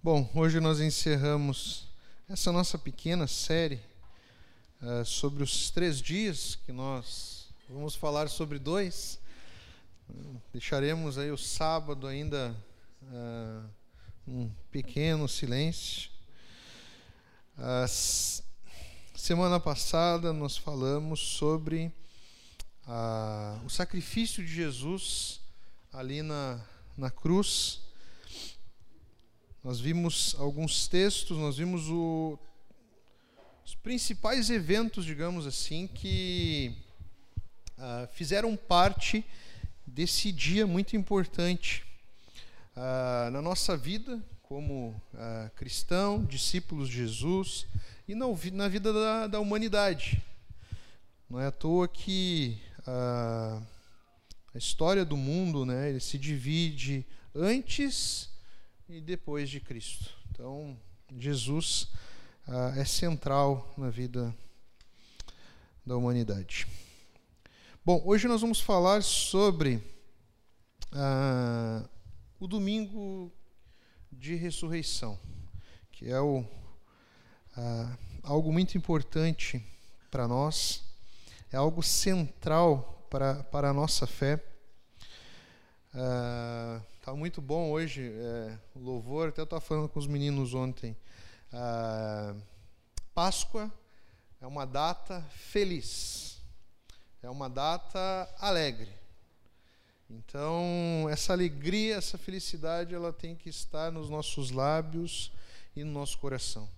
Bom, 0.00 0.30
hoje 0.32 0.60
nós 0.60 0.78
encerramos 0.78 1.88
essa 2.28 2.52
nossa 2.52 2.78
pequena 2.78 3.26
série 3.26 3.80
uh, 4.80 5.04
sobre 5.04 5.42
os 5.42 5.70
três 5.72 6.00
dias 6.00 6.54
que 6.54 6.70
nós 6.70 7.48
vamos 7.68 7.96
falar 7.96 8.28
sobre 8.28 8.60
dois. 8.60 9.18
deixaremos 10.52 11.18
aí 11.18 11.32
o 11.32 11.36
sábado 11.36 12.06
ainda 12.06 12.54
uh, 13.02 13.68
um 14.24 14.48
pequeno 14.70 15.26
silêncio. 15.26 16.10
Uh, 17.58 18.40
semana 19.16 19.58
passada 19.58 20.32
nós 20.32 20.56
falamos 20.56 21.18
sobre 21.18 21.92
o 23.66 23.68
sacrifício 23.68 24.46
de 24.46 24.54
Jesus 24.54 25.40
ali 25.92 26.22
na, 26.22 26.64
na 26.96 27.10
cruz 27.10 27.87
nós 29.62 29.80
vimos 29.80 30.36
alguns 30.38 30.86
textos, 30.86 31.36
nós 31.36 31.56
vimos 31.56 31.88
o, 31.88 32.38
os 33.66 33.74
principais 33.74 34.50
eventos, 34.50 35.04
digamos 35.04 35.46
assim, 35.46 35.88
que 35.88 36.74
uh, 37.76 38.06
fizeram 38.12 38.56
parte 38.56 39.24
desse 39.84 40.30
dia 40.30 40.66
muito 40.66 40.96
importante 40.96 41.84
uh, 42.76 43.30
na 43.30 43.42
nossa 43.42 43.76
vida 43.76 44.22
como 44.42 44.90
uh, 45.12 45.50
cristão, 45.56 46.24
discípulos 46.24 46.88
de 46.88 46.96
Jesus 46.96 47.66
e 48.06 48.14
na, 48.14 48.26
na 48.52 48.68
vida 48.68 48.92
da, 48.92 49.26
da, 49.26 49.40
humanidade. 49.40 50.22
Não 51.28 51.40
é 51.40 51.46
à 51.46 51.52
toa 51.52 51.86
que 51.86 52.56
a 52.86 53.60
história 54.54 55.04
do 55.04 55.16
mundo 55.16 55.66
né, 55.66 55.90
ele 55.90 56.00
se 56.00 56.16
divide 56.16 57.04
antes 57.34 58.30
e 58.88 59.02
depois 59.02 59.50
de 59.50 59.60
Cristo. 59.60 60.14
Então, 60.30 60.74
Jesus 61.18 61.88
ah, 62.46 62.72
é 62.74 62.84
central 62.84 63.74
na 63.76 63.90
vida 63.90 64.34
da 65.84 65.94
humanidade. 65.94 66.66
Bom, 67.84 68.02
hoje 68.06 68.26
nós 68.26 68.40
vamos 68.40 68.60
falar 68.60 69.02
sobre 69.02 69.82
ah, 70.92 71.86
o 72.40 72.46
domingo 72.46 73.30
de 74.10 74.34
ressurreição, 74.36 75.18
que 75.92 76.08
é 76.08 76.20
o, 76.20 76.42
ah, 77.56 77.94
algo 78.22 78.50
muito 78.50 78.78
importante 78.78 79.62
para 80.10 80.26
nós, 80.26 80.82
é 81.52 81.56
algo 81.58 81.82
central 81.82 83.06
para, 83.10 83.44
para 83.44 83.68
a 83.68 83.74
nossa 83.74 84.06
fé. 84.06 84.42
Ah, 85.92 86.80
Está 87.08 87.16
muito 87.16 87.40
bom 87.40 87.70
hoje 87.70 88.12
é, 88.14 88.58
o 88.74 88.80
louvor. 88.80 89.30
Até 89.30 89.40
eu 89.40 89.44
estava 89.44 89.62
falando 89.62 89.88
com 89.88 89.98
os 89.98 90.06
meninos 90.06 90.52
ontem. 90.52 90.94
Ah, 91.50 92.34
Páscoa 93.14 93.72
é 94.38 94.46
uma 94.46 94.66
data 94.66 95.22
feliz, 95.30 96.38
é 97.22 97.30
uma 97.30 97.48
data 97.48 98.28
alegre. 98.38 98.90
Então, 100.10 101.08
essa 101.10 101.32
alegria, 101.32 101.96
essa 101.96 102.18
felicidade, 102.18 102.94
ela 102.94 103.10
tem 103.10 103.34
que 103.34 103.48
estar 103.48 103.90
nos 103.90 104.10
nossos 104.10 104.50
lábios 104.50 105.32
e 105.74 105.82
no 105.84 105.92
nosso 105.92 106.18
coração. 106.18 106.68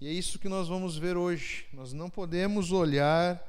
E 0.00 0.08
é 0.08 0.10
isso 0.10 0.40
que 0.40 0.48
nós 0.48 0.66
vamos 0.66 0.98
ver 0.98 1.16
hoje. 1.16 1.66
Nós 1.72 1.92
não 1.92 2.10
podemos 2.10 2.72
olhar 2.72 3.40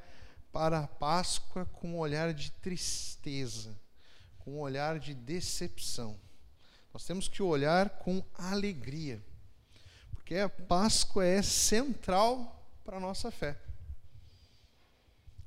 para 0.52 0.82
a 0.82 0.88
Páscoa 0.88 1.66
com 1.66 1.96
um 1.96 1.98
olhar 1.98 2.36
de 2.36 2.52
tristeza 2.52 3.76
com 4.50 4.56
um 4.56 4.60
olhar 4.62 5.00
de 5.00 5.14
decepção. 5.14 6.18
Nós 6.92 7.06
temos 7.06 7.28
que 7.28 7.44
olhar 7.44 7.90
com 7.90 8.24
alegria, 8.34 9.22
porque 10.12 10.36
a 10.38 10.50
Páscoa 10.50 11.24
é 11.24 11.42
central 11.44 12.66
para 12.84 12.98
a 12.98 13.00
nossa 13.00 13.30
fé. 13.30 13.56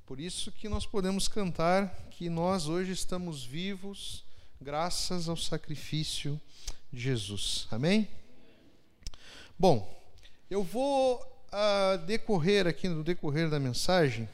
Por 0.07 0.21
isso 0.21 0.53
que 0.53 0.69
nós 0.69 0.87
podemos 0.87 1.27
cantar 1.27 1.89
que 2.13 2.31
nós 2.31 2.69
hoje 2.69 2.93
estamos 2.93 3.45
vivos 3.45 4.25
graças 4.61 5.29
ao 5.29 5.37
sacrifício 5.37 6.41
de 6.93 7.01
Jesus. 7.01 7.67
Amém? 7.73 8.09
Bom, 9.59 10.01
eu 10.49 10.63
vou 10.63 11.17
uh, 11.17 11.99
decorrer 12.07 12.69
aqui 12.69 12.89
no 12.89 13.03
decorrer 13.03 13.51
da 13.51 13.59
mensagem, 13.59 14.29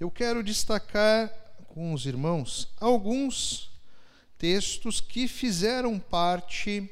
eu 0.00 0.10
quero 0.10 0.42
destacar 0.42 1.28
com 1.66 1.92
os 1.92 2.06
irmãos 2.06 2.68
alguns 2.80 3.73
textos 4.44 5.00
que 5.00 5.26
fizeram 5.26 5.98
parte 5.98 6.86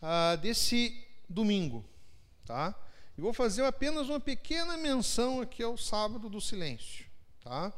ah, 0.00 0.34
desse 0.36 0.98
domingo, 1.28 1.84
tá? 2.46 2.74
E 3.18 3.20
vou 3.20 3.34
fazer 3.34 3.62
apenas 3.64 4.08
uma 4.08 4.18
pequena 4.18 4.74
menção 4.78 5.42
aqui 5.42 5.62
ao 5.62 5.76
sábado 5.76 6.30
do 6.30 6.40
silêncio, 6.40 7.04
tá? 7.42 7.70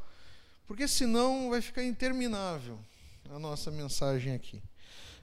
Porque 0.69 0.87
senão 0.87 1.51
vai 1.51 1.61
ficar 1.61 1.83
interminável 1.83 2.79
a 3.29 3.41
nossa 3.41 3.73
mensagem 3.73 4.33
aqui. 4.33 4.63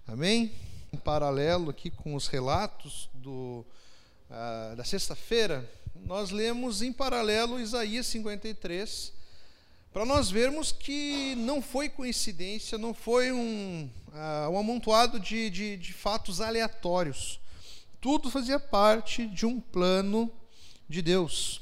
Amém? 0.06 0.52
Em 0.92 0.98
paralelo 0.98 1.70
aqui 1.70 1.90
com 1.90 2.16
os 2.16 2.28
relatos 2.28 3.10
do, 3.14 3.66
ah, 4.30 4.74
da 4.76 4.84
sexta-feira, 4.84 5.72
nós 5.96 6.32
lemos 6.32 6.82
em 6.82 6.92
paralelo 6.92 7.62
Isaías 7.62 8.08
53, 8.08 9.14
para 9.94 10.06
nós 10.06 10.32
vermos 10.32 10.72
que 10.72 11.36
não 11.36 11.62
foi 11.62 11.88
coincidência, 11.88 12.80
não 12.80 12.96
foi 12.96 13.32
um, 13.32 13.88
uh, 14.08 14.50
um 14.50 14.58
amontoado 14.58 15.20
de, 15.20 15.52
de, 15.52 15.78
de 15.78 15.94
fatos 15.94 16.42
aleatórios. 16.42 17.40
Tudo 18.02 18.32
fazia 18.32 18.60
parte 18.60 19.28
de 19.28 19.46
um 19.46 19.62
plano 19.62 20.34
de 20.90 21.00
Deus. 21.04 21.62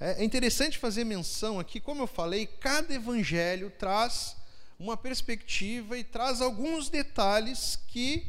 É, 0.00 0.22
é 0.22 0.24
interessante 0.24 0.78
fazer 0.78 1.04
menção 1.04 1.60
aqui, 1.60 1.80
como 1.80 2.02
eu 2.02 2.06
falei, 2.06 2.46
cada 2.46 2.94
evangelho 2.94 3.70
traz 3.78 4.34
uma 4.78 4.96
perspectiva 4.96 5.98
e 5.98 6.02
traz 6.02 6.40
alguns 6.40 6.88
detalhes 6.88 7.78
que 7.88 8.26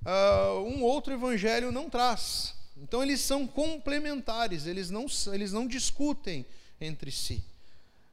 uh, 0.00 0.60
um 0.62 0.82
outro 0.82 1.12
evangelho 1.12 1.70
não 1.70 1.90
traz. 1.90 2.54
Então 2.74 3.02
eles 3.02 3.20
são 3.20 3.46
complementares, 3.46 4.66
eles 4.66 4.88
não, 4.88 5.04
eles 5.30 5.52
não 5.52 5.66
discutem 5.66 6.46
entre 6.80 7.12
si. 7.12 7.51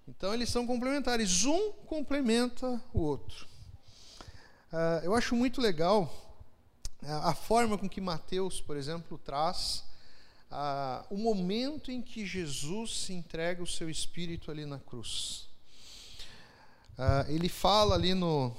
Então 0.09 0.33
eles 0.33 0.49
são 0.49 0.65
complementares, 0.65 1.45
um 1.45 1.71
complementa 1.85 2.81
o 2.91 2.99
outro. 2.99 3.47
Uh, 4.73 5.03
eu 5.03 5.13
acho 5.13 5.35
muito 5.35 5.61
legal 5.61 6.11
uh, 7.03 7.27
a 7.27 7.35
forma 7.35 7.77
com 7.77 7.87
que 7.87 8.01
Mateus, 8.01 8.59
por 8.59 8.75
exemplo, 8.75 9.19
traz 9.19 9.83
uh, 10.51 11.05
o 11.11 11.17
momento 11.17 11.91
em 11.91 12.01
que 12.01 12.25
Jesus 12.25 13.01
se 13.01 13.13
entrega 13.13 13.61
o 13.61 13.67
seu 13.67 13.87
espírito 13.87 14.49
ali 14.49 14.65
na 14.65 14.79
cruz. 14.79 15.47
ele 17.27 17.47
fala 17.47 17.93
ali 17.93 18.13
no, 18.13 18.53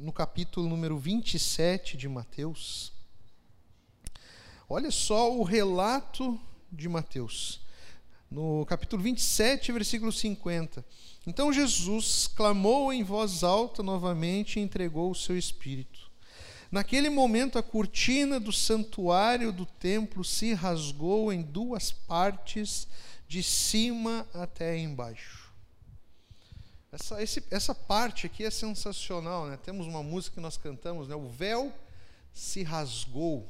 no 0.00 0.12
capítulo 0.12 0.68
número 0.68 0.98
27 0.98 1.96
de 1.96 2.06
Mateus. 2.06 2.92
Olha 4.68 4.90
só 4.90 5.32
o 5.32 5.42
relato 5.42 6.38
de 6.70 6.86
Mateus 6.86 7.65
no 8.30 8.64
capítulo 8.66 9.02
27, 9.02 9.72
versículo 9.72 10.12
50. 10.12 10.84
Então 11.26 11.52
Jesus 11.52 12.26
clamou 12.26 12.92
em 12.92 13.02
voz 13.02 13.42
alta 13.42 13.82
novamente 13.82 14.58
e 14.58 14.62
entregou 14.62 15.10
o 15.10 15.14
seu 15.14 15.36
espírito. 15.36 16.10
Naquele 16.70 17.08
momento, 17.08 17.58
a 17.58 17.62
cortina 17.62 18.40
do 18.40 18.52
santuário 18.52 19.52
do 19.52 19.64
templo 19.64 20.24
se 20.24 20.52
rasgou 20.52 21.32
em 21.32 21.42
duas 21.42 21.92
partes, 21.92 22.88
de 23.28 23.42
cima 23.42 24.26
até 24.32 24.78
embaixo. 24.78 25.52
Essa, 26.92 27.22
esse, 27.22 27.44
essa 27.50 27.74
parte 27.74 28.26
aqui 28.26 28.44
é 28.44 28.50
sensacional, 28.50 29.46
né? 29.46 29.56
Temos 29.56 29.86
uma 29.86 30.02
música 30.02 30.36
que 30.36 30.40
nós 30.40 30.56
cantamos, 30.56 31.08
né? 31.08 31.14
O 31.14 31.28
véu 31.28 31.72
se 32.32 32.62
rasgou. 32.62 33.48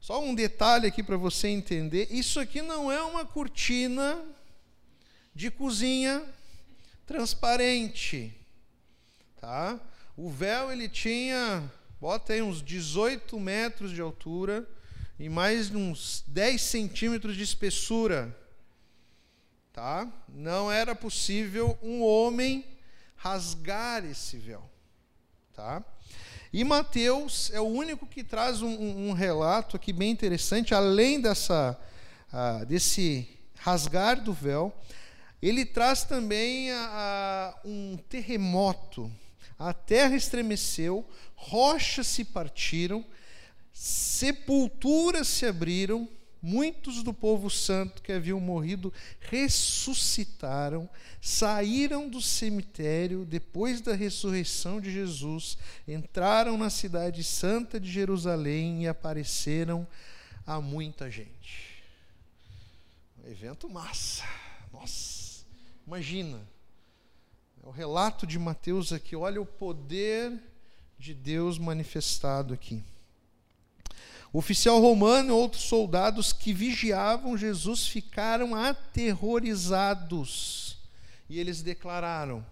Só 0.00 0.24
um 0.24 0.34
detalhe 0.34 0.86
aqui 0.86 1.02
para 1.02 1.18
você 1.18 1.48
entender: 1.48 2.08
isso 2.10 2.40
aqui 2.40 2.62
não 2.62 2.90
é 2.90 3.02
uma 3.02 3.24
cortina 3.24 4.18
de 5.34 5.50
cozinha 5.50 6.24
transparente, 7.06 8.34
tá? 9.38 9.78
O 10.16 10.30
véu 10.30 10.72
ele 10.72 10.88
tinha, 10.88 11.70
bota 12.00 12.32
aí 12.32 12.40
uns 12.40 12.62
18 12.62 13.38
metros 13.38 13.90
de 13.90 14.00
altura 14.00 14.66
e 15.18 15.28
mais 15.28 15.70
uns 15.70 16.24
10 16.26 16.62
centímetros 16.62 17.36
de 17.36 17.42
espessura, 17.42 18.34
tá? 19.70 20.10
Não 20.28 20.72
era 20.72 20.94
possível 20.94 21.78
um 21.82 22.02
homem 22.02 22.64
rasgar 23.16 24.02
esse 24.04 24.38
véu, 24.38 24.68
tá? 25.52 25.84
E 26.52 26.64
Mateus 26.64 27.48
é 27.52 27.60
o 27.60 27.64
único 27.64 28.04
que 28.06 28.24
traz 28.24 28.60
um, 28.60 29.08
um 29.08 29.12
relato 29.12 29.76
aqui 29.76 29.92
bem 29.92 30.10
interessante, 30.10 30.74
além 30.74 31.20
dessa, 31.20 31.78
uh, 32.32 32.66
desse 32.66 33.28
rasgar 33.60 34.20
do 34.20 34.32
véu, 34.32 34.72
ele 35.40 35.64
traz 35.64 36.02
também 36.02 36.68
um 37.64 37.96
terremoto. 38.08 39.10
a 39.58 39.72
terra 39.72 40.16
estremeceu, 40.16 41.08
rochas 41.34 42.08
se 42.08 42.24
partiram, 42.24 43.04
sepulturas 43.72 45.28
se 45.28 45.46
abriram, 45.46 46.08
muitos 46.42 47.02
do 47.02 47.12
povo 47.12 47.50
santo 47.50 48.02
que 48.02 48.12
haviam 48.12 48.40
morrido 48.40 48.92
ressuscitaram, 49.20 50.88
saíram 51.20 52.08
do 52.08 52.20
cemitério 52.20 53.24
depois 53.24 53.80
da 53.80 53.94
ressurreição 53.94 54.80
de 54.80 54.90
Jesus, 54.90 55.58
entraram 55.86 56.56
na 56.56 56.70
cidade 56.70 57.22
santa 57.22 57.78
de 57.78 57.90
Jerusalém 57.90 58.84
e 58.84 58.88
apareceram 58.88 59.86
a 60.46 60.60
muita 60.60 61.10
gente. 61.10 61.82
Um 63.22 63.30
evento 63.30 63.68
massa. 63.68 64.24
Nossa, 64.72 65.44
imagina 65.86 66.40
é 67.62 67.68
o 67.68 67.70
relato 67.70 68.26
de 68.26 68.38
Mateus 68.38 68.90
aqui, 68.92 69.14
olha 69.14 69.40
o 69.40 69.44
poder 69.44 70.32
de 70.98 71.12
Deus 71.12 71.58
manifestado 71.58 72.54
aqui. 72.54 72.82
O 74.32 74.38
oficial 74.38 74.80
romano 74.80 75.30
e 75.30 75.32
outros 75.32 75.64
soldados 75.64 76.32
que 76.32 76.52
vigiavam 76.52 77.36
Jesus 77.36 77.88
ficaram 77.88 78.54
aterrorizados 78.54 80.70
e 81.30 81.38
eles 81.38 81.62
declararam: 81.62 82.44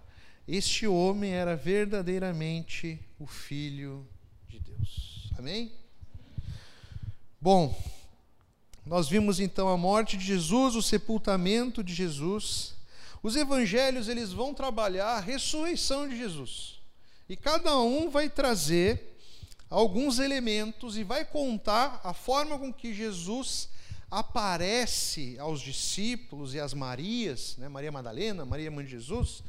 Este 0.46 0.86
homem 0.86 1.32
era 1.32 1.56
verdadeiramente 1.56 2.98
o 3.19 3.26
Filho 3.26 4.06
de 4.48 4.60
Deus. 4.60 5.32
Amém? 5.36 5.72
Bom, 7.40 7.76
nós 8.86 9.08
vimos 9.08 9.40
então 9.40 9.69
a 9.69 9.76
morte 9.76 10.16
de 10.16 10.25
Jesus, 10.25 10.76
o 10.76 10.82
sepultamento 10.82 11.82
de 11.82 11.92
Jesus. 11.92 12.75
Os 13.20 13.34
evangelhos 13.34 14.06
eles 14.06 14.32
vão 14.32 14.54
trabalhar 14.54 15.16
a 15.16 15.20
ressurreição 15.20 16.08
de 16.08 16.16
Jesus. 16.16 16.80
E 17.28 17.36
cada 17.36 17.76
um 17.80 18.08
vai 18.08 18.30
trazer 18.30 19.18
alguns 19.70 20.19
elementos 20.19 20.97
e 20.97 21.05
vai 21.05 21.25
contar 21.25 22.00
a 22.03 22.15
forma 22.15 22.59
com 22.59 22.73
que 22.73 22.94
Jesus 22.94 23.69
aparece 24.11 25.37
aos 25.38 25.61
discípulos 25.61 26.55
e 26.55 26.61
às 26.61 26.73
Marias, 26.73 27.56
né, 27.59 27.69
Maria 27.69 27.93
Madalena, 27.93 28.44
Maria 28.44 28.70
Mãe 28.70 28.85
de 28.85 28.93
Jesus, 28.93 29.43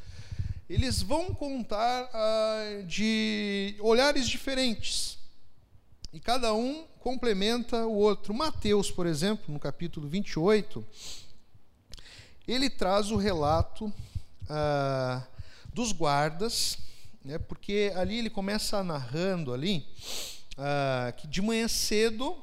eles 0.70 1.02
vão 1.02 1.34
contar 1.34 2.10
ah, 2.14 2.84
de 2.86 3.76
olhares 3.80 4.28
diferentes. 4.28 5.18
E 6.14 6.20
cada 6.20 6.54
um 6.54 6.86
complementa 7.00 7.86
o 7.86 7.96
outro. 7.96 8.34
Mateus, 8.34 8.92
por 8.92 9.08
exemplo, 9.08 9.54
no 9.54 9.60
capítulo 9.60 10.08
28, 10.08 10.86
ele 12.48 12.70
traz 12.70 13.10
o 13.10 13.16
relato 13.16 13.92
ah, 14.50 15.26
dos 15.74 15.92
guardas, 15.92 16.78
né, 17.24 17.38
porque 17.38 17.92
ali 17.96 18.20
ele 18.20 18.30
começa 18.30 18.84
narrando 18.84 19.54
ali 19.54 19.86
ah, 20.58 21.14
que 21.16 21.28
de 21.28 21.42
manhã 21.42 21.68
cedo 21.68 22.38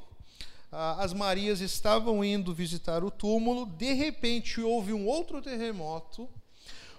ah, 0.71 1.03
as 1.03 1.13
Marias 1.13 1.61
estavam 1.61 2.25
indo 2.25 2.55
visitar 2.55 3.05
o 3.05 3.11
túmulo, 3.11 3.67
de 3.67 3.93
repente 3.93 4.61
houve 4.61 4.93
um 4.93 5.07
outro 5.07 5.41
terremoto, 5.41 6.29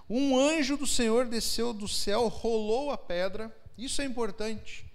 um 0.10 0.40
anjo 0.40 0.78
do 0.78 0.88
Senhor 0.88 1.28
desceu 1.28 1.74
do 1.74 1.88
céu, 1.88 2.28
rolou 2.28 2.92
a 2.92 2.98
pedra, 2.98 3.56
isso 3.78 4.02
é 4.02 4.06
importante, 4.06 4.86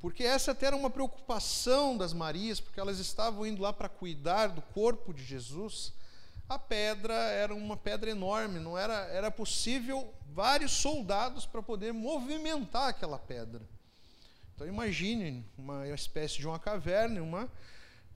porque 0.00 0.22
essa 0.22 0.52
até 0.52 0.66
era 0.66 0.76
uma 0.76 0.88
preocupação 0.88 1.96
das 1.96 2.12
Marias, 2.12 2.60
porque 2.60 2.80
elas 2.80 2.98
estavam 2.98 3.46
indo 3.46 3.60
lá 3.60 3.72
para 3.72 3.88
cuidar 3.88 4.48
do 4.48 4.62
corpo 4.62 5.12
de 5.12 5.22
Jesus, 5.22 5.92
a 6.50 6.58
pedra 6.58 7.14
era 7.14 7.54
uma 7.54 7.76
pedra 7.76 8.10
enorme, 8.10 8.58
não 8.58 8.76
era, 8.76 9.04
era 9.12 9.30
possível 9.30 10.12
vários 10.32 10.72
soldados 10.72 11.46
para 11.46 11.62
poder 11.62 11.92
movimentar 11.92 12.88
aquela 12.88 13.20
pedra. 13.20 13.62
Então 14.52 14.66
imagine 14.66 15.44
uma 15.56 15.86
espécie 15.86 16.38
de 16.38 16.48
uma 16.48 16.58
caverna, 16.58 17.22
uma 17.22 17.48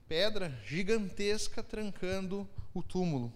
pedra 0.05 0.53
gigantesca 0.65 1.63
trancando 1.63 2.45
o 2.73 2.83
túmulo. 2.83 3.31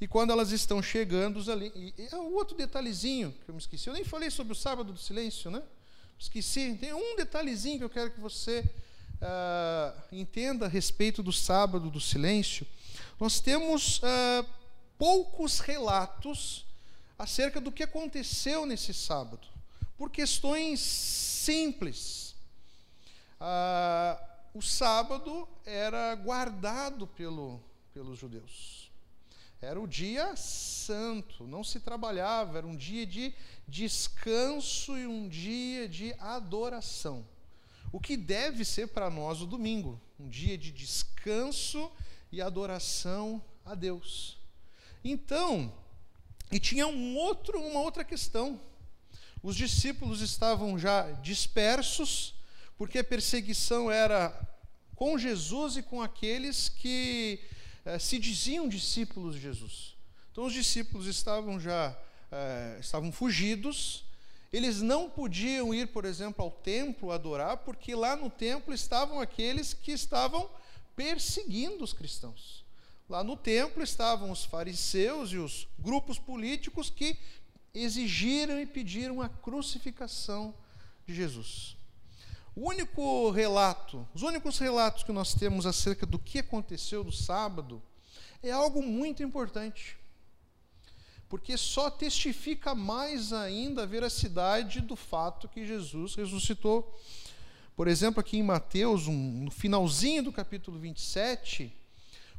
E 0.00 0.06
quando 0.06 0.30
elas 0.30 0.52
estão 0.52 0.80
chegando 0.80 1.50
ali, 1.50 1.72
e 1.98 2.08
é 2.12 2.16
um 2.16 2.32
outro 2.32 2.56
detalhezinho 2.56 3.34
que 3.44 3.50
eu 3.50 3.54
me 3.54 3.60
esqueci, 3.60 3.88
eu 3.88 3.94
nem 3.94 4.04
falei 4.04 4.30
sobre 4.30 4.52
o 4.52 4.56
sábado 4.56 4.92
do 4.92 4.98
silêncio, 4.98 5.50
né? 5.50 5.60
Esqueci, 6.16 6.78
tem 6.80 6.94
um 6.94 7.16
detalhezinho 7.16 7.78
que 7.78 7.84
eu 7.84 7.90
quero 7.90 8.12
que 8.12 8.20
você 8.20 8.60
uh, 8.60 10.02
entenda 10.12 10.66
a 10.66 10.68
respeito 10.68 11.20
do 11.20 11.32
sábado 11.32 11.90
do 11.90 12.00
silêncio 12.00 12.64
nós 13.18 13.40
temos 13.40 13.98
uh, 13.98 14.46
poucos 14.98 15.58
relatos 15.60 16.66
acerca 17.18 17.60
do 17.60 17.72
que 17.72 17.82
aconteceu 17.82 18.66
nesse 18.66 18.92
sábado, 18.92 19.48
por 19.96 20.10
questões 20.10 20.80
simples. 20.80 22.34
Uh, 23.40 24.26
o 24.54 24.62
sábado 24.62 25.48
era 25.64 26.14
guardado 26.14 27.06
pelo, 27.06 27.60
pelos 27.94 28.18
judeus. 28.18 28.90
Era 29.60 29.80
o 29.80 29.88
dia 29.88 30.36
santo, 30.36 31.46
não 31.46 31.64
se 31.64 31.80
trabalhava, 31.80 32.58
era 32.58 32.66
um 32.66 32.76
dia 32.76 33.06
de 33.06 33.34
descanso 33.66 34.96
e 34.98 35.06
um 35.06 35.26
dia 35.26 35.88
de 35.88 36.14
adoração. 36.18 37.26
O 37.90 37.98
que 37.98 38.16
deve 38.16 38.64
ser 38.64 38.88
para 38.88 39.08
nós 39.08 39.40
o 39.40 39.46
domingo, 39.46 39.98
um 40.20 40.28
dia 40.28 40.58
de 40.58 40.70
descanso 40.70 41.90
e 42.30 42.40
adoração 42.40 43.42
a 43.64 43.74
Deus. 43.74 44.36
Então, 45.04 45.72
e 46.50 46.60
tinha 46.60 46.86
um 46.86 47.16
outro, 47.16 47.60
uma 47.60 47.80
outra 47.80 48.04
questão. 48.04 48.60
Os 49.42 49.56
discípulos 49.56 50.20
estavam 50.20 50.78
já 50.78 51.10
dispersos, 51.22 52.34
porque 52.76 52.98
a 52.98 53.04
perseguição 53.04 53.90
era 53.90 54.34
com 54.94 55.18
Jesus 55.18 55.76
e 55.76 55.82
com 55.82 56.00
aqueles 56.02 56.68
que 56.68 57.40
eh, 57.84 57.98
se 57.98 58.18
diziam 58.18 58.68
discípulos 58.68 59.34
de 59.34 59.42
Jesus. 59.42 59.96
Então 60.32 60.44
os 60.44 60.52
discípulos 60.52 61.06
estavam 61.06 61.60
já 61.60 61.96
eh, 62.32 62.78
estavam 62.80 63.12
fugidos. 63.12 64.04
Eles 64.52 64.80
não 64.80 65.10
podiam 65.10 65.74
ir, 65.74 65.88
por 65.88 66.04
exemplo, 66.04 66.44
ao 66.44 66.50
templo 66.50 67.12
adorar, 67.12 67.58
porque 67.58 67.94
lá 67.94 68.16
no 68.16 68.30
templo 68.30 68.72
estavam 68.72 69.20
aqueles 69.20 69.74
que 69.74 69.92
estavam 69.92 70.48
perseguindo 70.96 71.84
os 71.84 71.92
cristãos. 71.92 72.64
Lá 73.08 73.22
no 73.22 73.36
templo 73.36 73.82
estavam 73.82 74.32
os 74.32 74.44
fariseus 74.44 75.30
e 75.30 75.36
os 75.36 75.68
grupos 75.78 76.18
políticos 76.18 76.90
que 76.90 77.16
exigiram 77.72 78.58
e 78.58 78.66
pediram 78.66 79.20
a 79.20 79.28
crucificação 79.28 80.54
de 81.06 81.14
Jesus. 81.14 81.76
O 82.56 82.68
único 82.68 83.30
relato, 83.30 84.08
os 84.14 84.22
únicos 84.22 84.58
relatos 84.58 85.04
que 85.04 85.12
nós 85.12 85.34
temos 85.34 85.66
acerca 85.66 86.06
do 86.06 86.18
que 86.18 86.38
aconteceu 86.38 87.04
no 87.04 87.12
sábado 87.12 87.82
é 88.42 88.50
algo 88.50 88.82
muito 88.82 89.22
importante. 89.22 89.96
Porque 91.28 91.56
só 91.56 91.90
testifica 91.90 92.74
mais 92.74 93.32
ainda 93.32 93.82
a 93.82 93.86
veracidade 93.86 94.80
do 94.80 94.96
fato 94.96 95.48
que 95.48 95.66
Jesus 95.66 96.14
ressuscitou 96.14 96.98
por 97.76 97.88
exemplo, 97.88 98.20
aqui 98.20 98.38
em 98.38 98.42
Mateus, 98.42 99.06
um, 99.06 99.44
no 99.44 99.50
finalzinho 99.50 100.22
do 100.22 100.32
capítulo 100.32 100.78
27, 100.78 101.70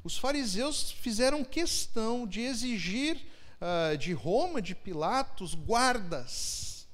os 0.03 0.17
fariseus 0.17 0.91
fizeram 0.91 1.43
questão 1.43 2.25
de 2.25 2.41
exigir 2.41 3.23
uh, 3.61 3.95
de 3.95 4.13
Roma, 4.13 4.59
de 4.59 4.73
Pilatos, 4.73 5.53
guardas 5.53 6.87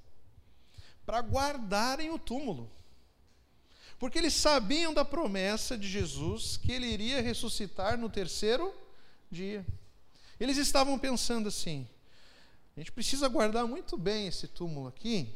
para 1.06 1.22
guardarem 1.22 2.12
o 2.12 2.20
túmulo. 2.20 2.70
Porque 3.98 4.18
eles 4.18 4.34
sabiam 4.34 4.94
da 4.94 5.06
promessa 5.06 5.78
de 5.78 5.88
Jesus 5.88 6.58
que 6.58 6.74
ele 6.74 6.88
iria 6.88 7.22
ressuscitar 7.22 7.98
no 7.98 8.10
terceiro 8.10 8.74
dia. 9.32 9.66
Eles 10.38 10.58
estavam 10.58 11.00
pensando 11.00 11.48
assim: 11.48 11.88
a 12.76 12.80
gente 12.82 12.92
precisa 12.92 13.30
guardar 13.30 13.66
muito 13.66 13.98
bem 13.98 14.28
esse 14.28 14.50
túmulo 14.50 14.90
aqui, 14.90 15.34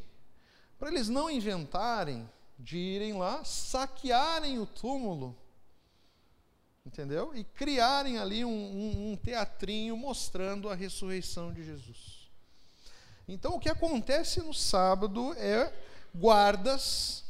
para 0.78 0.90
eles 0.90 1.08
não 1.08 1.30
inventarem 1.30 2.28
de 2.58 2.76
irem 2.76 3.12
lá, 3.14 3.44
saquearem 3.44 4.58
o 4.58 4.66
túmulo, 4.66 5.36
entendeu? 6.84 7.32
E 7.34 7.44
criarem 7.44 8.18
ali 8.18 8.44
um, 8.44 8.50
um, 8.50 9.12
um 9.12 9.16
teatrinho 9.16 9.96
mostrando 9.96 10.68
a 10.68 10.74
ressurreição 10.74 11.52
de 11.52 11.64
Jesus. 11.64 12.28
Então, 13.28 13.54
o 13.54 13.60
que 13.60 13.68
acontece 13.68 14.40
no 14.40 14.52
sábado 14.52 15.34
é 15.34 15.72
guardas 16.14 17.24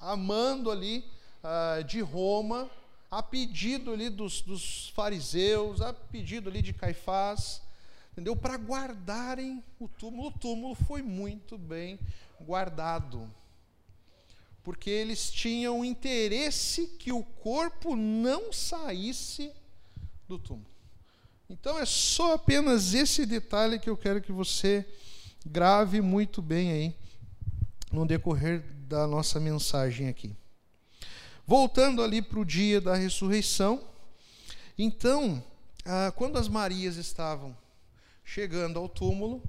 amando 0.00 0.70
ali 0.70 1.04
uh, 1.44 1.84
de 1.84 2.00
Roma, 2.00 2.70
a 3.10 3.22
pedido 3.22 3.92
ali 3.92 4.08
dos, 4.08 4.40
dos 4.40 4.88
fariseus, 4.90 5.82
a 5.82 5.92
pedido 5.92 6.48
ali 6.48 6.62
de 6.62 6.72
Caifás, 6.72 7.60
entendeu? 8.12 8.34
Para 8.34 8.56
guardarem 8.56 9.62
o 9.78 9.88
túmulo. 9.88 10.28
O 10.28 10.38
túmulo 10.38 10.74
foi 10.74 11.02
muito 11.02 11.58
bem 11.58 11.98
guardado 12.40 13.28
porque 14.62 14.90
eles 14.90 15.30
tinham 15.30 15.84
interesse 15.84 16.86
que 16.98 17.12
o 17.12 17.22
corpo 17.22 17.96
não 17.96 18.52
saísse 18.52 19.52
do 20.28 20.38
túmulo. 20.38 20.70
Então 21.48 21.78
é 21.78 21.84
só 21.84 22.34
apenas 22.34 22.94
esse 22.94 23.26
detalhe 23.26 23.78
que 23.78 23.90
eu 23.90 23.96
quero 23.96 24.20
que 24.20 24.30
você 24.30 24.86
grave 25.44 26.00
muito 26.00 26.40
bem 26.40 26.70
aí 26.70 26.96
no 27.90 28.06
decorrer 28.06 28.62
da 28.86 29.06
nossa 29.06 29.40
mensagem 29.40 30.08
aqui. 30.08 30.36
Voltando 31.46 32.02
ali 32.02 32.22
para 32.22 32.38
o 32.38 32.44
dia 32.44 32.80
da 32.80 32.94
ressurreição, 32.94 33.82
então, 34.78 35.42
ah, 35.84 36.12
quando 36.14 36.38
as 36.38 36.48
Marias 36.48 36.96
estavam 36.96 37.56
chegando 38.24 38.78
ao 38.78 38.88
túmulo, 38.88 39.42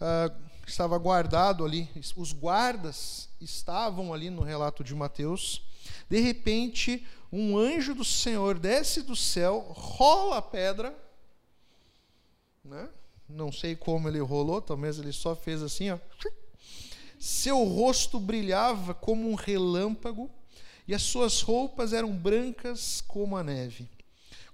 ah, 0.00 0.32
estava 0.70 0.96
guardado 0.98 1.64
ali, 1.64 1.88
os 2.16 2.32
guardas 2.32 3.28
estavam 3.40 4.12
ali 4.12 4.30
no 4.30 4.42
relato 4.42 4.82
de 4.82 4.94
Mateus. 4.94 5.62
De 6.08 6.20
repente, 6.20 7.06
um 7.32 7.58
anjo 7.58 7.94
do 7.94 8.04
Senhor 8.04 8.58
desce 8.58 9.02
do 9.02 9.16
céu, 9.16 9.72
rola 9.74 10.38
a 10.38 10.42
pedra, 10.42 10.96
né? 12.64 12.88
não 13.28 13.50
sei 13.50 13.74
como 13.74 14.08
ele 14.08 14.20
rolou, 14.20 14.60
talvez 14.60 14.98
ele 14.98 15.12
só 15.12 15.34
fez 15.34 15.62
assim, 15.62 15.90
ó. 15.90 15.98
Seu 17.18 17.64
rosto 17.64 18.20
brilhava 18.20 18.94
como 18.94 19.30
um 19.30 19.34
relâmpago 19.34 20.30
e 20.86 20.94
as 20.94 21.02
suas 21.02 21.40
roupas 21.40 21.92
eram 21.92 22.12
brancas 22.14 23.00
como 23.00 23.36
a 23.36 23.42
neve. 23.42 23.88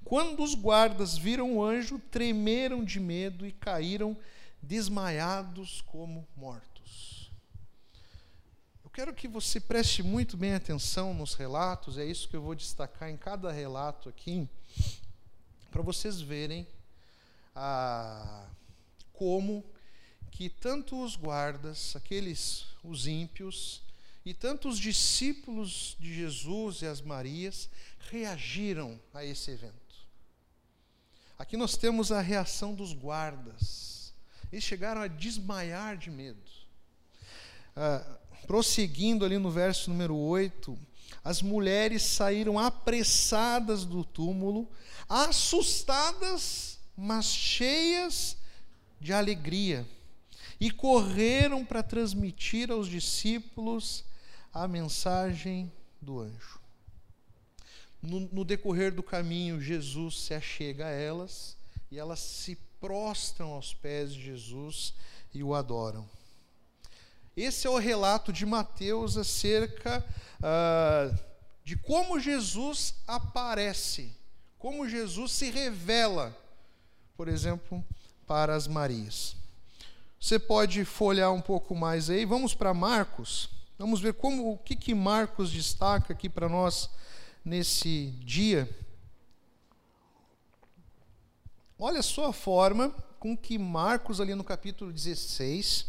Quando 0.04 0.42
os 0.42 0.54
guardas 0.54 1.18
viram 1.18 1.56
o 1.56 1.64
anjo, 1.64 2.00
tremeram 2.10 2.84
de 2.84 3.00
medo 3.00 3.46
e 3.46 3.52
caíram 3.52 4.16
desmaiados 4.62 5.82
como 5.82 6.26
mortos. 6.36 7.30
Eu 8.84 8.90
quero 8.90 9.14
que 9.14 9.28
você 9.28 9.60
preste 9.60 10.02
muito 10.02 10.36
bem 10.36 10.54
atenção 10.54 11.14
nos 11.14 11.34
relatos, 11.34 11.96
é 11.96 12.04
isso 12.04 12.28
que 12.28 12.36
eu 12.36 12.42
vou 12.42 12.54
destacar 12.54 13.08
em 13.08 13.16
cada 13.16 13.52
relato 13.52 14.08
aqui, 14.08 14.48
para 15.70 15.82
vocês 15.82 16.20
verem 16.20 16.66
ah, 17.54 18.46
como 19.12 19.64
que 20.30 20.48
tanto 20.48 21.02
os 21.02 21.16
guardas, 21.16 21.94
aqueles, 21.94 22.66
os 22.82 23.06
ímpios, 23.06 23.82
e 24.24 24.34
tanto 24.34 24.68
os 24.68 24.78
discípulos 24.78 25.96
de 25.98 26.14
Jesus 26.14 26.82
e 26.82 26.86
as 26.86 27.00
Marias 27.00 27.68
reagiram 28.10 29.00
a 29.14 29.24
esse 29.24 29.50
evento. 29.50 29.74
Aqui 31.38 31.56
nós 31.56 31.76
temos 31.76 32.12
a 32.12 32.20
reação 32.20 32.74
dos 32.74 32.92
guardas. 32.92 33.99
Eles 34.52 34.64
chegaram 34.64 35.00
a 35.00 35.06
desmaiar 35.06 35.96
de 35.96 36.10
medo. 36.10 36.40
Ah, 37.76 38.18
prosseguindo 38.46 39.24
ali 39.24 39.38
no 39.38 39.50
verso 39.50 39.90
número 39.90 40.16
8, 40.16 40.76
as 41.22 41.40
mulheres 41.42 42.02
saíram 42.02 42.58
apressadas 42.58 43.84
do 43.84 44.04
túmulo, 44.04 44.68
assustadas, 45.08 46.78
mas 46.96 47.26
cheias 47.26 48.36
de 49.00 49.12
alegria, 49.12 49.86
e 50.58 50.70
correram 50.70 51.64
para 51.64 51.82
transmitir 51.82 52.70
aos 52.70 52.88
discípulos 52.88 54.04
a 54.52 54.66
mensagem 54.66 55.72
do 56.00 56.20
anjo. 56.20 56.60
No, 58.02 58.20
no, 58.20 58.44
decorrer 58.44 58.92
do 58.92 59.02
caminho, 59.02 59.60
Jesus 59.60 60.22
se 60.22 60.34
achega 60.34 60.86
a 60.86 60.90
elas 60.90 61.56
e 61.90 61.98
elas 61.98 62.20
se 62.20 62.58
prostram 62.80 63.52
aos 63.52 63.74
pés 63.74 64.12
de 64.12 64.22
Jesus 64.22 64.94
e 65.34 65.42
o 65.42 65.54
adoram. 65.54 66.08
Esse 67.36 67.66
é 67.66 67.70
o 67.70 67.78
relato 67.78 68.32
de 68.32 68.44
Mateus 68.44 69.16
acerca 69.16 70.04
uh, 70.40 71.18
de 71.62 71.76
como 71.76 72.18
Jesus 72.18 72.94
aparece, 73.06 74.12
como 74.58 74.88
Jesus 74.88 75.32
se 75.32 75.50
revela, 75.50 76.36
por 77.16 77.28
exemplo, 77.28 77.84
para 78.26 78.54
as 78.54 78.66
Marias. 78.66 79.36
Você 80.20 80.38
pode 80.38 80.84
folhear 80.84 81.32
um 81.32 81.40
pouco 81.40 81.74
mais 81.74 82.10
aí. 82.10 82.24
Vamos 82.24 82.54
para 82.54 82.74
Marcos. 82.74 83.48
Vamos 83.78 84.00
ver 84.00 84.12
como 84.12 84.52
o 84.52 84.58
que, 84.58 84.76
que 84.76 84.94
Marcos 84.94 85.50
destaca 85.50 86.12
aqui 86.12 86.28
para 86.28 86.48
nós 86.48 86.90
nesse 87.42 88.08
dia. 88.22 88.68
Olha 91.82 92.02
só 92.02 92.26
a 92.26 92.32
forma 92.32 92.90
com 93.18 93.34
que 93.34 93.56
Marcos, 93.56 94.20
ali 94.20 94.34
no 94.34 94.44
capítulo 94.44 94.92
16, 94.92 95.80
uh, 95.80 95.86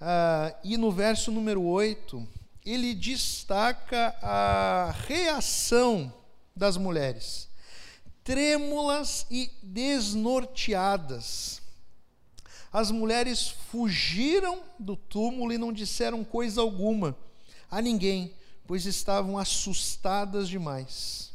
ah, 0.00 0.54
e 0.62 0.76
no 0.76 0.92
verso 0.92 1.32
número 1.32 1.60
8, 1.60 2.24
ele 2.64 2.94
destaca 2.94 4.14
a 4.22 4.94
reação 5.08 6.14
das 6.54 6.76
mulheres, 6.76 7.48
trêmulas 8.22 9.26
e 9.28 9.50
desnorteadas. 9.60 11.60
As 12.72 12.92
mulheres 12.92 13.48
fugiram 13.48 14.62
do 14.78 14.94
túmulo 14.94 15.52
e 15.52 15.58
não 15.58 15.72
disseram 15.72 16.22
coisa 16.22 16.60
alguma 16.60 17.16
a 17.68 17.82
ninguém, 17.82 18.32
pois 18.68 18.86
estavam 18.86 19.36
assustadas 19.36 20.48
demais. 20.48 21.32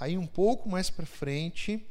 Aí 0.00 0.16
um 0.16 0.26
pouco 0.26 0.70
mais 0.70 0.88
para 0.88 1.04
frente, 1.04 1.86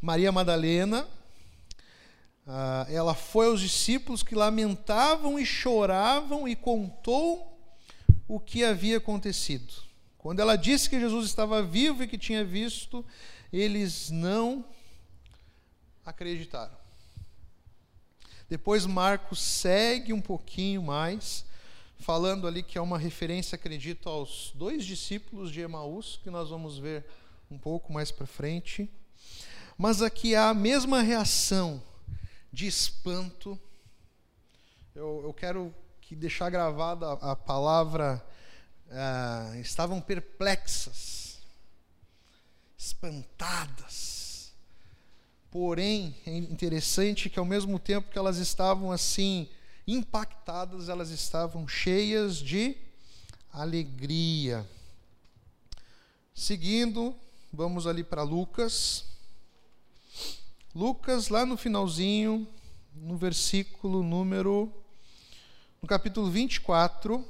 Maria 0.00 0.30
Madalena, 0.30 1.08
ela 2.88 3.14
foi 3.14 3.46
aos 3.46 3.60
discípulos 3.60 4.22
que 4.22 4.34
lamentavam 4.34 5.38
e 5.38 5.46
choravam 5.46 6.46
e 6.46 6.54
contou 6.54 7.58
o 8.28 8.38
que 8.38 8.64
havia 8.64 8.98
acontecido. 8.98 9.72
Quando 10.18 10.40
ela 10.40 10.56
disse 10.56 10.88
que 10.88 11.00
Jesus 11.00 11.26
estava 11.26 11.62
vivo 11.62 12.02
e 12.02 12.08
que 12.08 12.16
tinha 12.16 12.44
visto 12.44 13.04
eles 13.52 14.10
não 14.10 14.64
acreditaram. 16.04 16.76
Depois 18.48 18.84
Marcos 18.84 19.40
segue 19.40 20.12
um 20.12 20.20
pouquinho 20.20 20.82
mais, 20.82 21.44
falando 21.98 22.46
ali 22.48 22.62
que 22.62 22.76
é 22.76 22.80
uma 22.80 22.98
referência, 22.98 23.54
acredito, 23.56 24.08
aos 24.08 24.52
dois 24.54 24.84
discípulos 24.84 25.52
de 25.52 25.60
Emaús, 25.60 26.18
que 26.22 26.30
nós 26.30 26.50
vamos 26.50 26.78
ver 26.78 27.06
um 27.50 27.58
pouco 27.58 27.92
mais 27.92 28.10
para 28.10 28.26
frente. 28.26 28.90
Mas 29.76 30.02
aqui 30.02 30.34
há 30.34 30.50
a 30.50 30.54
mesma 30.54 31.02
reação 31.02 31.82
de 32.52 32.66
espanto. 32.66 33.58
Eu, 34.94 35.22
eu 35.24 35.34
quero 35.34 35.74
que 36.00 36.14
deixar 36.14 36.50
gravada 36.50 37.12
a, 37.14 37.34
palavra 37.34 38.24
ah, 38.90 39.52
estavam 39.56 40.00
perplexas 40.00 41.38
espantadas. 42.78 44.52
Porém, 45.50 46.16
é 46.26 46.36
interessante 46.36 47.30
que 47.30 47.38
ao 47.38 47.44
mesmo 47.44 47.78
tempo 47.78 48.10
que 48.10 48.18
elas 48.18 48.38
estavam 48.38 48.92
assim 48.92 49.48
impactadas, 49.86 50.88
elas 50.88 51.10
estavam 51.10 51.66
cheias 51.66 52.38
de 52.38 52.76
alegria. 53.52 54.68
Seguindo, 56.34 57.14
vamos 57.54 57.86
ali 57.86 58.02
para 58.02 58.22
Lucas. 58.22 59.04
Lucas, 60.74 61.28
lá 61.28 61.46
no 61.46 61.56
finalzinho, 61.56 62.48
no 62.92 63.16
versículo 63.16 64.02
número. 64.02 64.72
No 65.80 65.86
capítulo 65.86 66.28
24. 66.30 67.24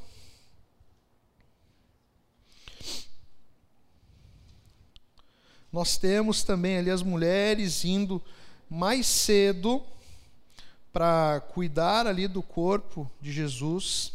Nós 5.70 5.98
temos 5.98 6.42
também 6.42 6.78
ali 6.78 6.90
as 6.90 7.02
mulheres 7.02 7.84
indo 7.84 8.22
mais 8.70 9.06
cedo 9.06 9.84
para 10.92 11.40
cuidar 11.52 12.06
ali 12.06 12.26
do 12.26 12.42
corpo 12.42 13.10
de 13.20 13.30
Jesus. 13.30 14.12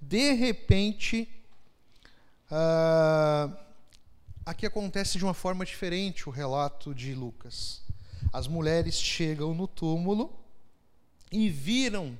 De 0.00 0.32
repente, 0.32 1.28
uh, 2.50 3.65
aqui 4.46 4.64
acontece 4.64 5.18
de 5.18 5.24
uma 5.24 5.34
forma 5.34 5.66
diferente 5.66 6.28
o 6.28 6.32
relato 6.32 6.94
de 6.94 7.14
Lucas. 7.14 7.82
As 8.32 8.48
mulheres 8.48 8.94
chegam 8.94 9.52
no 9.52 9.68
túmulo 9.68 10.32
e 11.30 11.50
viram 11.50 12.18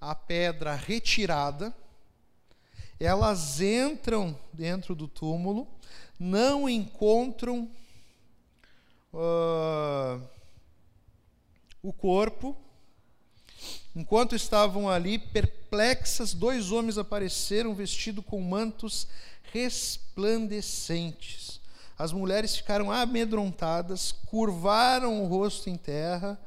a 0.00 0.14
pedra 0.14 0.74
retirada. 0.74 1.74
Elas 2.98 3.60
entram 3.60 4.36
dentro 4.52 4.94
do 4.94 5.06
túmulo 5.06 5.68
não 6.18 6.68
encontram 6.68 7.70
uh, 9.12 10.20
o 11.82 11.92
corpo. 11.92 12.56
Enquanto 13.94 14.34
estavam 14.34 14.88
ali 14.88 15.16
perplexas, 15.18 16.32
dois 16.34 16.72
homens 16.72 16.98
apareceram 16.98 17.72
vestidos 17.74 18.24
com 18.24 18.40
mantos 18.40 19.06
resplandecentes. 19.52 21.55
As 21.98 22.12
mulheres 22.12 22.56
ficaram 22.56 22.90
amedrontadas, 22.90 24.12
curvaram 24.12 25.22
o 25.22 25.26
rosto 25.26 25.70
em 25.70 25.76
terra. 25.76 26.38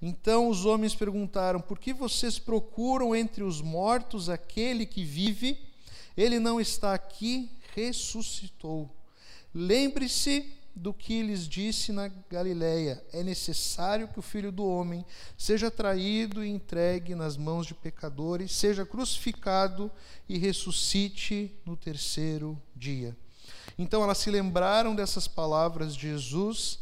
Então 0.00 0.48
os 0.48 0.64
homens 0.64 0.94
perguntaram: 0.94 1.60
Por 1.60 1.78
que 1.78 1.92
vocês 1.92 2.38
procuram 2.38 3.14
entre 3.14 3.44
os 3.44 3.60
mortos 3.60 4.28
aquele 4.28 4.86
que 4.86 5.04
vive? 5.04 5.58
Ele 6.16 6.38
não 6.38 6.60
está 6.60 6.94
aqui, 6.94 7.50
ressuscitou. 7.74 8.90
Lembre-se 9.52 10.52
do 10.74 10.92
que 10.92 11.22
lhes 11.22 11.46
disse 11.46 11.92
na 11.92 12.08
Galiléia: 12.30 13.04
é 13.12 13.22
necessário 13.22 14.08
que 14.08 14.18
o 14.18 14.22
filho 14.22 14.50
do 14.50 14.66
homem 14.66 15.04
seja 15.36 15.70
traído 15.70 16.44
e 16.44 16.48
entregue 16.48 17.14
nas 17.14 17.36
mãos 17.36 17.66
de 17.66 17.74
pecadores, 17.74 18.52
seja 18.52 18.84
crucificado 18.84 19.90
e 20.28 20.38
ressuscite 20.38 21.52
no 21.64 21.76
terceiro 21.76 22.60
dia. 22.74 23.16
Então 23.78 24.02
elas 24.02 24.18
se 24.18 24.30
lembraram 24.30 24.94
dessas 24.94 25.26
palavras 25.26 25.96
de 25.96 26.02
Jesus 26.08 26.78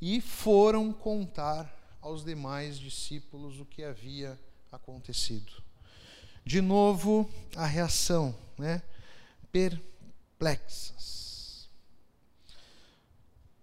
e 0.00 0.20
foram 0.20 0.92
contar 0.92 1.74
aos 2.00 2.24
demais 2.24 2.78
discípulos 2.78 3.58
o 3.58 3.64
que 3.64 3.82
havia 3.82 4.38
acontecido. 4.70 5.52
De 6.44 6.60
novo, 6.60 7.28
a 7.56 7.66
reação, 7.66 8.36
né? 8.56 8.80
Perplexas. 9.50 10.96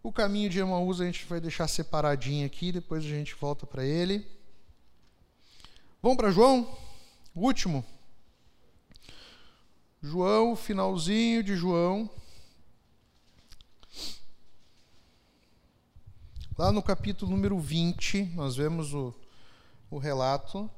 O 0.02 0.12
caminho 0.12 0.50
de 0.50 0.60
Emaús 0.60 1.00
a 1.00 1.06
gente 1.06 1.26
vai 1.26 1.40
deixar 1.40 1.70
separadinho 1.70 2.46
aqui, 2.46 2.74
depois 2.74 3.06
a 3.06 3.08
gente 3.08 3.34
volta 3.36 3.66
para 3.66 3.86
ele. 3.86 4.28
Vamos 6.02 6.18
para 6.18 6.30
João? 6.30 6.78
O 7.34 7.40
último. 7.40 7.86
João, 10.02 10.58
finalzinho 10.58 11.42
de 11.42 11.56
João. 11.56 12.10
Lá 16.56 16.72
no 16.72 16.84
capítulo 16.84 17.32
número 17.32 17.58
20, 17.58 18.26
nós 18.36 18.56
vemos 18.56 18.94
o, 18.94 19.12
o 19.90 19.98
relato. 19.98 20.70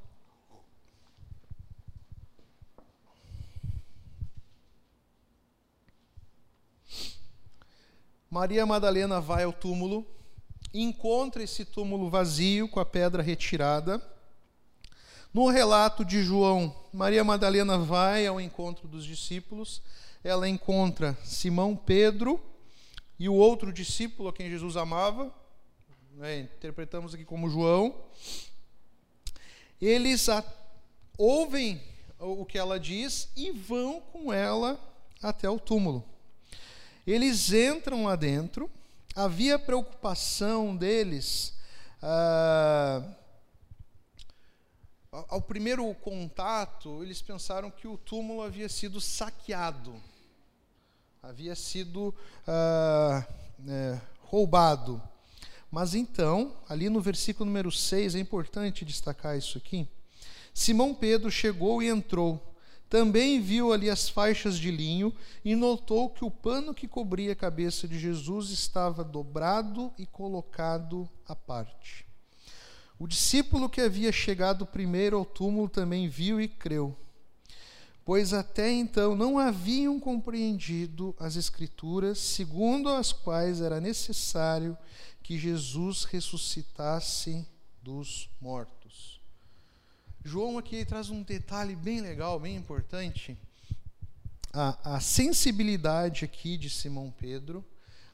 Maria 8.32 8.66
Madalena 8.66 9.20
vai 9.20 9.44
ao 9.44 9.52
túmulo, 9.52 10.08
encontra 10.74 11.44
esse 11.44 11.66
túmulo 11.66 12.10
vazio 12.10 12.70
com 12.70 12.80
a 12.80 12.86
pedra 12.86 13.22
retirada. 13.22 14.02
No 15.34 15.50
relato 15.50 16.06
de 16.06 16.24
João, 16.24 16.74
Maria 16.94 17.26
Madalena 17.26 17.78
vai 17.78 18.26
ao 18.26 18.40
encontro 18.40 18.88
dos 18.88 19.04
discípulos, 19.04 19.82
ela 20.24 20.48
encontra 20.48 21.18
Simão 21.26 21.76
Pedro 21.76 22.40
e 23.20 23.28
o 23.28 23.34
outro 23.34 23.74
discípulo 23.74 24.30
a 24.30 24.34
quem 24.34 24.50
Jesus 24.50 24.78
amava, 24.78 25.34
né, 26.16 26.40
interpretamos 26.40 27.14
aqui 27.14 27.26
como 27.26 27.50
João, 27.50 27.94
eles 29.82 30.30
a, 30.30 30.44
ouvem 31.18 31.82
o 32.20 32.46
que 32.46 32.58
ela 32.58 32.80
diz 32.80 33.30
e 33.36 33.52
vão 33.52 34.00
com 34.00 34.32
ela 34.32 34.80
até 35.22 35.50
o 35.50 35.60
túmulo. 35.60 36.04
Eles 37.06 37.52
entram 37.52 38.06
lá 38.06 38.16
dentro, 38.16 38.70
havia 39.14 39.60
preocupação 39.60 40.76
deles. 40.76 41.54
Ah, 42.02 43.04
ao 45.12 45.42
primeiro 45.42 45.94
contato, 45.96 47.04
eles 47.04 47.22
pensaram 47.22 47.70
que 47.70 47.88
o 47.88 47.98
túmulo 47.98 48.42
havia 48.42 48.70
sido 48.70 49.00
saqueado, 49.02 50.02
havia 51.22 51.56
sido 51.56 52.16
ah, 52.48 53.26
é, 53.68 54.00
roubado. 54.22 55.02
Mas 55.76 55.94
então, 55.94 56.54
ali 56.70 56.88
no 56.88 57.02
versículo 57.02 57.46
número 57.46 57.70
6, 57.70 58.16
é 58.16 58.20
importante 58.20 58.86
destacar 58.86 59.38
isso 59.38 59.58
aqui. 59.58 59.86
Simão 60.54 60.96
Pedro 60.96 61.30
chegou 61.30 61.84
e 61.84 61.90
entrou. 61.90 62.56
Também 62.90 63.42
viu 63.42 63.74
ali 63.74 63.90
as 63.90 64.08
faixas 64.08 64.58
de 64.58 64.72
linho 64.72 65.14
e 65.44 65.54
notou 65.54 66.10
que 66.10 66.24
o 66.24 66.32
pano 66.32 66.74
que 66.74 66.88
cobria 66.88 67.34
a 67.34 67.36
cabeça 67.36 67.90
de 67.90 68.00
Jesus 68.00 68.52
estava 68.52 69.04
dobrado 69.04 69.92
e 69.98 70.06
colocado 70.06 71.10
à 71.28 71.36
parte. 71.36 72.06
O 72.98 73.06
discípulo 73.06 73.68
que 73.68 73.82
havia 73.82 74.14
chegado 74.14 74.66
primeiro 74.66 75.18
ao 75.18 75.26
túmulo 75.26 75.68
também 75.68 76.08
viu 76.08 76.40
e 76.40 76.48
creu, 76.48 76.96
pois 78.06 78.32
até 78.32 78.72
então 78.72 79.14
não 79.14 79.38
haviam 79.38 80.00
compreendido 80.00 81.14
as 81.20 81.36
Escrituras, 81.36 82.18
segundo 82.18 82.88
as 82.88 83.12
quais 83.12 83.60
era 83.60 83.82
necessário 83.82 84.78
que 85.26 85.40
Jesus 85.40 86.04
ressuscitasse 86.04 87.48
dos 87.82 88.30
mortos. 88.40 89.20
João 90.24 90.60
aqui 90.60 90.86
traz 90.86 91.10
um 91.10 91.24
detalhe 91.24 91.76
bem 91.76 92.00
legal, 92.00 92.40
bem 92.40 92.56
importante. 92.56 93.36
A, 94.54 94.98
a 94.98 95.00
sensibilidade 95.00 96.26
aqui 96.26 96.60
de 96.60 96.70
Simão 96.70 97.10
Pedro, 97.10 97.66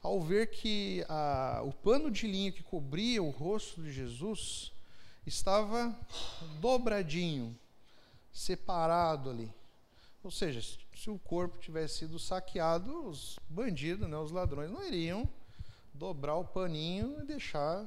ao 0.02 0.22
ver 0.22 0.52
que 0.52 1.04
a, 1.06 1.60
o 1.62 1.70
pano 1.70 2.10
de 2.10 2.26
linho 2.26 2.50
que 2.50 2.62
cobria 2.62 3.22
o 3.22 3.28
rosto 3.28 3.82
de 3.82 3.92
Jesus 3.92 4.72
estava 5.26 5.94
dobradinho, 6.62 7.54
separado 8.32 9.28
ali. 9.28 9.52
Ou 10.24 10.30
seja, 10.30 10.62
se 10.96 11.10
o 11.10 11.18
corpo 11.18 11.58
tivesse 11.58 11.98
sido 11.98 12.18
saqueado, 12.18 13.06
os 13.06 13.38
bandidos, 13.50 14.08
né, 14.08 14.16
os 14.16 14.30
ladrões, 14.30 14.70
não 14.70 14.82
iriam 14.82 15.28
dobrar 15.92 16.36
o 16.36 16.44
paninho 16.44 17.20
e 17.20 17.24
deixar 17.24 17.86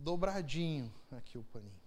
dobradinho 0.00 0.92
aqui 1.12 1.38
o 1.38 1.42
paninho. 1.44 1.80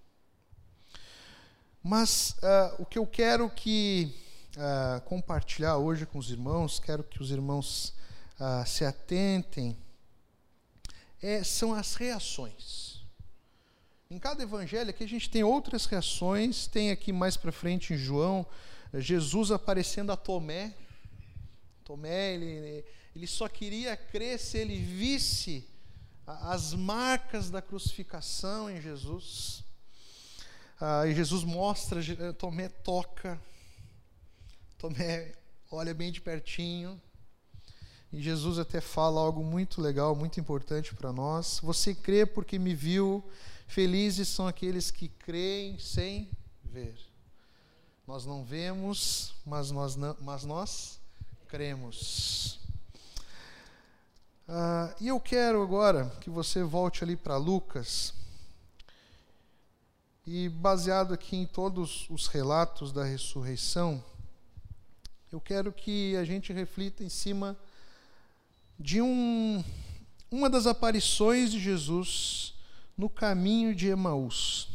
Mas 1.81 2.31
uh, 2.31 2.81
o 2.81 2.85
que 2.85 2.97
eu 2.97 3.05
quero 3.05 3.49
que 3.49 4.15
uh, 4.55 5.01
compartilhar 5.01 5.77
hoje 5.77 6.05
com 6.05 6.17
os 6.17 6.29
irmãos, 6.29 6.79
quero 6.79 7.03
que 7.03 7.21
os 7.21 7.31
irmãos 7.31 7.93
uh, 8.39 8.65
se 8.65 8.85
atentem, 8.85 9.77
é, 11.21 11.43
são 11.43 11.73
as 11.73 11.95
reações. 11.95 13.01
Em 14.09 14.19
cada 14.19 14.43
evangelho 14.43 14.89
aqui 14.91 15.03
a 15.03 15.07
gente 15.07 15.29
tem 15.29 15.43
outras 15.43 15.85
reações, 15.85 16.67
tem 16.67 16.91
aqui 16.91 17.11
mais 17.11 17.35
para 17.35 17.51
frente 17.51 17.93
em 17.93 17.97
João, 17.97 18.45
Jesus 18.93 19.51
aparecendo 19.51 20.11
a 20.11 20.17
Tomé. 20.17 20.73
Tomé, 21.83 22.35
ele, 22.35 22.45
ele 22.45 22.85
só 23.27 23.47
queria 23.47 23.95
crer 23.95 24.39
se 24.39 24.57
ele 24.57 24.77
visse 24.77 25.67
as 26.25 26.73
marcas 26.73 27.49
da 27.49 27.61
crucificação 27.61 28.69
em 28.69 28.81
Jesus. 28.81 29.63
Ah, 30.79 31.07
e 31.07 31.13
Jesus 31.13 31.43
mostra, 31.43 32.01
eh, 32.01 32.33
Tomé 32.33 32.69
toca, 32.69 33.39
Tomé 34.77 35.33
olha 35.71 35.93
bem 35.93 36.11
de 36.11 36.21
pertinho. 36.21 37.01
E 38.11 38.21
Jesus 38.21 38.59
até 38.59 38.79
fala 38.79 39.19
algo 39.19 39.43
muito 39.43 39.81
legal, 39.81 40.15
muito 40.15 40.39
importante 40.39 40.93
para 40.93 41.11
nós. 41.11 41.59
Você 41.63 41.95
crê 41.95 42.25
porque 42.25 42.59
me 42.59 42.75
viu, 42.75 43.23
felizes 43.67 44.27
são 44.27 44.47
aqueles 44.47 44.91
que 44.91 45.07
creem 45.07 45.79
sem 45.79 46.29
ver. 46.63 46.95
Nós 48.05 48.25
não 48.25 48.43
vemos, 48.43 49.33
mas 49.45 49.71
nós, 49.71 49.95
não, 49.95 50.15
mas 50.21 50.43
nós 50.43 50.99
cremos. 51.47 52.59
Ah, 54.47 54.93
e 54.99 55.07
eu 55.07 55.19
quero 55.19 55.61
agora 55.61 56.09
que 56.19 56.29
você 56.29 56.63
volte 56.63 57.03
ali 57.03 57.15
para 57.15 57.37
Lucas. 57.37 58.13
E 60.25 60.49
baseado 60.49 61.13
aqui 61.13 61.35
em 61.35 61.45
todos 61.45 62.09
os 62.09 62.27
relatos 62.27 62.91
da 62.91 63.03
ressurreição, 63.03 64.03
eu 65.31 65.39
quero 65.39 65.71
que 65.71 66.15
a 66.17 66.23
gente 66.25 66.51
reflita 66.51 67.03
em 67.03 67.09
cima 67.09 67.57
de 68.79 69.01
um, 69.01 69.63
uma 70.29 70.49
das 70.49 70.67
aparições 70.67 71.51
de 71.51 71.59
Jesus 71.59 72.53
no 72.97 73.09
caminho 73.09 73.73
de 73.73 73.87
Emaús. 73.87 74.69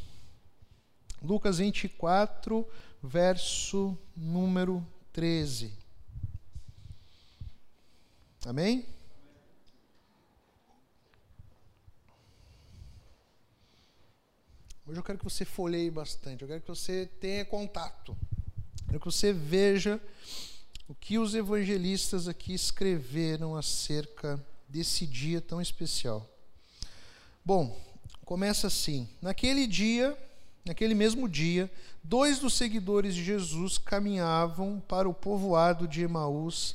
Lucas 1.23 1.59
24, 1.59 2.67
verso 3.03 3.97
número 4.17 4.85
13. 5.13 5.73
Amém? 8.47 8.98
Hoje 14.89 15.01
eu 15.01 15.05
quero 15.05 15.19
que 15.19 15.25
você 15.25 15.45
folheie 15.45 15.91
bastante, 15.91 16.41
eu 16.41 16.49
quero 16.49 16.63
que 16.63 16.69
você 16.69 17.11
tenha 17.21 17.45
contato, 17.45 18.17
eu 18.81 18.87
quero 18.87 19.01
que 19.01 19.05
você 19.05 19.35
veja 19.35 20.01
o 20.89 20.95
que 20.95 21.19
os 21.19 21.35
evangelistas 21.35 22.27
aqui 22.27 22.55
escreveram 22.55 23.55
acerca 23.55 24.43
desse 24.67 25.07
dia 25.07 25.43
tão 25.43 25.61
especial. 25.61 26.27
Bom, 27.45 27.79
começa 28.25 28.67
assim: 28.69 29.07
naquele 29.21 29.67
dia, 29.67 30.17
naquele 30.65 30.95
mesmo 30.95 31.29
dia, 31.29 31.71
dois 32.03 32.39
dos 32.39 32.55
seguidores 32.55 33.15
de 33.15 33.23
Jesus 33.23 33.77
caminhavam 33.77 34.83
para 34.89 35.07
o 35.07 35.13
povoado 35.13 35.87
de 35.87 36.01
Emaús, 36.01 36.75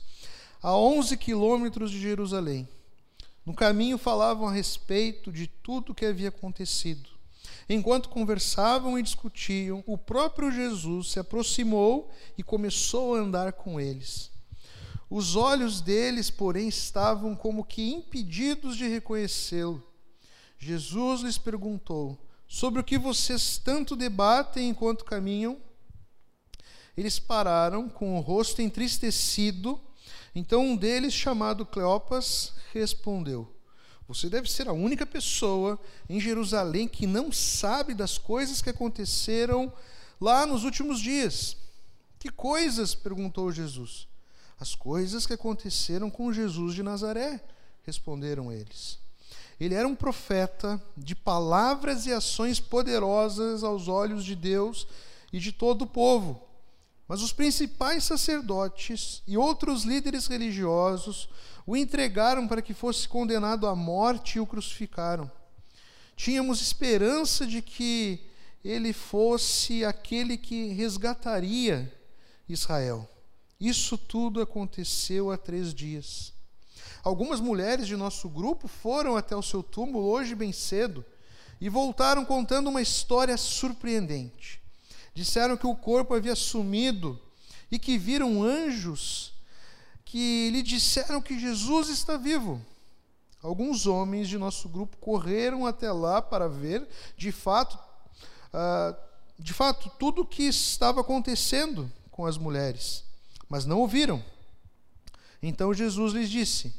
a 0.62 0.78
11 0.78 1.18
quilômetros 1.18 1.90
de 1.90 2.00
Jerusalém. 2.00 2.70
No 3.44 3.56
caminho 3.56 3.98
falavam 3.98 4.48
a 4.48 4.52
respeito 4.52 5.32
de 5.32 5.48
tudo 5.48 5.94
o 5.94 5.96
que 5.96 6.06
havia 6.06 6.30
acontecido. 6.30 7.13
Enquanto 7.70 8.10
conversavam 8.10 8.98
e 9.00 9.04
discutiam, 9.04 9.84
o 9.88 9.98
próprio 9.98 10.52
Jesus 10.52 11.12
se 11.12 11.20
aproximou 11.20 12.12
e 12.38 12.44
começou 12.44 13.16
a 13.16 13.20
andar 13.20 13.54
com 13.54 13.80
eles. 13.80 14.32
Os 15.10 15.36
olhos 15.36 15.80
deles, 15.80 16.30
porém, 16.30 16.68
estavam 16.68 17.36
como 17.36 17.64
que 17.64 17.92
impedidos 17.92 18.76
de 18.76 18.88
reconhecê-lo. 18.88 19.84
Jesus 20.58 21.22
lhes 21.22 21.38
perguntou: 21.38 22.18
Sobre 22.48 22.82
o 22.82 22.84
que 22.84 22.98
vocês 22.98 23.58
tanto 23.58 23.96
debatem 23.96 24.70
enquanto 24.70 25.06
caminham? 25.06 25.58
Eles 26.98 27.20
pararam 27.20 27.90
com 27.90 28.18
o 28.18 28.22
rosto 28.22 28.62
entristecido. 28.62 29.80
Então 30.34 30.66
um 30.66 30.76
deles, 30.76 31.14
chamado 31.14 31.66
Cleopas, 31.66 32.54
respondeu: 32.74 33.53
Você 34.08 34.30
deve 34.30 34.52
ser 34.52 34.68
a 34.68 34.74
única 34.74 35.06
pessoa 35.06 35.80
em 36.10 36.20
Jerusalém 36.20 36.88
que 36.88 37.08
não 37.08 37.32
sabe 37.32 37.94
das 37.94 38.18
coisas 38.18 38.62
que 38.62 38.70
aconteceram 38.70 39.72
lá 40.20 40.46
nos 40.46 40.64
últimos 40.64 41.00
dias. 41.00 41.58
Que 42.20 42.30
coisas? 42.30 42.94
perguntou 42.96 43.52
Jesus. 43.52 44.08
As 44.60 44.76
coisas 44.76 45.26
que 45.26 45.34
aconteceram 45.34 46.10
com 46.10 46.32
Jesus 46.32 46.76
de 46.76 46.84
Nazaré, 46.84 47.44
responderam 47.84 48.52
eles. 48.52 49.00
Ele 49.60 49.76
era 49.76 49.88
um 49.88 49.96
profeta 49.96 50.82
de 50.98 51.16
palavras 51.16 52.06
e 52.06 52.14
ações 52.14 52.60
poderosas 52.60 53.64
aos 53.64 53.88
olhos 53.88 54.26
de 54.26 54.36
Deus 54.36 54.88
e 55.32 55.40
de 55.40 55.52
todo 55.52 55.84
o 55.84 55.88
povo. 55.88 56.42
Mas 57.08 57.22
os 57.22 57.34
principais 57.34 58.04
sacerdotes 58.04 59.22
e 59.28 59.38
outros 59.38 59.84
líderes 59.84 60.28
religiosos 60.28 61.30
o 61.66 61.78
entregaram 61.78 62.48
para 62.48 62.62
que 62.62 62.74
fosse 62.74 63.08
condenado 63.08 63.68
à 63.68 63.76
morte 63.76 64.38
e 64.38 64.40
o 64.40 64.46
crucificaram. 64.46 65.32
Tínhamos 66.16 66.62
esperança 66.62 67.46
de 67.46 67.62
que 67.62 68.20
ele 68.64 68.94
fosse 68.94 69.84
aquele 69.84 70.38
que 70.38 70.68
resgataria 70.70 71.92
Israel. 72.48 73.10
Isso 73.60 73.98
tudo 73.98 74.42
aconteceu 74.42 75.32
há 75.32 75.38
três 75.38 75.74
dias. 75.74 76.34
Algumas 77.04 77.40
mulheres 77.40 77.88
de 77.88 77.96
nosso 77.96 78.30
grupo 78.30 78.68
foram 78.68 79.18
até 79.18 79.36
o 79.36 79.42
seu 79.42 79.62
túmulo 79.62 80.06
hoje 80.06 80.36
bem 80.36 80.52
cedo 80.54 81.04
e 81.60 81.70
voltaram 81.70 82.24
contando 82.24 82.70
uma 82.70 82.82
história 82.82 83.38
surpreendente. 83.38 84.62
Disseram 85.14 85.58
que 85.58 85.68
o 85.68 85.76
corpo 85.76 86.14
havia 86.14 86.36
sumido 86.36 87.20
e 87.72 87.78
que 87.78 87.98
viram 87.98 88.44
anjos 88.44 89.33
que 90.14 90.52
lhe 90.52 90.62
disseram 90.62 91.20
que 91.20 91.40
Jesus 91.40 91.90
está 91.90 92.18
vivo. 92.18 92.62
Alguns 93.42 93.88
homens 93.88 94.28
de 94.28 94.38
nosso 94.38 94.70
grupo 94.70 94.96
correram 94.98 95.66
até 95.66 95.92
lá 95.92 96.22
para 96.22 96.48
ver, 96.48 96.88
de 97.18 97.32
fato, 97.32 97.80
uh, 98.54 98.96
de 99.40 99.56
fato, 99.56 99.90
tudo 99.98 100.22
o 100.22 100.26
que 100.26 100.44
estava 100.44 101.02
acontecendo 101.02 101.92
com 102.12 102.28
as 102.28 102.38
mulheres, 102.38 103.04
mas 103.50 103.66
não 103.66 103.80
ouviram. 103.80 104.24
Então 105.42 105.74
Jesus 105.74 106.14
lhes 106.14 106.30
disse: 106.30 106.72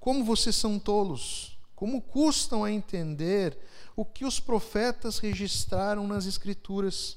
Como 0.00 0.24
vocês 0.24 0.56
são 0.56 0.76
tolos, 0.76 1.56
como 1.76 2.02
custam 2.02 2.64
a 2.64 2.72
entender 2.72 3.56
o 3.94 4.04
que 4.04 4.24
os 4.24 4.40
profetas 4.40 5.18
registraram 5.18 6.08
nas 6.08 6.26
Escrituras 6.26 7.16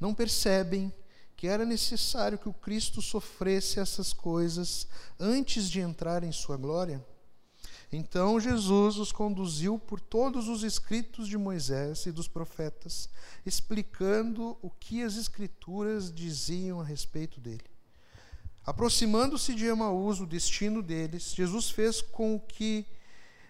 não 0.00 0.14
percebem 0.14 0.90
que 1.42 1.48
era 1.48 1.66
necessário 1.66 2.38
que 2.38 2.48
o 2.48 2.52
Cristo 2.52 3.02
sofresse 3.02 3.80
essas 3.80 4.12
coisas 4.12 4.86
antes 5.18 5.68
de 5.68 5.80
entrar 5.80 6.22
em 6.22 6.30
sua 6.30 6.56
glória? 6.56 7.04
Então 7.92 8.38
Jesus 8.38 8.96
os 8.96 9.10
conduziu 9.10 9.76
por 9.76 9.98
todos 9.98 10.46
os 10.46 10.62
escritos 10.62 11.26
de 11.26 11.36
Moisés 11.36 12.06
e 12.06 12.12
dos 12.12 12.28
profetas, 12.28 13.08
explicando 13.44 14.56
o 14.62 14.70
que 14.70 15.02
as 15.02 15.16
Escrituras 15.16 16.14
diziam 16.14 16.80
a 16.80 16.84
respeito 16.84 17.40
dele. 17.40 17.68
Aproximando-se 18.64 19.52
de 19.52 19.66
Emaús, 19.66 20.20
o 20.20 20.26
destino 20.26 20.80
deles, 20.80 21.34
Jesus 21.34 21.70
fez 21.70 22.00
com 22.00 22.38
que 22.38 22.86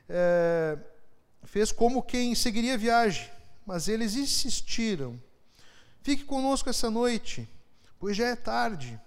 é, 0.09 0.79
fez 1.43 1.71
como 1.71 2.03
quem 2.03 2.35
seguiria 2.35 2.73
a 2.73 2.79
viagem, 2.79 3.31
mas 3.67 3.87
eles 3.87 4.17
insistiram 4.17 5.21
Fique 6.03 6.25
conosco 6.25 6.69
essa 6.69 6.91
noite, 6.91 7.49
pois 8.03 8.17
já 8.17 8.27
é 8.27 8.35
tarde. 8.35 9.01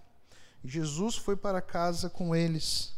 Jesus 0.63 1.17
foi 1.17 1.35
para 1.35 1.61
casa 1.61 2.09
com 2.09 2.33
eles. 2.33 2.93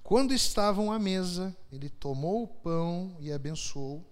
Quando 0.00 0.32
estavam 0.32 0.92
à 0.92 0.98
mesa, 0.98 1.56
ele 1.72 1.88
tomou 1.88 2.44
o 2.44 2.46
pão 2.46 3.16
e 3.18 3.32
abençoou. 3.32 4.08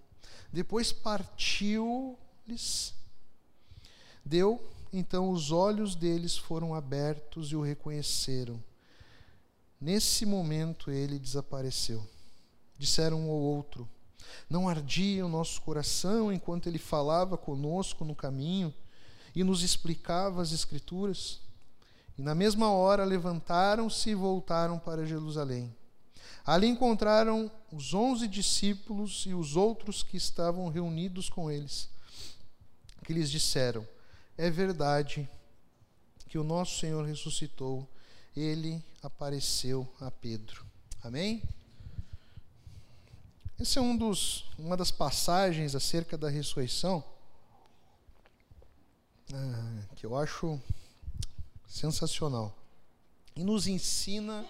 Depois 0.51 0.91
partiu-lhes. 0.91 2.13
Deu, 4.25 4.61
então 4.91 5.31
os 5.31 5.49
olhos 5.49 5.95
deles 5.95 6.37
foram 6.37 6.75
abertos 6.75 7.53
e 7.53 7.55
o 7.55 7.61
reconheceram. 7.61 8.61
Nesse 9.79 10.25
momento 10.25 10.91
ele 10.91 11.17
desapareceu. 11.17 12.05
Disseram 12.77 13.21
um 13.21 13.31
ao 13.31 13.39
outro: 13.39 13.87
Não 14.49 14.67
ardia 14.67 15.25
o 15.25 15.29
nosso 15.29 15.61
coração 15.61 16.33
enquanto 16.33 16.67
ele 16.67 16.77
falava 16.77 17.37
conosco 17.37 18.03
no 18.03 18.13
caminho? 18.13 18.73
E 19.35 19.43
nos 19.43 19.63
explicava 19.63 20.41
as 20.41 20.51
Escrituras. 20.51 21.39
E 22.17 22.21
na 22.21 22.35
mesma 22.35 22.71
hora 22.71 23.03
levantaram-se 23.03 24.09
e 24.09 24.15
voltaram 24.15 24.77
para 24.77 25.05
Jerusalém. 25.05 25.73
Ali 26.45 26.67
encontraram 26.67 27.49
os 27.71 27.93
onze 27.93 28.27
discípulos 28.27 29.25
e 29.27 29.33
os 29.33 29.55
outros 29.55 30.03
que 30.03 30.17
estavam 30.17 30.67
reunidos 30.67 31.29
com 31.29 31.49
eles, 31.49 31.89
que 33.03 33.13
lhes 33.13 33.29
disseram: 33.29 33.87
É 34.37 34.49
verdade 34.49 35.29
que 36.27 36.37
o 36.37 36.43
nosso 36.43 36.79
Senhor 36.79 37.05
ressuscitou, 37.05 37.87
ele 38.35 38.83
apareceu 39.01 39.87
a 39.99 40.11
Pedro. 40.11 40.65
Amém? 41.03 41.41
Essa 43.59 43.79
é 43.79 43.81
um 43.81 43.95
dos, 43.95 44.45
uma 44.57 44.77
das 44.77 44.91
passagens 44.91 45.75
acerca 45.75 46.17
da 46.17 46.29
ressurreição 46.29 47.03
ah, 49.33 49.83
que 49.95 50.05
eu 50.05 50.15
acho 50.15 50.59
sensacional. 51.67 52.57
E 53.35 53.43
nos 53.43 53.67
ensina 53.67 54.45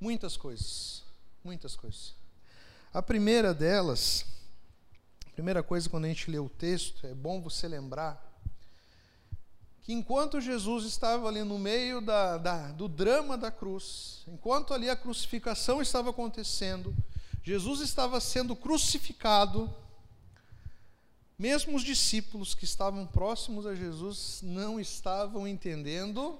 muitas 0.00 0.36
coisas. 0.36 1.02
Muitas 1.42 1.74
coisas. 1.74 2.14
A 2.94 3.02
primeira 3.02 3.52
delas, 3.52 4.24
a 5.26 5.30
primeira 5.30 5.62
coisa 5.62 5.88
quando 5.88 6.04
a 6.04 6.08
gente 6.08 6.30
lê 6.30 6.38
o 6.38 6.48
texto, 6.48 7.06
é 7.06 7.14
bom 7.14 7.40
você 7.40 7.66
lembrar 7.66 8.30
que 9.82 9.92
enquanto 9.92 10.40
Jesus 10.40 10.84
estava 10.84 11.26
ali 11.26 11.42
no 11.42 11.58
meio 11.58 12.00
da, 12.00 12.38
da, 12.38 12.68
do 12.72 12.86
drama 12.86 13.36
da 13.36 13.50
cruz, 13.50 14.22
enquanto 14.28 14.72
ali 14.72 14.88
a 14.88 14.94
crucificação 14.94 15.82
estava 15.82 16.10
acontecendo, 16.10 16.94
Jesus 17.42 17.80
estava 17.80 18.20
sendo 18.20 18.54
crucificado 18.54 19.68
mesmo 21.42 21.76
os 21.76 21.82
discípulos 21.82 22.54
que 22.54 22.64
estavam 22.64 23.04
próximos 23.04 23.66
a 23.66 23.74
Jesus 23.74 24.38
não 24.44 24.78
estavam 24.78 25.44
entendendo 25.48 26.38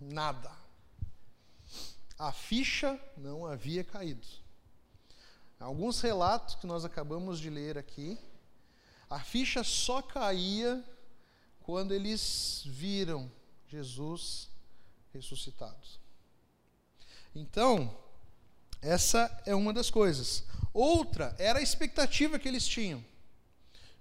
nada. 0.00 0.50
A 2.18 2.32
ficha 2.32 3.00
não 3.16 3.46
havia 3.46 3.84
caído. 3.84 4.26
Alguns 5.60 6.00
relatos 6.00 6.56
que 6.56 6.66
nós 6.66 6.84
acabamos 6.84 7.38
de 7.38 7.48
ler 7.48 7.78
aqui, 7.78 8.18
a 9.08 9.20
ficha 9.20 9.62
só 9.62 10.02
caía 10.02 10.84
quando 11.60 11.94
eles 11.94 12.64
viram 12.66 13.30
Jesus 13.68 14.50
ressuscitado. 15.14 15.86
Então, 17.32 17.96
essa 18.80 19.30
é 19.46 19.54
uma 19.54 19.72
das 19.72 19.90
coisas. 19.90 20.42
Outra 20.74 21.36
era 21.38 21.60
a 21.60 21.62
expectativa 21.62 22.36
que 22.36 22.48
eles 22.48 22.66
tinham. 22.66 23.11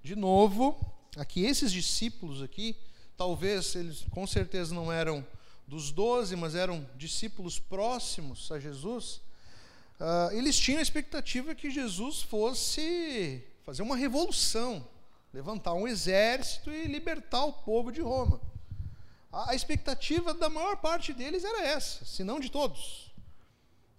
De 0.04 0.16
novo, 0.16 0.80
aqui 1.16 1.46
esses 1.46 1.72
discípulos 1.72 2.42
aqui, 2.42 2.76
talvez 3.16 3.76
eles 3.76 4.04
com 4.10 4.26
certeza 4.26 4.74
não 4.74 4.92
eram 4.92 5.26
dos 5.68 5.92
doze, 5.92 6.36
mas 6.36 6.56
eram 6.56 6.86
discípulos 6.96 7.60
próximos 7.60 8.52
a 8.52 8.60
Jesus, 8.60 9.22
uh, 10.00 10.32
eles 10.34 10.58
tinham 10.58 10.80
a 10.80 10.82
expectativa 10.82 11.54
que 11.54 11.70
Jesus 11.70 12.22
fosse 12.24 13.44
fazer 13.64 13.84
uma 13.84 13.96
revolução, 13.96 14.86
levantar 15.32 15.76
um 15.76 15.88
exército 15.88 16.72
e 16.72 16.88
libertar 16.88 17.46
o 17.46 17.54
povo 17.54 17.92
de 17.92 18.02
Roma. 18.02 18.42
A, 19.32 19.52
a 19.52 19.56
expectativa 19.56 20.34
da 20.34 20.50
maior 20.50 20.78
parte 20.78 21.14
deles 21.14 21.44
era 21.44 21.64
essa, 21.64 22.04
se 22.06 22.24
não 22.24 22.40
de 22.40 22.50
todos. 22.50 23.14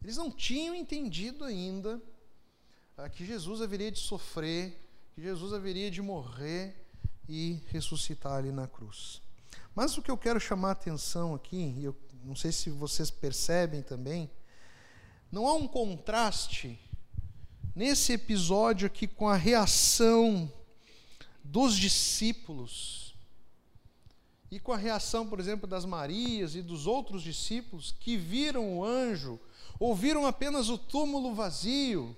Eles 0.02 0.16
não 0.16 0.32
tinham 0.32 0.74
entendido 0.74 1.44
ainda 1.44 2.02
uh, 2.98 3.08
que 3.08 3.24
Jesus 3.24 3.62
haveria 3.62 3.92
de 3.92 4.00
sofrer 4.00 4.82
que 5.14 5.22
Jesus 5.22 5.53
haveria 5.53 5.90
de 5.90 6.01
morrer 6.01 6.75
e 7.29 7.61
ressuscitar 7.68 8.35
ali 8.35 8.51
na 8.51 8.66
cruz. 8.66 9.22
Mas 9.75 9.96
o 9.96 10.03
que 10.03 10.11
eu 10.11 10.18
quero 10.18 10.40
chamar 10.40 10.70
a 10.70 10.72
atenção 10.72 11.35
aqui, 11.35 11.75
e 11.79 11.85
eu 11.85 11.96
não 12.25 12.37
sei 12.37 12.53
se 12.53 12.70
vocês 12.70 13.11
percebem 13.11 13.83
também, 13.83 14.31
não 15.31 15.46
há 15.46 15.55
um 15.55 15.66
contraste 15.66 16.79
nesse 17.75 18.12
episódio 18.12 18.87
aqui 18.87 19.07
com 19.07 19.29
a 19.29 19.37
reação 19.37 20.53
dos 21.42 21.77
discípulos 21.77 23.14
e 24.51 24.61
com 24.61 24.72
a 24.72 24.77
reação, 24.77 25.27
por 25.27 25.40
exemplo, 25.40 25.66
das 25.66 25.87
Marias 25.87 26.55
e 26.55 26.61
dos 26.61 26.87
outros 26.87 27.22
discípulos 27.22 27.94
que 27.98 28.18
viram 28.18 28.77
o 28.77 28.85
anjo, 28.85 29.40
ouviram 29.81 30.27
apenas 30.27 30.68
o 30.68 30.77
túmulo 30.77 31.35
vazio. 31.35 32.14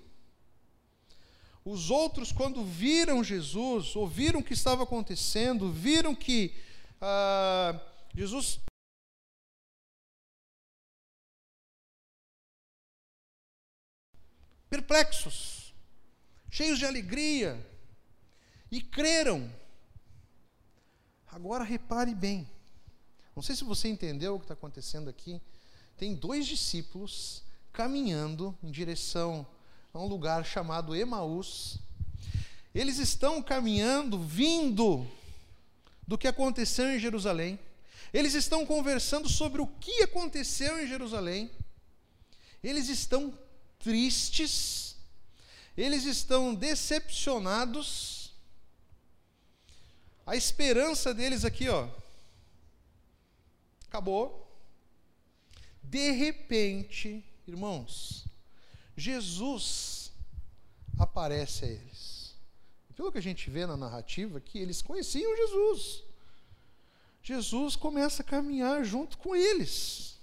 Os 1.65 1.91
outros, 1.91 2.31
quando 2.31 2.63
viram 2.63 3.25
Jesus, 3.25 3.97
ouviram 3.97 4.41
o 4.41 4.45
que 4.45 4.53
estava 4.53 4.83
acontecendo, 4.83 5.73
viram 5.73 6.15
que 6.15 6.55
ah, 7.01 7.81
Jesus 8.15 8.61
perplexos, 14.69 15.73
cheios 16.51 16.79
de 16.79 16.85
alegria, 16.85 17.65
e 18.71 18.83
creram. 18.83 19.49
Agora 21.29 21.63
repare 21.63 22.15
bem. 22.15 22.51
Não 23.35 23.43
sei 23.43 23.55
se 23.55 23.63
você 23.65 23.89
entendeu 23.89 24.35
o 24.35 24.39
que 24.39 24.45
está 24.45 24.55
acontecendo 24.55 25.09
aqui. 25.09 25.41
Tem 25.97 26.15
dois 26.15 26.45
discípulos 26.47 27.45
caminhando 27.73 28.57
em 28.63 28.71
direção 28.71 29.47
a 29.95 30.01
um 30.01 30.07
lugar 30.09 30.45
chamado 30.45 30.97
Emaús. 30.97 31.79
Eles 32.75 32.99
estão 32.99 33.41
caminhando, 33.41 34.19
vindo 34.19 35.07
do 36.05 36.19
que 36.19 36.27
aconteceu 36.27 36.91
em 36.91 36.99
Jerusalém. 36.99 37.57
Eles 38.13 38.35
estão 38.35 38.67
conversando 38.67 39.29
sobre 39.29 39.63
o 39.63 39.69
que 39.69 40.03
aconteceu 40.03 40.83
em 40.83 40.89
Jerusalém. 40.89 41.49
Eles 42.61 42.89
estão 42.89 43.39
tristes, 43.79 44.97
eles 45.77 46.05
estão 46.05 46.53
decepcionados. 46.53 48.33
A 50.27 50.35
esperança 50.35 51.15
deles 51.15 51.45
aqui, 51.45 51.69
ó, 51.69 51.89
acabou. 53.87 54.45
De 55.85 56.11
repente, 56.11 57.25
irmãos, 57.47 58.25
Jesus 58.97 60.13
aparece 60.99 61.65
a 61.65 61.69
eles. 61.69 62.35
Pelo 62.95 63.11
que 63.11 63.19
a 63.19 63.23
gente 63.23 63.51
vê 63.51 63.67
na 63.67 63.77
narrativa 63.77 64.39
aqui, 64.39 64.59
eles 64.59 64.81
conheciam 64.81 65.37
Jesus. 65.37 66.05
Jesus 67.23 67.75
começa 67.75 68.23
a 68.23 68.25
caminhar 68.25 68.85
junto 68.85 69.19
com 69.19 69.35
eles. 69.35 70.19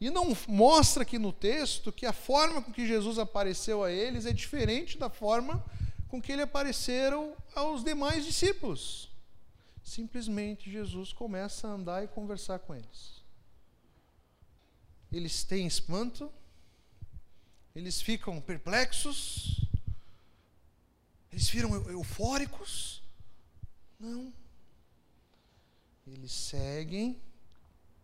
E 0.00 0.10
não 0.10 0.36
mostra 0.48 1.04
aqui 1.04 1.18
no 1.18 1.32
texto 1.32 1.92
que 1.92 2.06
a 2.06 2.12
forma 2.12 2.60
com 2.60 2.72
que 2.72 2.86
Jesus 2.86 3.18
apareceu 3.18 3.84
a 3.84 3.92
eles 3.92 4.26
é 4.26 4.32
diferente 4.32 4.98
da 4.98 5.08
forma 5.08 5.64
com 6.08 6.20
que 6.20 6.32
ele 6.32 6.42
apareceram 6.42 7.36
aos 7.54 7.84
demais 7.84 8.24
discípulos. 8.24 9.08
Simplesmente 9.82 10.70
Jesus 10.70 11.12
começa 11.12 11.68
a 11.68 11.72
andar 11.72 12.02
e 12.02 12.08
conversar 12.08 12.58
com 12.58 12.74
eles. 12.74 13.22
Eles 15.12 15.44
têm 15.44 15.66
espanto, 15.66 16.32
eles 17.74 18.02
ficam 18.02 18.40
perplexos, 18.40 19.66
eles 21.32 21.48
viram 21.48 21.74
eufóricos. 21.90 23.02
Não. 23.98 24.32
Eles 26.06 26.32
seguem 26.32 27.20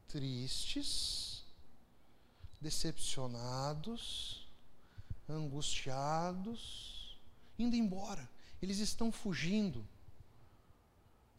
tristes 0.07 1.45
decepcionados, 2.61 4.49
angustiados, 5.29 7.19
indo 7.59 7.77
embora. 7.77 8.29
Eles 8.63 8.79
estão 8.79 9.13
fugindo. 9.13 9.87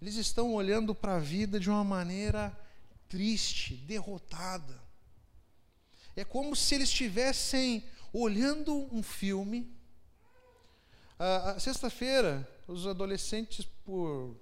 Eles 0.02 0.16
estão 0.16 0.54
olhando 0.54 0.94
para 0.94 1.16
a 1.16 1.20
vida 1.20 1.60
de 1.60 1.70
uma 1.70 1.84
maneira 1.84 2.58
triste, 3.08 3.76
derrotada. 3.76 4.80
É 6.16 6.24
como 6.24 6.56
se 6.56 6.76
eles 6.76 6.90
estivessem 6.90 7.84
olhando 8.14 8.88
um 8.94 9.04
filme. 9.04 9.72
Sexta-feira, 11.60 12.48
os 12.68 12.88
adolescentes, 12.88 13.66
por, 13.84 14.36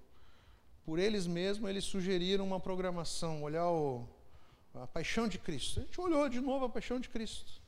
por 0.86 1.00
eles 1.00 1.26
mesmos, 1.26 1.70
eles 1.70 1.84
sugeriram 1.84 2.46
uma 2.46 2.60
programação, 2.60 3.42
olhar 3.42 3.68
o, 3.70 4.08
a 4.76 4.86
paixão 4.86 5.28
de 5.28 5.40
Cristo. 5.40 5.80
A 5.80 5.84
gente 5.84 6.00
olhou 6.00 6.30
de 6.30 6.40
novo 6.40 6.66
a 6.66 6.70
paixão 6.70 7.00
de 7.00 7.10
Cristo. 7.10 7.62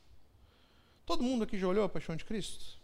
Todo 1.06 1.24
mundo 1.24 1.44
aqui 1.44 1.58
já 1.58 1.68
olhou 1.68 1.84
a 1.84 1.90
paixão 1.90 2.16
de 2.16 2.24
Cristo? 2.24 2.78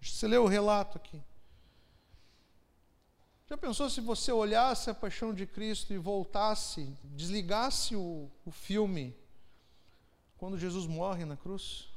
Você 0.00 0.26
leu 0.26 0.44
o 0.44 0.48
relato 0.48 0.96
aqui. 0.96 1.20
Já 3.46 3.58
pensou 3.58 3.90
se 3.90 4.00
você 4.00 4.32
olhasse 4.32 4.88
a 4.88 4.94
paixão 4.94 5.34
de 5.34 5.46
Cristo 5.46 5.92
e 5.92 5.98
voltasse, 5.98 6.96
desligasse 7.04 7.94
o, 7.94 8.30
o 8.44 8.50
filme 8.50 9.14
quando 10.44 10.58
Jesus 10.58 10.86
morre 10.86 11.24
na 11.24 11.38
cruz? 11.38 11.88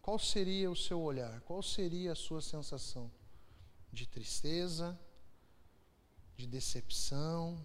Qual 0.00 0.18
seria 0.18 0.70
o 0.70 0.74
seu 0.74 0.98
olhar? 0.98 1.42
Qual 1.42 1.62
seria 1.62 2.12
a 2.12 2.14
sua 2.14 2.40
sensação? 2.40 3.12
De 3.92 4.06
tristeza, 4.06 4.98
de 6.38 6.46
decepção. 6.46 7.62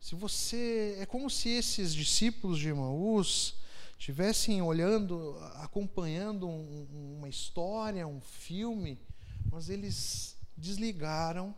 Se 0.00 0.14
você. 0.14 0.96
É 0.98 1.04
como 1.04 1.28
se 1.28 1.50
esses 1.50 1.94
discípulos 1.94 2.58
de 2.58 2.70
Emaús 2.70 3.56
estivessem 3.98 4.62
olhando, 4.62 5.36
acompanhando 5.56 6.48
um, 6.48 7.18
uma 7.18 7.28
história, 7.28 8.08
um 8.08 8.22
filme, 8.22 8.98
mas 9.52 9.68
eles 9.68 10.34
desligaram 10.56 11.54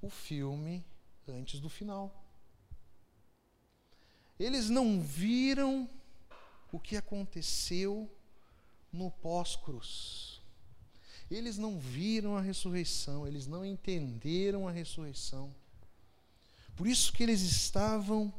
o 0.00 0.08
filme 0.08 0.82
antes 1.28 1.60
do 1.60 1.68
final. 1.68 2.27
Eles 4.38 4.68
não 4.68 5.00
viram 5.00 5.88
o 6.70 6.78
que 6.78 6.96
aconteceu 6.96 8.10
no 8.92 9.10
pós-cruz. 9.10 10.40
Eles 11.30 11.58
não 11.58 11.78
viram 11.78 12.36
a 12.36 12.40
ressurreição, 12.40 13.26
eles 13.26 13.46
não 13.46 13.64
entenderam 13.64 14.66
a 14.66 14.70
ressurreição. 14.70 15.54
Por 16.74 16.86
isso 16.86 17.12
que 17.12 17.22
eles 17.22 17.42
estavam 17.42 18.32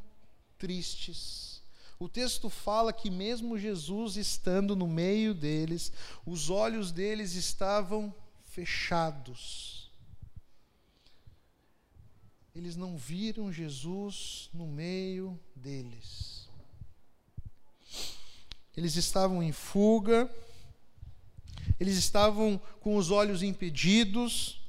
tristes. 0.57 1.62
O 1.99 2.07
texto 2.07 2.49
fala 2.49 2.93
que, 2.93 3.12
mesmo 3.12 3.59
Jesus 3.59 4.15
estando 4.15 4.75
no 4.75 4.88
meio 4.88 5.33
deles, 5.33 5.91
os 6.25 6.49
olhos 6.49 6.91
deles 6.91 7.33
estavam 7.33 8.13
fechados. 8.45 9.79
Eles 12.55 12.75
não 12.75 12.97
viram 12.97 13.51
Jesus 13.51 14.49
no 14.53 14.67
meio 14.67 15.39
deles. 15.55 16.47
Eles 18.75 18.95
estavam 18.95 19.41
em 19.43 19.51
fuga 19.51 20.29
eles 21.79 21.97
estavam 21.97 22.59
com 22.81 22.97
os 22.97 23.09
olhos 23.09 23.41
impedidos, 23.41 24.62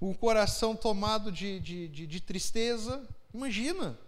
o 0.00 0.14
coração 0.14 0.74
tomado 0.74 1.30
de, 1.30 1.60
de, 1.60 1.88
de, 1.88 2.06
de 2.06 2.20
tristeza. 2.20 3.06
Imagina, 3.32 3.98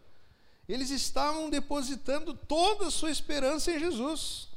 eles 0.68 0.90
estavam 0.90 1.48
depositando 1.48 2.34
toda 2.34 2.88
a 2.88 2.90
sua 2.90 3.10
esperança 3.10 3.70
em 3.70 3.78
Jesus. 3.78 4.48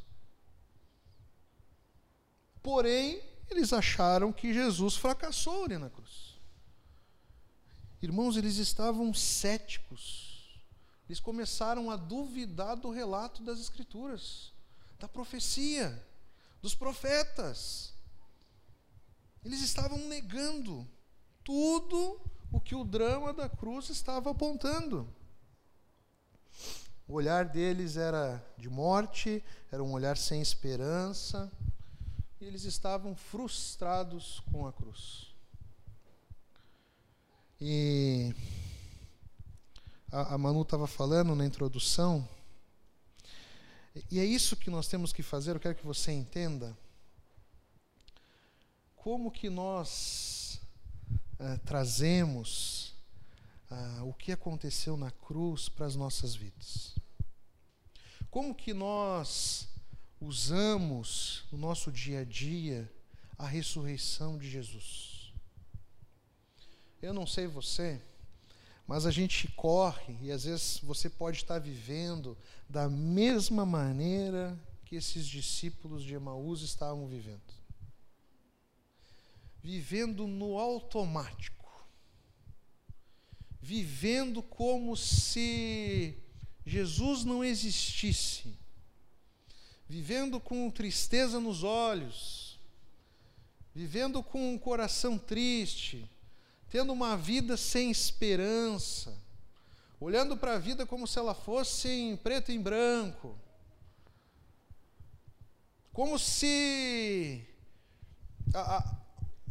Porém, 2.64 3.22
eles 3.50 3.72
acharam 3.72 4.34
que 4.34 4.54
Jesus 4.54 4.96
fracassou 4.96 5.66
ali 5.66 5.78
na 5.78 5.90
cruz. 5.90 6.31
Irmãos, 8.02 8.36
eles 8.36 8.58
estavam 8.58 9.14
céticos. 9.14 10.60
Eles 11.08 11.20
começaram 11.20 11.92
a 11.92 11.96
duvidar 11.96 12.76
do 12.76 12.90
relato 12.90 13.44
das 13.44 13.60
Escrituras, 13.60 14.52
da 15.00 15.08
profecia, 15.08 16.04
dos 16.62 16.74
profetas. 16.74 17.94
Eles 19.44 19.62
estavam 19.62 19.98
negando 20.08 20.88
tudo 21.44 22.20
o 22.52 22.60
que 22.60 22.76
o 22.76 22.84
drama 22.84 23.34
da 23.34 23.48
cruz 23.48 23.90
estava 23.90 24.32
apontando. 24.32 25.08
O 27.08 27.14
olhar 27.14 27.46
deles 27.46 27.98
era 27.98 28.44
de 28.58 28.70
morte, 28.70 29.44
era 29.72 29.84
um 29.84 29.92
olhar 29.92 30.18
sem 30.18 30.42
esperança, 30.42 31.52
e 32.40 32.46
eles 32.46 32.64
estavam 32.64 33.16
frustrados 33.16 34.40
com 34.52 34.66
a 34.66 34.74
cruz. 34.74 35.31
E 37.64 38.34
a, 40.12 40.34
a 40.34 40.38
Manu 40.38 40.64
estava 40.64 40.88
falando 40.88 41.36
na 41.36 41.46
introdução, 41.46 42.28
e 44.10 44.20
é 44.20 44.26
isso 44.26 44.56
que 44.56 44.72
nós 44.72 44.88
temos 44.88 45.14
que 45.14 45.22
fazer, 45.22 45.56
eu 45.56 45.60
quero 45.60 45.76
que 45.76 45.86
você 45.86 46.12
entenda 46.12 46.76
como 48.96 49.30
que 49.30 49.50
nós 49.50 50.60
uh, 51.40 51.60
trazemos 51.66 52.96
uh, 53.70 54.08
o 54.08 54.14
que 54.14 54.32
aconteceu 54.32 54.98
na 54.98 55.12
cruz 55.12 55.70
para 55.70 55.86
as 55.86 55.96
nossas 55.96 56.36
vidas. 56.36 56.96
Como 58.32 58.56
que 58.56 58.74
nós 58.74 59.68
usamos 60.22 61.44
no 61.52 61.58
nosso 61.58 61.92
dia 61.92 62.22
a 62.22 62.24
dia 62.24 62.90
a 63.38 63.48
ressurreição 63.48 64.38
de 64.38 64.50
Jesus. 64.50 65.11
Eu 67.02 67.14
não 67.14 67.26
sei 67.26 67.48
você, 67.48 68.00
mas 68.86 69.08
a 69.08 69.12
gente 69.12 69.48
corre 69.54 70.16
e 70.22 70.32
às 70.32 70.44
vezes 70.44 70.80
você 70.84 71.10
pode 71.10 71.38
estar 71.38 71.58
vivendo 71.58 72.38
da 72.70 72.88
mesma 72.88 73.66
maneira 73.66 74.60
que 74.86 74.96
esses 74.98 75.26
discípulos 75.26 76.04
de 76.04 76.14
Emaús 76.14 76.62
estavam 76.62 77.08
vivendo. 77.08 77.42
Vivendo 79.64 80.28
no 80.28 80.60
automático. 80.60 81.88
Vivendo 83.60 84.44
como 84.44 84.96
se 84.96 86.18
Jesus 86.66 87.24
não 87.24 87.44
existisse. 87.44 88.54
Vivendo 89.88 90.40
com 90.40 90.70
tristeza 90.70 91.40
nos 91.40 91.64
olhos. 91.64 92.60
Vivendo 93.74 94.22
com 94.22 94.54
um 94.54 94.58
coração 94.58 95.18
triste 95.18 96.11
tendo 96.72 96.94
uma 96.94 97.18
vida 97.18 97.58
sem 97.58 97.92
esperança, 97.92 99.14
olhando 100.00 100.38
para 100.38 100.56
a 100.56 100.58
vida 100.58 100.86
como 100.86 101.06
se 101.06 101.20
ela 101.20 101.36
fosse 101.36 101.90
em 101.90 102.16
preto 102.16 102.50
e 102.50 102.56
em 102.56 102.62
branco, 102.62 103.38
como 105.92 106.18
se 106.18 107.46
a, 108.54 108.78
a, 108.78 108.98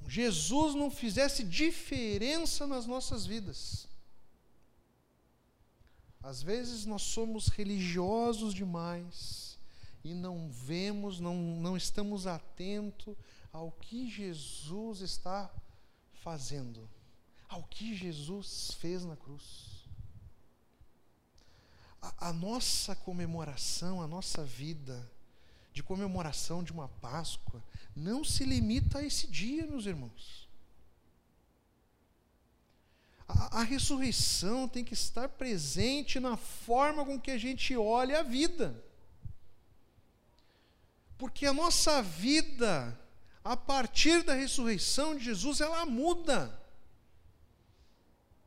Jesus 0.09 0.75
não 0.75 0.91
fizesse 0.91 1.45
diferença 1.45 2.67
nas 2.67 2.87
nossas 2.87 3.27
vidas. 3.27 3.87
Às 6.23 6.43
vezes 6.43 6.87
nós 6.87 7.03
somos 7.03 7.49
religiosos 7.49 8.55
demais 8.55 9.59
e 10.03 10.15
não 10.15 10.51
vemos, 10.51 11.21
não, 11.21 11.35
não 11.35 11.77
estamos 11.77 12.27
atentos 12.27 13.15
ao 13.53 13.71
que 13.73 14.09
Jesus 14.09 15.03
está 15.03 15.51
fazendo 16.15 16.89
ao 17.51 17.65
que 17.65 17.97
Jesus 17.97 18.77
fez 18.81 19.05
na 19.05 19.17
cruz. 19.17 19.85
A, 22.01 22.29
a, 22.29 22.33
nossa 22.33 22.95
comemoração, 22.95 24.01
a 24.01 24.07
nossa 24.07 24.45
vida 24.45 25.11
de 25.73 25.83
comemoração 25.83 26.63
de 26.63 26.73
uma 26.73 26.89
Páscoa, 26.89 27.63
não 27.95 28.25
se 28.25 28.45
limita 28.45 28.99
a 28.99 29.05
esse 29.05 29.27
dia, 29.27 29.67
meus 29.67 29.85
irmãos. 29.85 30.49
A, 33.27 33.61
a 33.61 33.63
ressurreição 33.65 34.69
tem 34.69 34.85
que 34.85 34.95
estar 34.95 35.29
presente 35.29 36.21
na 36.21 36.37
forma 36.37 37.05
com 37.05 37.21
que 37.21 37.33
a 37.33 37.39
gente 37.39 37.77
olha 37.77 38.21
a 38.21 38.23
vida. 38.23 38.81
Porque 41.19 41.47
a 41.47 41.53
nossa 41.53 42.01
vida, 42.01 42.99
a 43.43 43.57
partir 43.57 44.23
da 44.23 44.35
ressurreição 44.35 45.17
de 45.17 45.25
Jesus, 45.25 45.61
ela 45.61 45.85
muda 45.85 46.60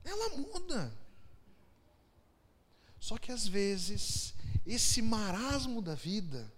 ela 0.03 0.37
muda. 0.37 0.93
Só 2.99 3.17
que 3.17 3.31
às 3.31 3.47
vezes, 3.47 4.33
esse 4.65 5.01
marasmo 5.01 5.81
da 5.81 5.95
vida, 5.95 6.51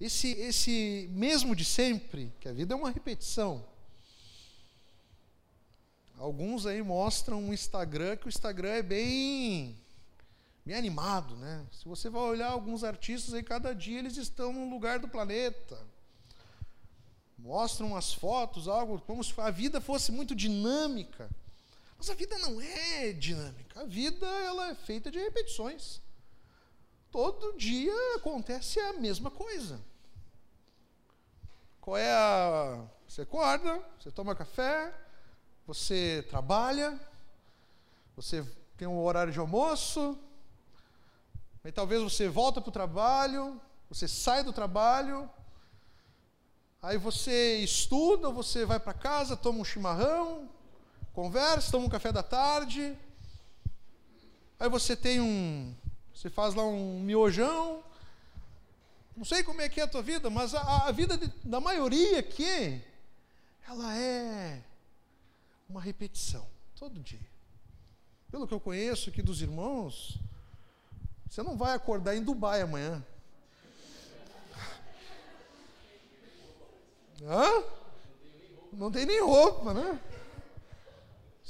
esse, 0.00 0.28
esse 0.32 1.08
mesmo 1.12 1.54
de 1.54 1.64
sempre, 1.64 2.32
que 2.40 2.48
a 2.48 2.52
vida 2.52 2.72
é 2.72 2.76
uma 2.76 2.90
repetição. 2.90 3.68
Alguns 6.16 6.66
aí 6.66 6.82
mostram 6.82 7.42
um 7.42 7.52
Instagram 7.52 8.16
que 8.16 8.26
o 8.26 8.28
Instagram 8.28 8.70
é 8.70 8.82
bem, 8.82 9.76
bem 10.64 10.76
animado, 10.76 11.36
né? 11.36 11.66
Se 11.72 11.86
você 11.86 12.10
vai 12.10 12.22
olhar 12.22 12.50
alguns 12.50 12.84
artistas 12.84 13.34
aí, 13.34 13.42
cada 13.42 13.74
dia 13.74 13.98
eles 13.98 14.16
estão 14.16 14.52
num 14.52 14.70
lugar 14.70 14.98
do 14.98 15.08
planeta. 15.08 15.78
Mostram 17.38 17.96
as 17.96 18.12
fotos, 18.12 18.68
algo 18.68 19.00
como 19.00 19.24
se 19.24 19.32
a 19.38 19.50
vida 19.50 19.80
fosse 19.80 20.12
muito 20.12 20.34
dinâmica. 20.34 21.30
Mas 22.00 22.08
a 22.08 22.14
vida 22.14 22.38
não 22.38 22.58
é 22.58 23.12
dinâmica. 23.12 23.82
A 23.82 23.84
vida 23.84 24.26
ela 24.26 24.68
é 24.70 24.74
feita 24.74 25.10
de 25.10 25.18
repetições. 25.18 26.00
Todo 27.10 27.58
dia 27.58 27.92
acontece 28.16 28.80
a 28.80 28.94
mesma 28.94 29.30
coisa. 29.30 29.78
Qual 31.78 31.98
é 31.98 32.10
a. 32.10 32.86
Você 33.06 33.20
acorda, 33.20 33.84
você 33.98 34.10
toma 34.10 34.34
café, 34.34 34.94
você 35.66 36.26
trabalha, 36.30 36.98
você 38.16 38.46
tem 38.78 38.88
um 38.88 38.98
horário 39.04 39.32
de 39.32 39.38
almoço, 39.38 40.18
aí 41.62 41.70
talvez 41.70 42.02
você 42.02 42.30
volta 42.30 42.62
para 42.62 42.70
o 42.70 42.72
trabalho, 42.72 43.60
você 43.90 44.08
sai 44.08 44.42
do 44.42 44.54
trabalho, 44.54 45.28
aí 46.80 46.96
você 46.96 47.58
estuda, 47.58 48.30
você 48.30 48.64
vai 48.64 48.80
para 48.80 48.94
casa, 48.94 49.36
toma 49.36 49.58
um 49.58 49.64
chimarrão, 49.64 50.48
conversa, 51.12 51.70
toma 51.70 51.86
um 51.86 51.90
café 51.90 52.12
da 52.12 52.22
tarde. 52.22 52.96
Aí 54.58 54.68
você 54.68 54.94
tem 54.96 55.20
um. 55.20 55.74
Você 56.14 56.28
faz 56.28 56.54
lá 56.54 56.64
um 56.64 57.00
miojão. 57.00 57.82
Não 59.16 59.24
sei 59.24 59.42
como 59.42 59.60
é 59.60 59.68
que 59.68 59.80
é 59.80 59.84
a 59.84 59.88
tua 59.88 60.02
vida, 60.02 60.30
mas 60.30 60.54
a, 60.54 60.86
a 60.86 60.92
vida 60.92 61.16
de, 61.16 61.26
da 61.44 61.60
maioria 61.60 62.20
aqui, 62.20 62.82
ela 63.68 63.96
é 63.96 64.62
uma 65.68 65.80
repetição, 65.80 66.46
todo 66.76 67.00
dia. 67.00 67.28
Pelo 68.30 68.46
que 68.46 68.54
eu 68.54 68.60
conheço 68.60 69.10
aqui 69.10 69.22
dos 69.22 69.42
irmãos, 69.42 70.18
você 71.28 71.42
não 71.42 71.56
vai 71.56 71.74
acordar 71.74 72.16
em 72.16 72.22
Dubai 72.22 72.62
amanhã. 72.62 73.04
Hã? 77.22 77.64
Não 78.72 78.90
tem 78.90 79.04
nem 79.04 79.22
roupa, 79.22 79.74
né? 79.74 80.00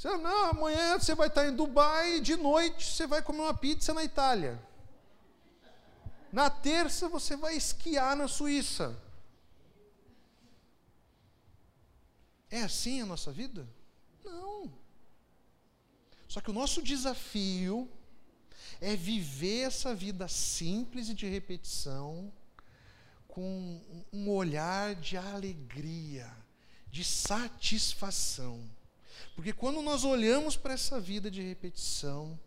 Você, 0.01 0.17
não, 0.17 0.45
amanhã 0.45 0.97
você 0.97 1.13
vai 1.13 1.27
estar 1.27 1.47
em 1.47 1.55
Dubai 1.55 2.15
e 2.15 2.21
de 2.21 2.35
noite 2.35 2.91
você 2.91 3.05
vai 3.05 3.21
comer 3.21 3.41
uma 3.41 3.53
pizza 3.53 3.93
na 3.93 4.03
Itália. 4.03 4.59
Na 6.33 6.49
terça 6.49 7.07
você 7.07 7.35
vai 7.35 7.55
esquiar 7.55 8.15
na 8.15 8.27
Suíça. 8.27 8.99
É 12.49 12.63
assim 12.63 12.99
a 13.01 13.05
nossa 13.05 13.31
vida? 13.31 13.67
Não. 14.25 14.73
Só 16.27 16.41
que 16.41 16.49
o 16.49 16.53
nosso 16.53 16.81
desafio 16.81 17.87
é 18.81 18.95
viver 18.95 19.67
essa 19.67 19.93
vida 19.93 20.27
simples 20.27 21.09
e 21.09 21.13
de 21.13 21.27
repetição 21.27 22.33
com 23.27 23.79
um 24.11 24.31
olhar 24.31 24.95
de 24.95 25.15
alegria, 25.15 26.27
de 26.89 27.05
satisfação. 27.05 28.67
Porque 29.35 29.53
quando 29.53 29.81
nós 29.81 30.03
olhamos 30.03 30.55
para 30.55 30.73
essa 30.73 30.99
vida 30.99 31.29
de 31.29 31.41
repetição, 31.41 32.39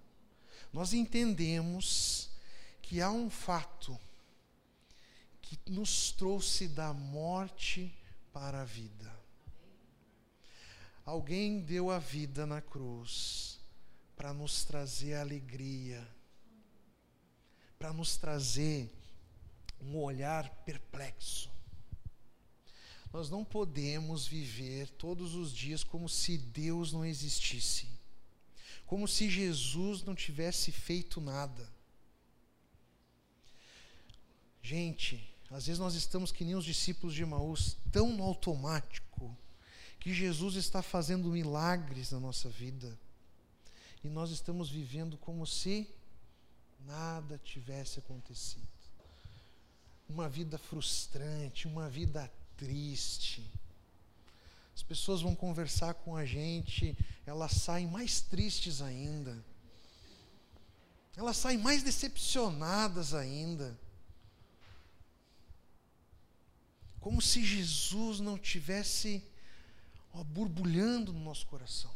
nós 0.72 0.92
entendemos 0.92 2.30
que 2.82 3.00
há 3.00 3.10
um 3.10 3.30
fato 3.30 3.98
que 5.40 5.58
nos 5.70 6.12
trouxe 6.12 6.68
da 6.68 6.92
morte 6.92 7.94
para 8.32 8.62
a 8.62 8.64
vida. 8.64 9.12
Alguém 11.04 11.60
deu 11.60 11.90
a 11.90 11.98
vida 11.98 12.46
na 12.46 12.60
cruz 12.60 13.60
para 14.16 14.32
nos 14.32 14.64
trazer 14.64 15.14
alegria, 15.14 16.06
para 17.78 17.92
nos 17.92 18.16
trazer 18.16 18.90
um 19.80 19.98
olhar 19.98 20.48
perplexo, 20.64 21.50
nós 23.14 23.30
não 23.30 23.44
podemos 23.44 24.26
viver 24.26 24.90
todos 24.90 25.36
os 25.36 25.52
dias 25.52 25.84
como 25.84 26.08
se 26.08 26.36
Deus 26.36 26.92
não 26.92 27.04
existisse, 27.06 27.88
como 28.84 29.06
se 29.06 29.30
Jesus 29.30 30.02
não 30.02 30.16
tivesse 30.16 30.72
feito 30.72 31.20
nada. 31.20 31.72
Gente, 34.60 35.32
às 35.48 35.66
vezes 35.66 35.78
nós 35.78 35.94
estamos 35.94 36.32
que 36.32 36.44
nem 36.44 36.56
os 36.56 36.64
discípulos 36.64 37.14
de 37.14 37.22
Emaús, 37.22 37.76
tão 37.92 38.10
no 38.10 38.24
automático, 38.24 39.38
que 40.00 40.12
Jesus 40.12 40.56
está 40.56 40.82
fazendo 40.82 41.30
milagres 41.30 42.10
na 42.10 42.18
nossa 42.18 42.48
vida. 42.48 42.98
E 44.02 44.08
nós 44.08 44.30
estamos 44.30 44.68
vivendo 44.68 45.16
como 45.18 45.46
se 45.46 45.88
nada 46.80 47.40
tivesse 47.44 48.00
acontecido. 48.00 48.66
Uma 50.08 50.28
vida 50.28 50.58
frustrante, 50.58 51.68
uma 51.68 51.88
vida 51.88 52.28
triste. 52.56 53.50
As 54.74 54.82
pessoas 54.82 55.20
vão 55.22 55.34
conversar 55.34 55.94
com 55.94 56.16
a 56.16 56.24
gente, 56.24 56.96
elas 57.24 57.52
saem 57.52 57.86
mais 57.86 58.20
tristes 58.20 58.82
ainda. 58.82 59.44
Elas 61.16 61.36
saem 61.36 61.58
mais 61.58 61.82
decepcionadas 61.82 63.14
ainda. 63.14 63.78
Como 66.98 67.22
se 67.22 67.44
Jesus 67.44 68.18
não 68.18 68.36
tivesse 68.36 69.22
ó, 70.12 70.24
borbulhando 70.24 71.12
no 71.12 71.20
nosso 71.20 71.46
coração. 71.46 71.94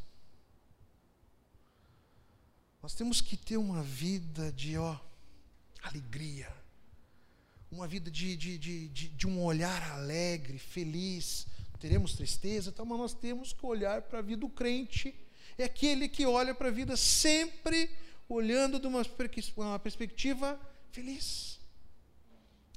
Nós 2.81 2.95
temos 2.95 3.21
que 3.21 3.37
ter 3.37 3.57
uma 3.57 3.83
vida 3.83 4.53
de 4.53 4.79
ó, 4.79 4.97
alegria 5.83 6.58
uma 7.71 7.87
vida 7.87 8.11
de, 8.11 8.37
de, 8.37 8.59
de, 8.59 8.89
de, 8.89 9.09
de 9.09 9.27
um 9.27 9.43
olhar 9.43 9.91
alegre, 9.93 10.59
feliz 10.59 11.47
teremos 11.79 12.15
tristeza, 12.15 12.73
tal, 12.73 12.85
mas 12.85 12.99
nós 12.99 13.15
temos 13.15 13.53
que 13.53 13.65
olhar 13.65 14.03
para 14.03 14.19
a 14.19 14.23
vida 14.23 14.41
do 14.41 14.49
crente. 14.49 15.15
É 15.57 15.65
aquele 15.65 16.09
que 16.09 16.27
olha 16.27 16.55
para 16.55 16.69
a 16.69 16.73
vida 16.73 16.97
sempre 16.97 17.91
olhando 18.29 18.79
de 18.79 18.87
uma, 18.87 19.03
uma 19.57 19.79
perspectiva 19.79 20.61
feliz, 20.91 21.59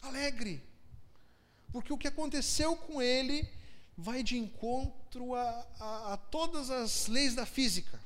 alegre. 0.01 0.63
Porque 1.71 1.91
o 1.91 1.97
que 1.97 2.07
aconteceu 2.07 2.75
com 2.75 3.01
ele 3.01 3.47
vai 3.97 4.23
de 4.23 4.37
encontro 4.37 5.35
a, 5.35 5.67
a, 5.79 6.13
a 6.13 6.17
todas 6.17 6.69
as 6.69 7.07
leis 7.07 7.35
da 7.35 7.45
física, 7.45 7.99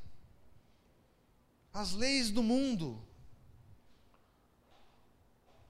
as 1.73 1.91
leis 1.93 2.31
do 2.31 2.41
mundo. 2.41 3.04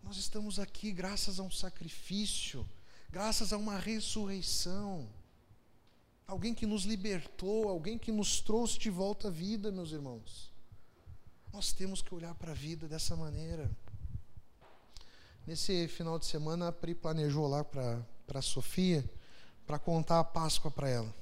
Nós 0.06 0.18
estamos 0.18 0.60
aqui 0.60 0.92
graças 0.92 1.40
a 1.40 1.44
um 1.44 1.50
sacrifício, 1.50 2.64
graças 3.10 3.52
a 3.52 3.58
uma 3.58 3.80
ressurreição. 3.80 5.10
Alguém 6.28 6.54
que 6.54 6.68
nos 6.68 6.84
libertou, 6.84 7.68
alguém 7.68 7.98
que 7.98 8.12
nos 8.12 8.40
trouxe 8.40 8.78
de 8.78 8.92
volta 8.92 9.30
à 9.30 9.32
vida, 9.32 9.72
meus 9.72 9.92
irmãos. 9.92 10.52
Nós 11.52 11.74
temos 11.74 12.04
que 12.04 12.14
olhar 12.14 12.36
para 12.36 12.52
a 12.52 12.54
vida 12.54 12.88
dessa 12.88 13.16
maneira. 13.16 13.76
Nesse 15.48 15.88
final 15.88 16.20
de 16.20 16.28
semana, 16.28 16.68
a 16.68 16.72
Pri 16.72 16.94
planejou 16.94 17.48
lá 17.48 17.64
para 17.64 18.06
a 18.36 18.42
Sofia 18.44 19.04
para 19.66 19.80
contar 19.80 20.20
a 20.20 20.24
Páscoa 20.24 20.70
para 20.70 20.88
ela. 20.88 21.16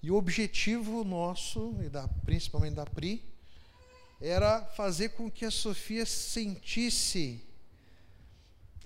E 0.00 0.08
o 0.08 0.14
objetivo 0.14 1.02
nosso, 1.02 1.74
e 1.82 1.88
da, 1.88 2.06
principalmente 2.06 2.76
da 2.76 2.86
Pri, 2.86 3.28
era 4.20 4.64
fazer 4.66 5.08
com 5.08 5.28
que 5.28 5.44
a 5.44 5.50
Sofia 5.50 6.06
sentisse 6.06 7.50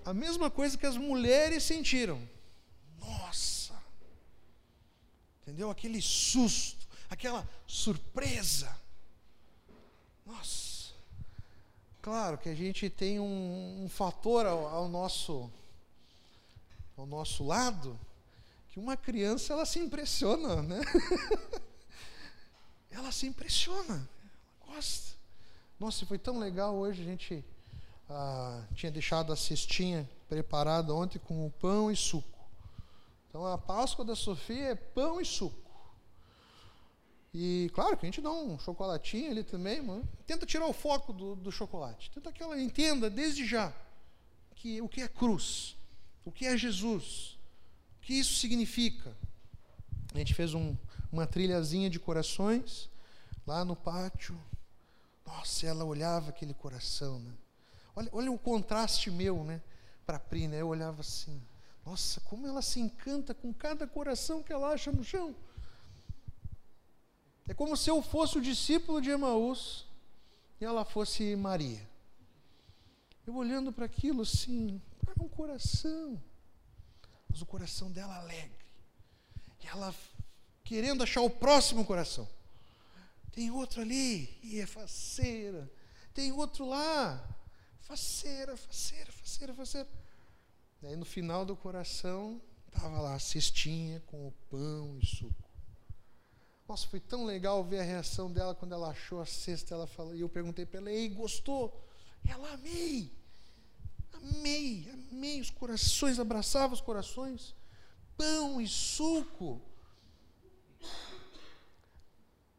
a 0.07 0.13
mesma 0.13 0.49
coisa 0.49 0.77
que 0.77 0.85
as 0.85 0.95
mulheres 0.95 1.63
sentiram. 1.63 2.17
Nossa! 2.97 3.73
Entendeu? 5.41 5.69
Aquele 5.69 6.01
susto, 6.01 6.87
aquela 7.09 7.45
surpresa. 7.67 8.73
Nossa! 10.25 10.93
Claro 12.01 12.37
que 12.37 12.47
a 12.47 12.55
gente 12.55 12.89
tem 12.89 13.19
um, 13.19 13.83
um 13.83 13.89
fator 13.89 14.45
ao, 14.45 14.65
ao, 14.67 14.87
nosso 14.87 15.51
ao 16.95 17.05
nosso 17.05 17.43
lado 17.43 17.99
que 18.69 18.79
uma 18.79 18.95
criança 18.95 19.51
ela 19.51 19.65
se 19.65 19.77
impressiona, 19.77 20.61
né? 20.61 20.79
ela 22.89 23.11
se 23.11 23.27
impressiona, 23.27 24.09
gosta. 24.65 25.17
Nossa, 25.77 26.05
foi 26.05 26.17
tão 26.17 26.39
legal 26.39 26.75
hoje 26.75 27.01
a 27.01 27.05
gente 27.05 27.43
ah, 28.09 28.63
tinha 28.73 28.91
deixado 28.91 29.33
a 29.33 29.35
cestinha 29.35 30.09
preparada 30.27 30.93
ontem 30.93 31.19
com 31.19 31.45
o 31.45 31.51
pão 31.51 31.91
e 31.91 31.95
suco. 31.95 32.37
Então 33.27 33.45
a 33.45 33.57
Páscoa 33.57 34.05
da 34.05 34.15
Sofia 34.15 34.69
é 34.71 34.75
pão 34.75 35.19
e 35.19 35.25
suco. 35.25 35.67
E 37.33 37.69
claro 37.73 37.97
que 37.97 38.05
a 38.05 38.07
gente 38.07 38.21
dá 38.21 38.31
um 38.31 38.57
chocolatinho 38.57 39.31
ali 39.31 39.43
também, 39.43 39.81
mano. 39.81 40.07
Tenta 40.25 40.45
tirar 40.45 40.65
o 40.65 40.73
foco 40.73 41.13
do, 41.13 41.35
do 41.35 41.51
chocolate. 41.51 42.09
Tenta 42.11 42.31
que 42.31 42.41
ela 42.41 42.59
entenda 42.59 43.09
desde 43.09 43.45
já 43.45 43.73
que 44.55 44.81
o 44.81 44.89
que 44.89 45.01
é 45.01 45.07
cruz, 45.07 45.75
o 46.25 46.31
que 46.31 46.45
é 46.45 46.57
Jesus, 46.57 47.37
que 48.01 48.13
isso 48.13 48.35
significa? 48.35 49.15
A 50.13 50.17
gente 50.17 50.33
fez 50.33 50.53
um, 50.53 50.75
uma 51.11 51.27
trilhazinha 51.27 51.89
de 51.89 51.99
corações 51.99 52.89
lá 53.45 53.63
no 53.63 53.75
pátio. 53.75 54.39
Nossa, 55.25 55.67
ela 55.67 55.83
olhava 55.83 56.29
aquele 56.29 56.53
coração, 56.53 57.19
né? 57.19 57.31
Olha, 57.97 58.09
olha 58.11 58.31
o 58.31 58.37
contraste 58.37 59.09
meu, 59.09 59.43
né? 59.43 59.59
Para 60.05 60.17
a 60.17 60.19
Pri, 60.19 60.47
né? 60.47 60.61
Eu 60.61 60.67
olhava 60.67 61.01
assim. 61.01 61.41
Nossa, 61.83 62.21
como 62.21 62.45
ela 62.45 62.61
se 62.61 62.79
encanta 62.79 63.33
com 63.33 63.51
cada 63.51 63.87
coração 63.87 64.43
que 64.43 64.53
ela 64.53 64.71
acha 64.71 64.91
no 64.91 65.03
chão. 65.03 65.35
É 67.47 67.53
como 67.53 67.75
se 67.75 67.89
eu 67.89 68.01
fosse 68.01 68.37
o 68.37 68.41
discípulo 68.41 69.01
de 69.01 69.09
Emaús 69.09 69.87
e 70.61 70.65
ela 70.65 70.85
fosse 70.85 71.35
Maria. 71.35 71.89
Eu 73.25 73.35
olhando 73.35 73.73
para 73.73 73.85
aquilo 73.85 74.21
assim, 74.21 74.79
para 75.03 75.23
um 75.23 75.27
coração 75.27 76.21
mas 77.37 77.41
o 77.41 77.45
coração 77.45 77.91
dela 77.91 78.17
alegre. 78.17 78.65
E 79.63 79.67
ela 79.67 79.93
querendo 80.63 81.03
achar 81.03 81.21
o 81.21 81.29
próximo 81.29 81.85
coração. 81.85 82.27
Tem 83.31 83.51
outro 83.51 83.81
ali, 83.81 84.39
e 84.41 84.59
é 84.59 84.65
faceira. 84.65 85.71
Tem 86.13 86.31
outro 86.31 86.65
lá, 86.65 87.23
faceira, 87.87 88.57
faceira, 88.57 89.11
faceira, 89.11 89.53
faceira. 89.53 89.87
Daí 90.81 90.95
no 90.95 91.05
final 91.05 91.45
do 91.45 91.55
coração, 91.55 92.41
estava 92.67 92.99
lá 92.99 93.15
a 93.15 93.19
cestinha 93.19 94.01
com 94.01 94.27
o 94.27 94.31
pão 94.49 94.99
e 95.01 95.05
suco. 95.05 95.47
Nossa, 96.67 96.85
foi 96.87 96.99
tão 96.99 97.23
legal 97.23 97.63
ver 97.63 97.79
a 97.79 97.83
reação 97.83 98.29
dela 98.29 98.53
quando 98.53 98.73
ela 98.73 98.89
achou 98.89 99.21
a 99.21 99.25
cesta. 99.25 99.73
Ela 99.73 99.87
falou, 99.87 100.13
e 100.13 100.19
eu 100.19 100.27
perguntei 100.27 100.65
para 100.65 100.81
ela: 100.81 100.91
Ei, 100.91 101.07
gostou? 101.07 101.81
Ela 102.27 102.53
amei. 102.53 103.15
Amei, 104.13 104.89
amei 104.91 105.39
os 105.39 105.49
corações, 105.49 106.19
abraçava 106.19 106.73
os 106.73 106.81
corações, 106.81 107.55
pão 108.17 108.59
e 108.59 108.67
suco. 108.67 109.61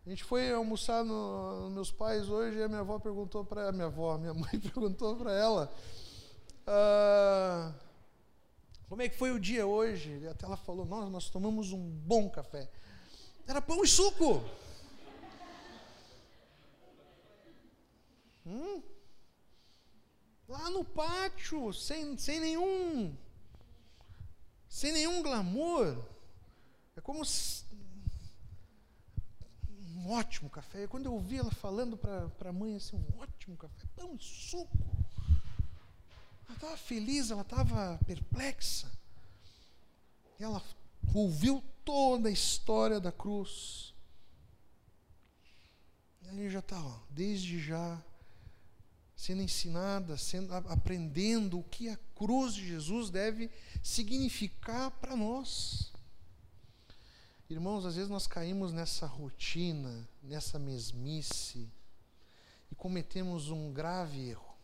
A 0.09 0.11
gente 0.11 0.25
foi 0.25 0.51
almoçar 0.51 1.05
nos 1.05 1.65
no 1.65 1.71
meus 1.71 1.93
pais 1.93 2.31
hoje 2.31 2.57
e 2.57 2.63
a 2.63 2.67
minha 2.67 2.81
avó 2.81 2.99
perguntou 2.99 3.45
para 3.45 3.69
a 3.69 3.73
minha 3.73 3.89
avó, 3.89 4.17
minha 4.17 4.33
mãe 4.33 4.59
perguntou 4.59 5.15
para 5.17 5.35
ela, 5.35 5.71
ah, 6.67 7.75
como 8.89 9.03
é 9.03 9.09
que 9.11 9.19
foi 9.19 9.33
o 9.33 9.39
dia 9.39 9.67
hoje? 9.67 10.27
Até 10.27 10.47
ela 10.47 10.57
falou, 10.57 10.87
nós, 10.87 11.11
nós 11.13 11.29
tomamos 11.29 11.75
um 11.75 11.91
bom 11.91 12.31
café. 12.31 12.71
Era 13.47 13.61
pão 13.61 13.85
e 13.85 13.87
suco. 13.87 14.43
Hum? 18.47 18.83
lá 20.49 20.71
no 20.71 20.87
pátio, 20.87 21.71
sem, 21.75 22.17
sem 22.17 22.41
nenhum 22.41 23.15
sem 24.71 24.91
nenhum 24.91 25.23
glamour. 25.23 26.03
É 26.97 27.01
como 27.03 27.27
se, 27.27 27.67
um 29.99 30.11
ótimo 30.13 30.49
café. 30.49 30.87
Quando 30.87 31.07
eu 31.07 31.15
ouvi 31.15 31.37
ela 31.37 31.51
falando 31.51 31.97
para 31.97 32.31
a 32.49 32.53
mãe 32.53 32.77
assim, 32.77 32.97
um 32.97 33.19
ótimo 33.21 33.57
café, 33.57 33.87
pão 33.97 34.15
e 34.15 34.23
suco. 34.23 34.79
Ela 36.47 36.55
estava 36.55 36.77
feliz, 36.77 37.31
ela 37.31 37.43
estava 37.43 37.99
perplexa. 38.07 38.91
E 40.39 40.45
ela 40.45 40.63
ouviu 41.13 41.63
toda 41.85 42.29
a 42.29 42.33
história 42.33 43.01
da 43.01 43.11
cruz. 43.11 43.93
E 46.23 46.29
ali 46.29 46.49
já 46.49 46.61
está, 46.61 47.01
desde 47.11 47.61
já 47.61 48.01
sendo 49.17 49.43
ensinada, 49.43 50.17
sendo, 50.17 50.55
aprendendo 50.55 51.59
o 51.59 51.65
que 51.65 51.89
a 51.89 51.99
cruz 52.15 52.55
de 52.55 52.65
Jesus 52.65 53.11
deve 53.11 53.51
significar 53.83 54.93
para 54.93 55.17
nós. 55.17 55.93
Irmãos, 57.51 57.87
às 57.87 57.95
vezes 57.97 58.11
nós 58.11 58.27
caímos 58.27 58.75
nessa 58.75 59.07
rotina, 59.07 60.07
nessa 60.23 60.59
mesmice 60.59 61.67
e 62.71 62.75
cometemos 62.75 63.49
um 63.49 63.73
grave 63.73 64.29
erro. 64.29 64.55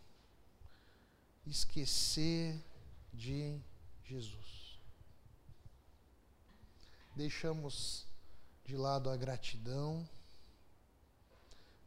Esquecer 1.46 2.62
de 3.10 3.58
Jesus. 4.04 4.78
Deixamos 7.16 8.06
de 8.66 8.76
lado 8.76 9.08
a 9.08 9.16
gratidão, 9.16 10.06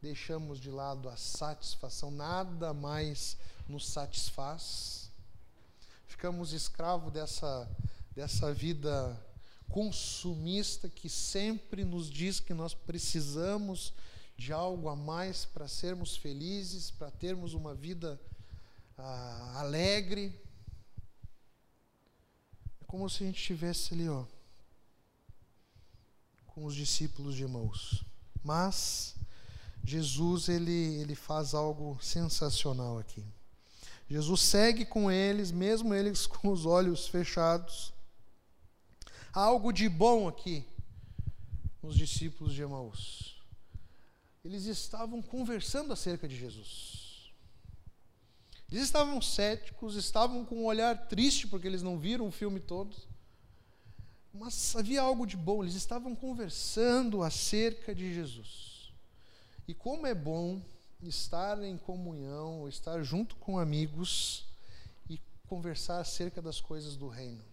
deixamos 0.02 0.58
de 0.58 0.70
lado 0.70 1.08
a 1.08 1.16
satisfação, 1.16 2.10
nada 2.10 2.74
mais 2.74 3.36
nos 3.68 3.86
satisfaz. 3.86 5.12
Ficamos 6.08 6.52
escravos 6.52 7.12
dessa, 7.12 7.70
dessa 8.16 8.52
vida 8.52 9.16
consumista 9.68 10.88
que 10.88 11.08
sempre 11.08 11.84
nos 11.84 12.10
diz 12.10 12.40
que 12.40 12.54
nós 12.54 12.74
precisamos 12.74 13.92
de 14.36 14.52
algo 14.52 14.88
a 14.88 14.96
mais 14.96 15.44
para 15.44 15.66
sermos 15.66 16.16
felizes, 16.16 16.90
para 16.90 17.10
termos 17.10 17.54
uma 17.54 17.74
vida 17.74 18.20
ah, 18.96 19.54
alegre. 19.56 20.40
É 22.80 22.84
como 22.86 23.08
se 23.10 23.24
a 23.24 23.26
gente 23.26 23.40
estivesse 23.40 23.94
ali, 23.94 24.08
ó, 24.08 24.24
com 26.46 26.64
os 26.64 26.74
discípulos 26.74 27.34
de 27.34 27.42
Emmaus. 27.42 28.04
Mas 28.42 29.16
Jesus 29.84 30.48
ele, 30.48 31.00
ele 31.00 31.14
faz 31.14 31.54
algo 31.54 31.98
sensacional 32.00 32.98
aqui. 32.98 33.24
Jesus 34.08 34.40
segue 34.42 34.86
com 34.86 35.10
eles, 35.10 35.50
mesmo 35.50 35.92
eles 35.92 36.26
com 36.28 36.50
os 36.50 36.64
olhos 36.64 37.08
fechados. 37.08 37.92
Algo 39.38 39.72
de 39.72 39.88
bom 39.88 40.26
aqui 40.26 40.66
nos 41.80 41.94
discípulos 41.94 42.52
de 42.52 42.60
Emaús. 42.60 43.40
Eles 44.44 44.64
estavam 44.64 45.22
conversando 45.22 45.92
acerca 45.92 46.26
de 46.26 46.36
Jesus. 46.36 47.32
Eles 48.68 48.82
estavam 48.82 49.22
céticos, 49.22 49.94
estavam 49.94 50.44
com 50.44 50.56
um 50.56 50.64
olhar 50.64 51.06
triste 51.06 51.46
porque 51.46 51.68
eles 51.68 51.84
não 51.84 52.00
viram 52.00 52.26
o 52.26 52.32
filme 52.32 52.58
todo. 52.58 52.96
Mas 54.34 54.74
havia 54.74 55.02
algo 55.02 55.24
de 55.24 55.36
bom, 55.36 55.62
eles 55.62 55.76
estavam 55.76 56.16
conversando 56.16 57.22
acerca 57.22 57.94
de 57.94 58.12
Jesus. 58.12 58.92
E 59.68 59.72
como 59.72 60.04
é 60.08 60.16
bom 60.16 60.60
estar 61.00 61.62
em 61.62 61.78
comunhão, 61.78 62.68
estar 62.68 63.04
junto 63.04 63.36
com 63.36 63.56
amigos 63.56 64.46
e 65.08 65.20
conversar 65.46 66.00
acerca 66.00 66.42
das 66.42 66.60
coisas 66.60 66.96
do 66.96 67.06
reino. 67.06 67.46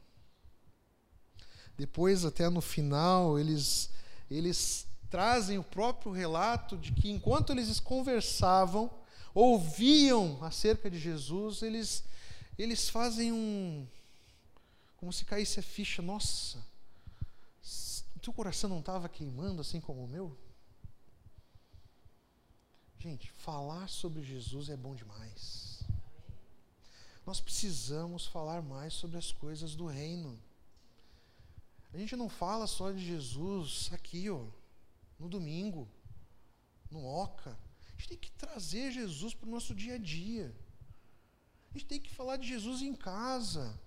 Depois, 1.77 2.23
até 2.23 2.49
no 2.49 2.61
final, 2.61 3.37
eles, 3.37 3.89
eles 4.29 4.87
trazem 5.09 5.57
o 5.57 5.63
próprio 5.63 6.11
relato 6.11 6.77
de 6.77 6.91
que 6.91 7.09
enquanto 7.09 7.51
eles 7.51 7.79
conversavam, 7.79 8.89
ouviam 9.33 10.43
acerca 10.43 10.89
de 10.89 10.97
Jesus, 10.97 11.61
eles, 11.61 12.03
eles 12.57 12.89
fazem 12.89 13.31
um. 13.31 13.85
como 14.97 15.11
se 15.11 15.25
caísse 15.25 15.59
a 15.59 15.63
ficha, 15.63 16.01
nossa, 16.01 16.63
o 18.15 18.19
teu 18.19 18.33
coração 18.33 18.69
não 18.69 18.79
estava 18.79 19.09
queimando 19.09 19.61
assim 19.61 19.79
como 19.79 20.03
o 20.03 20.07
meu? 20.07 20.37
Gente, 22.97 23.31
falar 23.31 23.87
sobre 23.87 24.23
Jesus 24.23 24.69
é 24.69 24.75
bom 24.75 24.95
demais. 24.95 25.83
Nós 27.25 27.39
precisamos 27.39 28.25
falar 28.25 28.61
mais 28.61 28.93
sobre 28.93 29.17
as 29.17 29.31
coisas 29.31 29.75
do 29.75 29.85
reino. 29.85 30.39
A 31.95 31.97
gente 31.97 32.17
não 32.17 32.27
fala 32.27 32.67
só 32.67 32.91
de 32.91 32.99
Jesus 32.99 33.89
aqui, 33.93 34.29
ó, 34.29 34.43
no 35.17 35.29
domingo, 35.29 35.87
no 36.91 37.05
Oca. 37.05 37.57
A 37.87 37.91
gente 37.93 38.09
tem 38.09 38.17
que 38.17 38.31
trazer 38.31 38.91
Jesus 38.91 39.33
para 39.33 39.47
o 39.47 39.49
nosso 39.49 39.73
dia 39.73 39.95
a 39.95 39.97
dia. 39.97 40.53
A 41.69 41.73
gente 41.77 41.85
tem 41.85 42.01
que 42.01 42.13
falar 42.13 42.35
de 42.35 42.45
Jesus 42.45 42.81
em 42.81 42.93
casa. 42.93 43.79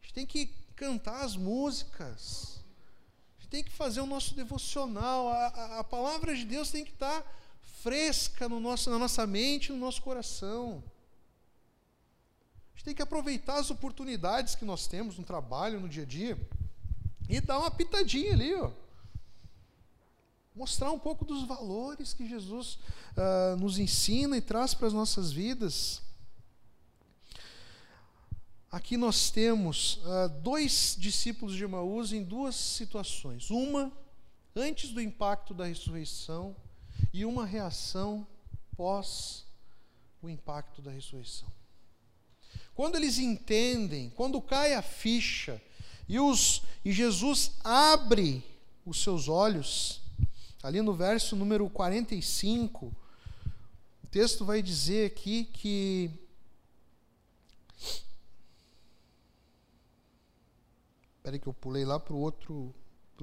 A 0.00 0.02
gente 0.02 0.14
tem 0.14 0.26
que 0.26 0.46
cantar 0.74 1.24
as 1.24 1.36
músicas. 1.36 2.64
A 3.38 3.42
gente 3.42 3.50
tem 3.50 3.62
que 3.62 3.70
fazer 3.70 4.00
o 4.00 4.06
nosso 4.06 4.34
devocional. 4.34 5.28
A, 5.28 5.46
a, 5.46 5.78
a 5.78 5.84
palavra 5.84 6.34
de 6.34 6.44
Deus 6.44 6.72
tem 6.72 6.84
que 6.84 6.90
estar 6.90 7.24
fresca 7.60 8.48
no 8.48 8.58
nosso, 8.58 8.90
na 8.90 8.98
nossa 8.98 9.24
mente, 9.28 9.70
no 9.70 9.78
nosso 9.78 10.02
coração. 10.02 10.82
A 12.74 12.78
gente 12.78 12.84
tem 12.84 12.94
que 12.96 13.02
aproveitar 13.02 13.60
as 13.60 13.70
oportunidades 13.70 14.56
que 14.56 14.64
nós 14.64 14.88
temos 14.88 15.16
no 15.16 15.22
trabalho, 15.24 15.78
no 15.78 15.88
dia 15.88 16.02
a 16.02 16.06
dia 16.06 16.36
e 17.28 17.40
dar 17.40 17.58
uma 17.58 17.70
pitadinha 17.70 18.32
ali, 18.32 18.54
ó. 18.54 18.70
Mostrar 20.54 20.92
um 20.92 20.98
pouco 20.98 21.24
dos 21.24 21.44
valores 21.46 22.12
que 22.12 22.28
Jesus 22.28 22.78
uh, 23.16 23.56
nos 23.58 23.78
ensina 23.78 24.36
e 24.36 24.42
traz 24.42 24.74
para 24.74 24.86
as 24.86 24.92
nossas 24.92 25.32
vidas. 25.32 26.02
Aqui 28.70 28.96
nós 28.96 29.30
temos 29.30 29.96
uh, 29.96 30.28
dois 30.42 30.94
discípulos 30.98 31.54
de 31.54 31.64
Emaús 31.64 32.12
em 32.12 32.22
duas 32.22 32.54
situações. 32.54 33.50
Uma 33.50 33.90
antes 34.54 34.90
do 34.90 35.00
impacto 35.00 35.54
da 35.54 35.64
ressurreição 35.64 36.54
e 37.12 37.24
uma 37.24 37.46
reação 37.46 38.26
pós 38.76 39.46
o 40.22 40.28
impacto 40.28 40.80
da 40.80 40.90
ressurreição. 40.90 41.48
Quando 42.74 42.96
eles 42.96 43.18
entendem, 43.18 44.10
quando 44.10 44.40
cai 44.40 44.74
a 44.74 44.82
ficha 44.82 45.60
e, 46.08 46.18
os, 46.18 46.62
e 46.84 46.92
Jesus 46.92 47.52
abre 47.62 48.44
os 48.84 49.02
seus 49.02 49.28
olhos, 49.28 50.00
ali 50.62 50.80
no 50.82 50.94
verso 50.94 51.36
número 51.36 51.68
45, 51.70 52.86
o 54.02 54.06
texto 54.08 54.44
vai 54.44 54.62
dizer 54.62 55.06
aqui 55.06 55.44
que. 55.44 56.10
Espera 61.16 61.38
que 61.38 61.46
eu 61.46 61.54
pulei 61.54 61.84
lá 61.84 62.00
para 62.00 62.14
o 62.14 62.18
outro, 62.18 62.74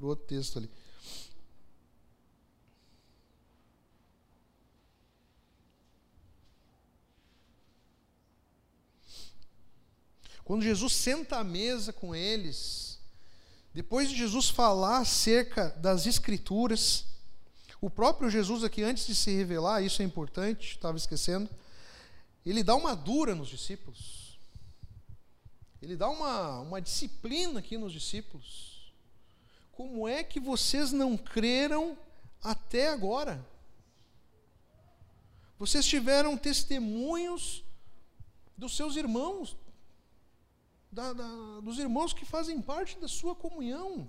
outro 0.02 0.16
texto 0.16 0.58
ali. 0.58 0.70
Quando 10.50 10.64
Jesus 10.64 10.94
senta 10.94 11.36
à 11.36 11.44
mesa 11.44 11.92
com 11.92 12.12
eles, 12.12 12.98
depois 13.72 14.10
de 14.10 14.16
Jesus 14.16 14.50
falar 14.50 14.98
acerca 14.98 15.68
das 15.78 16.06
Escrituras, 16.08 17.04
o 17.80 17.88
próprio 17.88 18.28
Jesus 18.28 18.64
aqui, 18.64 18.82
antes 18.82 19.06
de 19.06 19.14
se 19.14 19.30
revelar, 19.30 19.80
isso 19.80 20.02
é 20.02 20.04
importante, 20.04 20.72
estava 20.72 20.96
esquecendo, 20.96 21.48
ele 22.44 22.64
dá 22.64 22.74
uma 22.74 22.96
dura 22.96 23.32
nos 23.32 23.46
discípulos. 23.46 24.40
Ele 25.80 25.94
dá 25.94 26.08
uma, 26.08 26.58
uma 26.62 26.82
disciplina 26.82 27.60
aqui 27.60 27.78
nos 27.78 27.92
discípulos. 27.92 28.92
Como 29.70 30.08
é 30.08 30.24
que 30.24 30.40
vocês 30.40 30.90
não 30.90 31.16
creram 31.16 31.96
até 32.42 32.88
agora? 32.88 33.46
Vocês 35.60 35.86
tiveram 35.86 36.36
testemunhos 36.36 37.62
dos 38.58 38.76
seus 38.76 38.96
irmãos, 38.96 39.56
da, 40.90 41.12
da, 41.12 41.60
dos 41.60 41.78
irmãos 41.78 42.12
que 42.12 42.24
fazem 42.24 42.60
parte 42.60 42.98
da 42.98 43.06
sua 43.06 43.34
comunhão. 43.34 44.08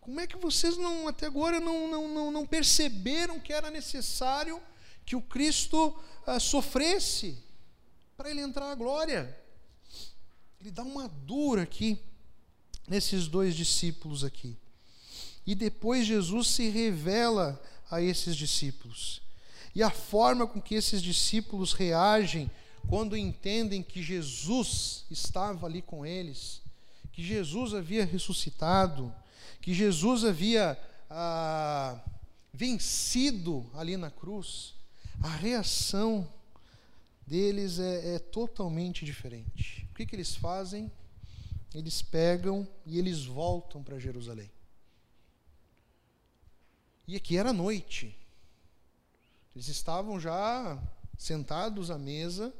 Como 0.00 0.18
é 0.18 0.26
que 0.26 0.36
vocês 0.36 0.76
não, 0.78 1.06
até 1.06 1.26
agora 1.26 1.60
não, 1.60 1.88
não, 1.90 2.08
não, 2.08 2.30
não 2.30 2.46
perceberam 2.46 3.38
que 3.38 3.52
era 3.52 3.70
necessário 3.70 4.60
que 5.04 5.14
o 5.14 5.20
Cristo 5.20 5.94
ah, 6.26 6.40
sofresse 6.40 7.38
para 8.16 8.30
ele 8.30 8.40
entrar 8.40 8.70
à 8.70 8.74
glória? 8.74 9.38
Ele 10.60 10.70
dá 10.70 10.82
uma 10.82 11.08
dura 11.08 11.62
aqui 11.62 11.98
nesses 12.88 13.28
dois 13.28 13.54
discípulos 13.54 14.24
aqui. 14.24 14.56
E 15.46 15.54
depois 15.54 16.06
Jesus 16.06 16.48
se 16.48 16.68
revela 16.68 17.60
a 17.90 18.00
esses 18.00 18.36
discípulos. 18.36 19.20
E 19.74 19.82
a 19.82 19.90
forma 19.90 20.46
com 20.46 20.60
que 20.60 20.74
esses 20.74 21.02
discípulos 21.02 21.72
reagem 21.72 22.50
quando 22.88 23.16
entendem 23.16 23.82
que 23.82 24.02
Jesus 24.02 25.04
estava 25.10 25.66
ali 25.66 25.82
com 25.82 26.04
eles, 26.04 26.62
que 27.12 27.22
Jesus 27.22 27.74
havia 27.74 28.04
ressuscitado, 28.04 29.14
que 29.60 29.74
Jesus 29.74 30.24
havia 30.24 30.78
ah, 31.08 32.00
vencido 32.52 33.68
ali 33.74 33.96
na 33.96 34.10
cruz, 34.10 34.74
a 35.22 35.28
reação 35.28 36.28
deles 37.26 37.78
é, 37.78 38.16
é 38.16 38.18
totalmente 38.18 39.04
diferente. 39.04 39.86
O 39.90 39.94
que, 39.94 40.06
que 40.06 40.16
eles 40.16 40.34
fazem? 40.34 40.90
Eles 41.74 42.02
pegam 42.02 42.66
e 42.84 42.98
eles 42.98 43.24
voltam 43.24 43.82
para 43.82 43.98
Jerusalém. 43.98 44.50
E 47.06 47.16
aqui 47.16 47.36
era 47.36 47.52
noite. 47.52 48.16
Eles 49.54 49.68
estavam 49.68 50.18
já 50.18 50.80
sentados 51.18 51.90
à 51.90 51.98
mesa, 51.98 52.52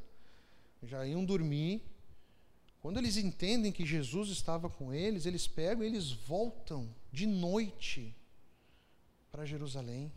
já 0.83 1.07
iam 1.07 1.25
dormir. 1.25 1.83
Quando 2.81 2.99
eles 2.99 3.17
entendem 3.17 3.71
que 3.71 3.85
Jesus 3.85 4.31
estava 4.31 4.71
com 4.71 4.93
eles, 4.93 5.27
eles 5.27 5.47
pegam 5.47 5.85
e 5.85 5.87
eles 5.87 6.11
voltam 6.11 6.89
de 7.13 7.27
noite 7.27 8.15
para 9.31 9.45
Jerusalém. 9.45 10.11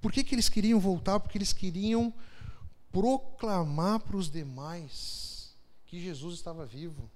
Por 0.00 0.12
que, 0.12 0.22
que 0.22 0.34
eles 0.34 0.48
queriam 0.48 0.78
voltar? 0.78 1.18
Porque 1.18 1.36
eles 1.36 1.52
queriam 1.52 2.14
proclamar 2.92 4.00
para 4.00 4.16
os 4.16 4.30
demais 4.30 5.52
que 5.86 6.00
Jesus 6.00 6.36
estava 6.36 6.64
vivo. 6.64 7.10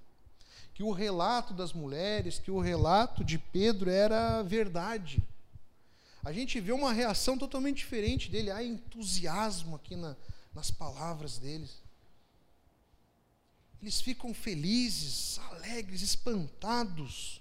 Que 0.73 0.83
o 0.83 0.91
relato 0.91 1.53
das 1.53 1.71
mulheres, 1.71 2.37
que 2.37 2.51
o 2.51 2.59
relato 2.59 3.23
de 3.23 3.39
Pedro 3.39 3.89
era 3.89 4.41
verdade. 4.43 5.23
A 6.23 6.33
gente 6.33 6.59
vê 6.59 6.73
uma 6.73 6.91
reação 6.91 7.37
totalmente 7.37 7.77
diferente 7.77 8.29
dele. 8.29 8.51
Há 8.51 8.61
entusiasmo 8.61 9.77
aqui 9.77 9.95
na, 9.95 10.17
nas 10.53 10.69
palavras 10.69 11.37
deles 11.37 11.84
eles 13.85 14.01
ficam 14.01 14.33
felizes, 14.33 15.39
alegres, 15.51 16.01
espantados. 16.01 17.39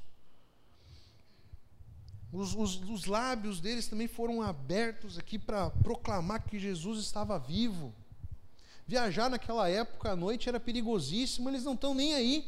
Os, 2.30 2.54
os, 2.54 2.82
os 2.82 3.06
lábios 3.06 3.60
deles 3.60 3.86
também 3.86 4.06
foram 4.06 4.42
abertos 4.42 5.18
aqui 5.18 5.38
para 5.38 5.70
proclamar 5.70 6.44
que 6.44 6.58
Jesus 6.58 6.98
estava 6.98 7.38
vivo. 7.38 7.94
Viajar 8.86 9.30
naquela 9.30 9.70
época 9.70 10.10
à 10.10 10.16
noite 10.16 10.46
era 10.46 10.60
perigosíssimo, 10.60 11.48
eles 11.48 11.64
não 11.64 11.72
estão 11.72 11.94
nem 11.94 12.14
aí. 12.14 12.46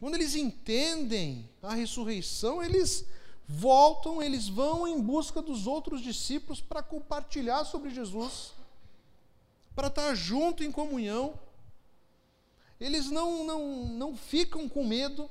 Quando 0.00 0.16
eles 0.16 0.34
entendem 0.34 1.48
a 1.62 1.76
ressurreição, 1.76 2.60
eles 2.60 3.06
voltam, 3.46 4.20
eles 4.20 4.48
vão 4.48 4.88
em 4.88 5.00
busca 5.00 5.40
dos 5.40 5.68
outros 5.68 6.00
discípulos 6.00 6.60
para 6.60 6.82
compartilhar 6.82 7.64
sobre 7.64 7.90
Jesus, 7.90 8.52
para 9.76 9.86
estar 9.86 10.12
junto 10.16 10.64
em 10.64 10.72
comunhão. 10.72 11.45
Eles 12.80 13.10
não, 13.10 13.44
não, 13.44 13.86
não 13.86 14.16
ficam 14.16 14.68
com 14.68 14.86
medo, 14.86 15.30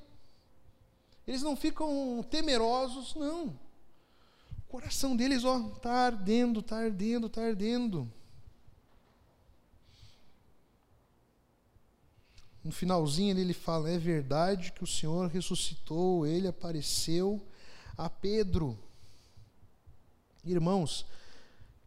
eles 1.28 1.42
não 1.42 1.56
ficam 1.56 2.26
temerosos, 2.30 3.16
não. 3.16 3.48
O 3.48 4.70
coração 4.70 5.16
deles, 5.16 5.44
ó, 5.44 5.60
está 5.76 5.92
ardendo, 5.92 6.60
está 6.60 6.78
ardendo, 6.78 7.28
está 7.28 7.42
ardendo. 7.42 8.12
no 12.66 12.72
finalzinho 12.72 13.38
ele 13.38 13.54
fala: 13.54 13.92
É 13.92 13.98
verdade 14.00 14.72
que 14.72 14.84
o 14.84 14.88
Senhor 14.88 15.30
ressuscitou, 15.30 16.26
ele 16.26 16.48
apareceu 16.48 17.40
a 17.96 18.10
Pedro. 18.10 18.78
Irmãos, 20.44 21.06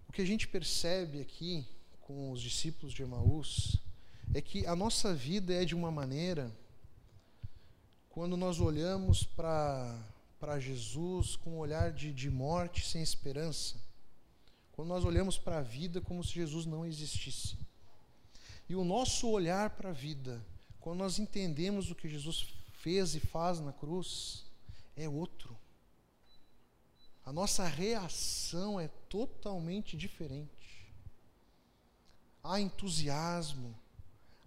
o 0.08 0.12
que 0.12 0.22
a 0.22 0.24
gente 0.24 0.46
percebe 0.46 1.20
aqui 1.20 1.66
com 2.00 2.30
os 2.30 2.40
discípulos 2.40 2.94
de 2.94 3.02
Emaús 3.02 3.76
é 4.34 4.40
que 4.40 4.66
a 4.66 4.76
nossa 4.76 5.14
vida 5.14 5.54
é 5.54 5.64
de 5.64 5.74
uma 5.74 5.90
maneira, 5.90 6.52
quando 8.10 8.36
nós 8.36 8.60
olhamos 8.60 9.24
para 9.24 10.58
Jesus 10.58 11.36
com 11.36 11.52
um 11.52 11.58
olhar 11.58 11.92
de, 11.92 12.12
de 12.12 12.30
morte 12.30 12.86
sem 12.86 13.02
esperança, 13.02 13.76
quando 14.72 14.88
nós 14.88 15.04
olhamos 15.04 15.38
para 15.38 15.58
a 15.58 15.62
vida 15.62 16.00
como 16.00 16.22
se 16.22 16.32
Jesus 16.32 16.66
não 16.66 16.84
existisse. 16.84 17.56
E 18.68 18.74
o 18.74 18.84
nosso 18.84 19.28
olhar 19.28 19.70
para 19.70 19.90
a 19.90 19.92
vida, 19.94 20.44
quando 20.78 20.98
nós 20.98 21.18
entendemos 21.18 21.90
o 21.90 21.94
que 21.94 22.08
Jesus 22.08 22.46
fez 22.74 23.14
e 23.14 23.20
faz 23.20 23.60
na 23.60 23.72
cruz, 23.72 24.44
é 24.96 25.08
outro. 25.08 25.56
A 27.24 27.32
nossa 27.32 27.66
reação 27.66 28.78
é 28.78 28.88
totalmente 29.08 29.96
diferente. 29.96 30.92
Há 32.42 32.60
entusiasmo, 32.60 33.74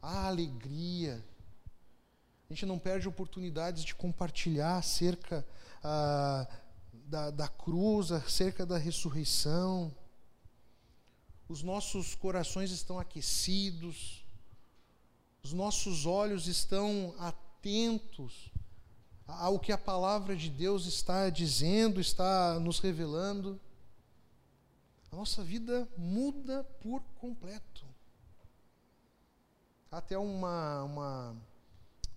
há 0.02 0.28
alegria. 0.28 1.24
A 2.50 2.54
gente 2.54 2.66
não 2.66 2.80
perde 2.80 3.08
oportunidades 3.08 3.84
de 3.84 3.96
compartilhar 3.96 4.78
acerca 4.78 5.46
ah, 5.84 6.48
da, 6.94 7.32
da 7.32 7.48
cruz, 7.48 8.12
acerca 8.12 8.66
da 8.66 8.78
ressurreição. 8.78 9.96
Os 11.48 11.62
nossos 11.62 12.16
corações 12.16 12.72
estão 12.72 13.00
aquecidos, 13.00 14.26
os 15.44 15.54
nossos 15.54 16.06
olhos 16.06 16.48
estão 16.48 17.14
atentos 17.20 18.52
ao 19.26 19.60
que 19.60 19.72
a 19.72 19.78
palavra 19.78 20.36
de 20.36 20.50
Deus 20.50 20.86
está 20.86 21.30
dizendo, 21.30 22.02
está 22.02 22.60
nos 22.60 22.80
revelando. 22.80 23.60
A 25.12 25.16
nossa 25.16 25.44
vida 25.44 25.88
muda 25.98 26.64
por 26.82 27.02
completo 27.16 27.71
até 29.92 30.18
uma, 30.18 30.84
uma, 30.86 31.36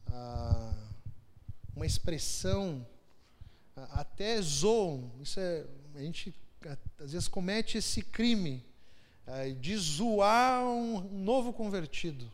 uh, 0.08 0.88
uma 1.74 1.84
expressão, 1.84 2.86
uh, 3.76 3.80
até 3.90 4.40
zoam, 4.40 5.10
isso 5.20 5.40
é, 5.40 5.66
a 5.96 5.98
gente 5.98 6.32
às 7.00 7.12
vezes 7.12 7.26
comete 7.26 7.76
esse 7.76 8.00
crime 8.00 8.64
de 9.60 9.76
zoar 9.76 10.64
um 10.64 11.00
novo 11.00 11.52
convertido. 11.52 12.30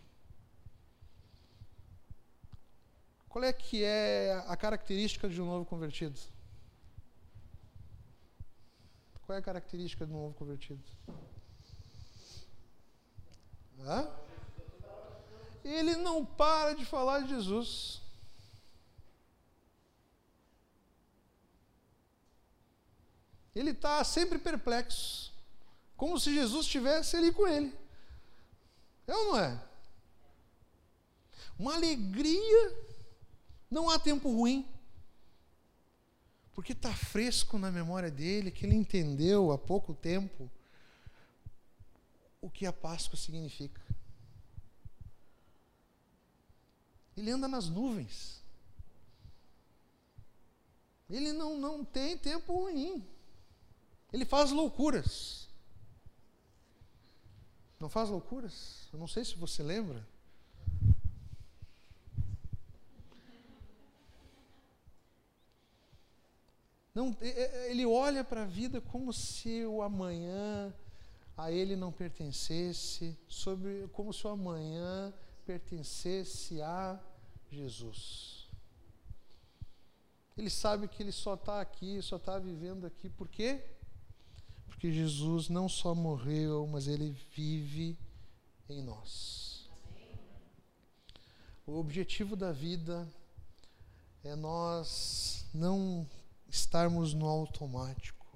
Qual 3.29 3.45
é 3.45 3.53
que 3.53 3.85
é 3.85 4.45
a 4.47 4.57
característica 4.57 5.29
de 5.29 5.41
um 5.41 5.47
novo 5.47 5.65
convertido? 5.65 6.19
Qual 9.23 9.37
é 9.37 9.39
a 9.39 9.43
característica 9.43 10.05
de 10.05 10.13
um 10.13 10.17
novo 10.17 10.35
convertido? 10.35 10.83
Hã? 13.81 14.30
Ele 15.65 15.97
não 15.97 16.25
para 16.25 16.75
de 16.75 16.85
falar 16.85 17.21
de 17.21 17.31
Jesus. 17.31 18.01
Ele 23.55 23.71
está 23.71 24.03
sempre 24.05 24.39
perplexo, 24.39 25.33
como 25.97 26.19
se 26.19 26.33
Jesus 26.33 26.67
estivesse 26.67 27.17
ali 27.17 27.33
com 27.33 27.47
ele. 27.47 27.77
É 29.07 29.15
ou 29.15 29.25
não 29.27 29.39
é? 29.39 29.63
Uma 31.59 31.75
alegria, 31.75 32.87
não 33.71 33.91
há 33.91 33.99
tempo 33.99 34.31
ruim, 34.31 34.67
porque 36.55 36.73
está 36.73 36.95
fresco 36.95 37.59
na 37.59 37.71
memória 37.71 38.11
dele, 38.11 38.51
que 38.51 38.65
ele 38.65 38.75
entendeu 38.75 39.51
há 39.53 39.59
pouco 39.59 39.95
tempo 39.95 40.51
o 42.41 42.49
que 42.49 42.67
a 42.67 42.73
Páscoa 42.73 43.19
significa. 43.19 43.83
Ele 47.21 47.31
anda 47.33 47.47
nas 47.47 47.69
nuvens. 47.69 48.43
Ele 51.11 51.35
não, 51.35 51.59
não 51.59 51.85
tem 51.85 52.17
tempo 52.17 52.51
ruim. 52.55 53.07
Ele 54.11 54.25
faz 54.25 54.51
loucuras. 54.51 55.47
Não 57.79 57.91
faz 57.91 58.09
loucuras? 58.09 58.89
Eu 58.91 58.99
não 58.99 59.07
sei 59.07 59.23
se 59.23 59.37
você 59.37 59.63
lembra. 59.63 60.09
Não, 66.95 67.15
ele 67.21 67.85
olha 67.85 68.25
para 68.25 68.45
a 68.45 68.47
vida 68.47 68.81
como 68.81 69.13
se 69.13 69.63
o 69.67 69.83
amanhã 69.83 70.75
a 71.37 71.53
ele 71.53 71.77
não 71.77 71.93
pertencesse, 71.93 73.15
sobre, 73.29 73.89
como 73.93 74.11
se 74.11 74.27
o 74.27 74.31
amanhã 74.31 75.13
pertencesse 75.45 76.61
a 76.63 77.01
Jesus. 77.57 78.49
Ele 80.37 80.49
sabe 80.49 80.89
que 80.89 81.03
ele 81.03 81.13
só 81.13 81.35
está 81.35 81.61
aqui, 81.61 82.01
só 82.01 82.17
está 82.17 82.39
vivendo 82.39 82.87
aqui. 82.87 83.09
Por 83.09 83.29
quê? 83.29 83.63
Porque 84.67 84.93
Jesus 84.93 85.49
não 85.49 85.69
só 85.69 85.95
morreu, 85.95 86.67
mas 86.67 86.87
ele 86.87 87.11
vive 87.35 87.99
em 88.69 88.83
nós. 88.83 89.69
O 91.67 91.79
objetivo 91.79 92.35
da 92.35 92.53
vida 92.53 93.07
é 94.25 94.35
nós 94.35 95.47
não 95.53 96.09
estarmos 96.49 97.13
no 97.13 97.27
automático, 97.27 98.27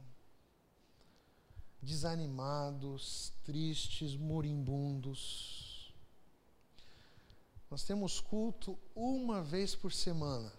desanimados, 1.80 3.32
tristes, 3.44 4.14
moribundos 4.14 5.63
nós 7.74 7.82
temos 7.82 8.20
culto 8.20 8.78
uma 8.94 9.42
vez 9.42 9.74
por 9.74 9.92
semana. 9.92 10.52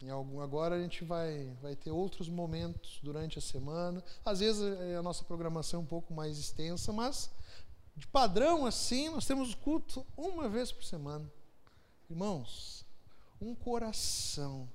Em 0.00 0.08
algum, 0.08 0.40
agora 0.40 0.76
a 0.76 0.80
gente 0.80 1.02
vai, 1.02 1.52
vai 1.60 1.74
ter 1.74 1.90
outros 1.90 2.28
momentos 2.28 3.00
durante 3.02 3.36
a 3.36 3.42
semana. 3.42 4.00
Às 4.24 4.38
vezes 4.38 4.62
é, 4.62 4.94
a 4.94 5.02
nossa 5.02 5.24
programação 5.24 5.80
é 5.80 5.82
um 5.82 5.86
pouco 5.86 6.14
mais 6.14 6.38
extensa, 6.38 6.92
mas 6.92 7.32
de 7.96 8.06
padrão 8.06 8.64
assim, 8.64 9.08
nós 9.08 9.26
temos 9.26 9.56
culto 9.56 10.06
uma 10.16 10.48
vez 10.48 10.70
por 10.70 10.84
semana. 10.84 11.28
Irmãos, 12.08 12.86
um 13.40 13.56
coração 13.56 14.68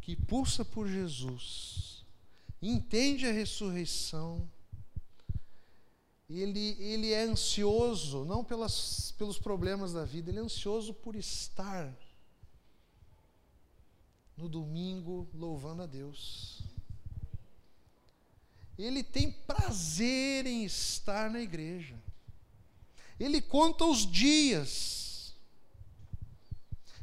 que 0.00 0.16
pulsa 0.16 0.64
por 0.64 0.88
Jesus, 0.88 2.04
entende 2.60 3.28
a 3.28 3.32
ressurreição, 3.32 4.50
ele, 6.38 6.76
ele 6.78 7.12
é 7.12 7.22
ansioso, 7.22 8.24
não 8.24 8.44
pelas, 8.44 9.12
pelos 9.18 9.38
problemas 9.38 9.92
da 9.92 10.04
vida, 10.04 10.30
ele 10.30 10.38
é 10.38 10.42
ansioso 10.42 10.94
por 10.94 11.16
estar 11.16 11.92
no 14.36 14.48
domingo 14.48 15.28
louvando 15.34 15.82
a 15.82 15.86
Deus. 15.86 16.62
Ele 18.78 19.02
tem 19.02 19.30
prazer 19.30 20.46
em 20.46 20.64
estar 20.64 21.28
na 21.30 21.40
igreja. 21.40 22.00
Ele 23.18 23.42
conta 23.42 23.84
os 23.84 24.10
dias. 24.10 25.34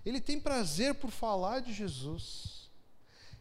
Ele 0.03 0.19
tem 0.19 0.39
prazer 0.39 0.95
por 0.95 1.11
falar 1.11 1.59
de 1.59 1.73
Jesus. 1.73 2.71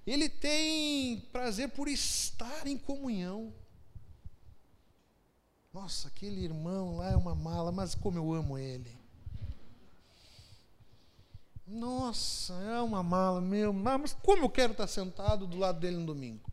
Ele 0.06 0.28
tem 0.28 1.20
prazer 1.32 1.70
por 1.70 1.88
estar 1.88 2.66
em 2.66 2.76
comunhão. 2.76 3.54
Nossa, 5.76 6.08
aquele 6.08 6.42
irmão 6.42 6.96
lá 6.96 7.10
é 7.10 7.16
uma 7.16 7.34
mala, 7.34 7.70
mas 7.70 7.94
como 7.94 8.16
eu 8.16 8.32
amo 8.32 8.56
ele. 8.56 8.90
Nossa, 11.66 12.54
é 12.54 12.80
uma 12.80 13.02
mala, 13.02 13.42
meu, 13.42 13.74
mas 13.74 14.14
como 14.14 14.46
eu 14.46 14.48
quero 14.48 14.72
estar 14.72 14.86
sentado 14.86 15.46
do 15.46 15.58
lado 15.58 15.78
dele 15.78 15.98
no 15.98 16.06
domingo. 16.06 16.50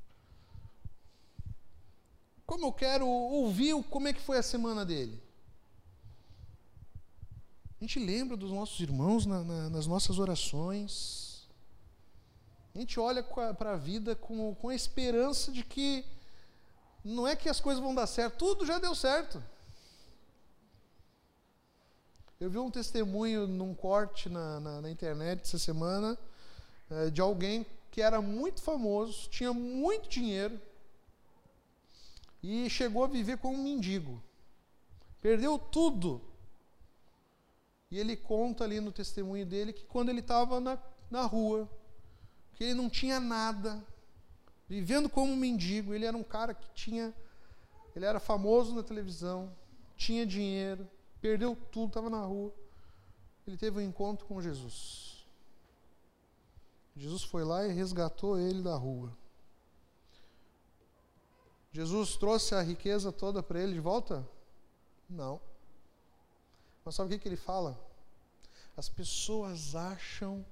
Como 2.46 2.66
eu 2.66 2.74
quero 2.74 3.08
ouvir 3.08 3.82
como 3.86 4.10
é 4.10 4.14
que 4.14 4.20
foi 4.20 4.40
a 4.40 4.44
semana 4.44 4.86
dele. 4.86 5.24
A 7.80 7.86
gente 7.86 8.00
lembra 8.00 8.36
dos 8.36 8.52
nossos 8.52 8.78
irmãos 8.82 9.26
na, 9.26 9.42
na, 9.42 9.70
nas 9.70 9.88
nossas 9.88 10.20
orações. 10.20 11.48
A 12.76 12.80
gente 12.80 13.00
olha 13.00 13.24
para 13.24 13.72
a 13.72 13.78
vida 13.78 14.18
com, 14.18 14.54
com 14.56 14.68
a 14.68 14.76
esperança 14.76 15.50
de 15.50 15.64
que 15.64 16.04
não 17.04 17.28
é 17.28 17.36
que 17.36 17.50
as 17.50 17.60
coisas 17.60 17.84
vão 17.84 17.94
dar 17.94 18.08
certo, 18.08 18.38
tudo 18.38 18.66
já 18.66 18.80
deu 18.80 18.96
certo. 18.96 19.44
Eu 22.40 22.50
vi 22.50 22.58
um 22.58 22.72
testemunho 22.72 23.48
num 23.48 23.74
corte 23.74 24.30
na, 24.30 24.60
na, 24.60 24.82
na 24.82 24.90
internet 24.90 25.42
essa 25.42 25.60
semana 25.60 26.18
é, 26.90 27.10
de 27.10 27.22
alguém 27.22 27.66
que 27.90 28.02
era 28.02 28.22
muito 28.22 28.62
famoso, 28.62 29.30
tinha 29.30 29.54
muito 29.54 30.10
dinheiro 30.10 30.60
e 32.42 32.70
chegou 32.70 33.04
a 33.04 33.08
viver 33.08 33.38
como 33.38 33.58
um 33.58 33.64
mendigo. 33.64 34.22
Perdeu 35.22 35.58
tudo. 35.58 36.22
E 37.90 37.98
ele 37.98 38.18
conta 38.18 38.64
ali 38.64 38.80
no 38.80 38.92
testemunho 38.92 39.46
dele 39.46 39.72
que 39.72 39.86
quando 39.86 40.10
ele 40.10 40.20
estava 40.20 40.60
na, 40.60 40.78
na 41.10 41.22
rua, 41.22 41.70
que 42.56 42.64
ele 42.64 42.74
não 42.74 42.90
tinha 42.90 43.20
nada, 43.20 43.82
vivendo 44.68 45.10
como 45.10 45.32
um 45.32 45.36
mendigo, 45.36 45.94
ele 45.94 46.06
era 46.06 46.16
um 46.16 46.24
cara 46.24 46.54
que 46.54 46.70
tinha. 46.74 47.14
Ele 47.96 48.06
era 48.06 48.20
famoso 48.20 48.74
na 48.74 48.82
televisão, 48.82 49.56
tinha 49.96 50.26
dinheiro, 50.26 50.88
perdeu 51.22 51.56
tudo, 51.72 51.88
estava 51.88 52.10
na 52.10 52.22
rua. 52.22 52.54
Ele 53.46 53.58
teve 53.58 53.80
um 53.80 53.82
encontro 53.82 54.26
com 54.26 54.42
Jesus. 54.42 55.26
Jesus 56.96 57.24
foi 57.24 57.44
lá 57.44 57.66
e 57.68 57.72
resgatou 57.72 58.40
ele 58.40 58.62
da 58.62 58.76
rua. 58.76 59.16
Jesus 61.72 62.16
trouxe 62.16 62.54
a 62.54 62.62
riqueza 62.62 63.12
toda 63.12 63.42
para 63.42 63.60
ele 63.60 63.74
de 63.74 63.80
volta? 63.80 64.28
Não. 65.10 65.42
Mas 66.86 66.96
sabe 66.96 67.08
o 67.08 67.12
que, 67.12 67.24
que 67.24 67.28
ele 67.28 67.36
fala? 67.36 67.80
As 68.78 68.90
pessoas 68.90 69.76
acham 69.76 70.46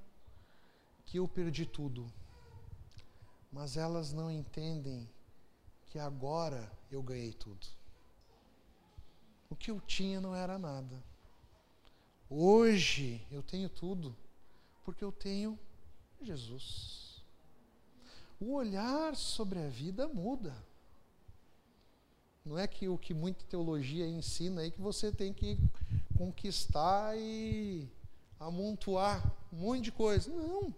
que 1.05 1.17
eu 1.17 1.27
perdi 1.27 1.65
tudo, 1.65 2.11
mas 3.51 3.75
elas 3.75 4.13
não 4.13 4.31
entendem 4.31 5.09
que 5.87 5.99
agora 5.99 6.71
eu 6.89 7.03
ganhei 7.03 7.33
tudo. 7.33 7.67
O 9.49 9.55
que 9.55 9.69
eu 9.69 9.81
tinha 9.81 10.21
não 10.21 10.33
era 10.33 10.57
nada. 10.57 11.03
Hoje 12.29 13.21
eu 13.29 13.43
tenho 13.43 13.67
tudo, 13.67 14.15
porque 14.85 15.03
eu 15.03 15.11
tenho 15.11 15.59
Jesus. 16.21 17.21
O 18.39 18.53
olhar 18.53 19.15
sobre 19.15 19.59
a 19.59 19.67
vida 19.67 20.07
muda. 20.07 20.55
Não 22.45 22.57
é 22.57 22.65
que 22.67 22.87
o 22.87 22.97
que 22.97 23.13
muita 23.13 23.45
teologia 23.45 24.07
ensina 24.07 24.61
aí 24.61 24.71
que 24.71 24.81
você 24.81 25.11
tem 25.11 25.33
que 25.33 25.57
conquistar 26.17 27.17
e 27.17 27.87
amontoar 28.39 29.31
um 29.51 29.57
monte 29.57 29.81
de 29.81 29.91
coisa. 29.91 30.31
Não. 30.31 30.73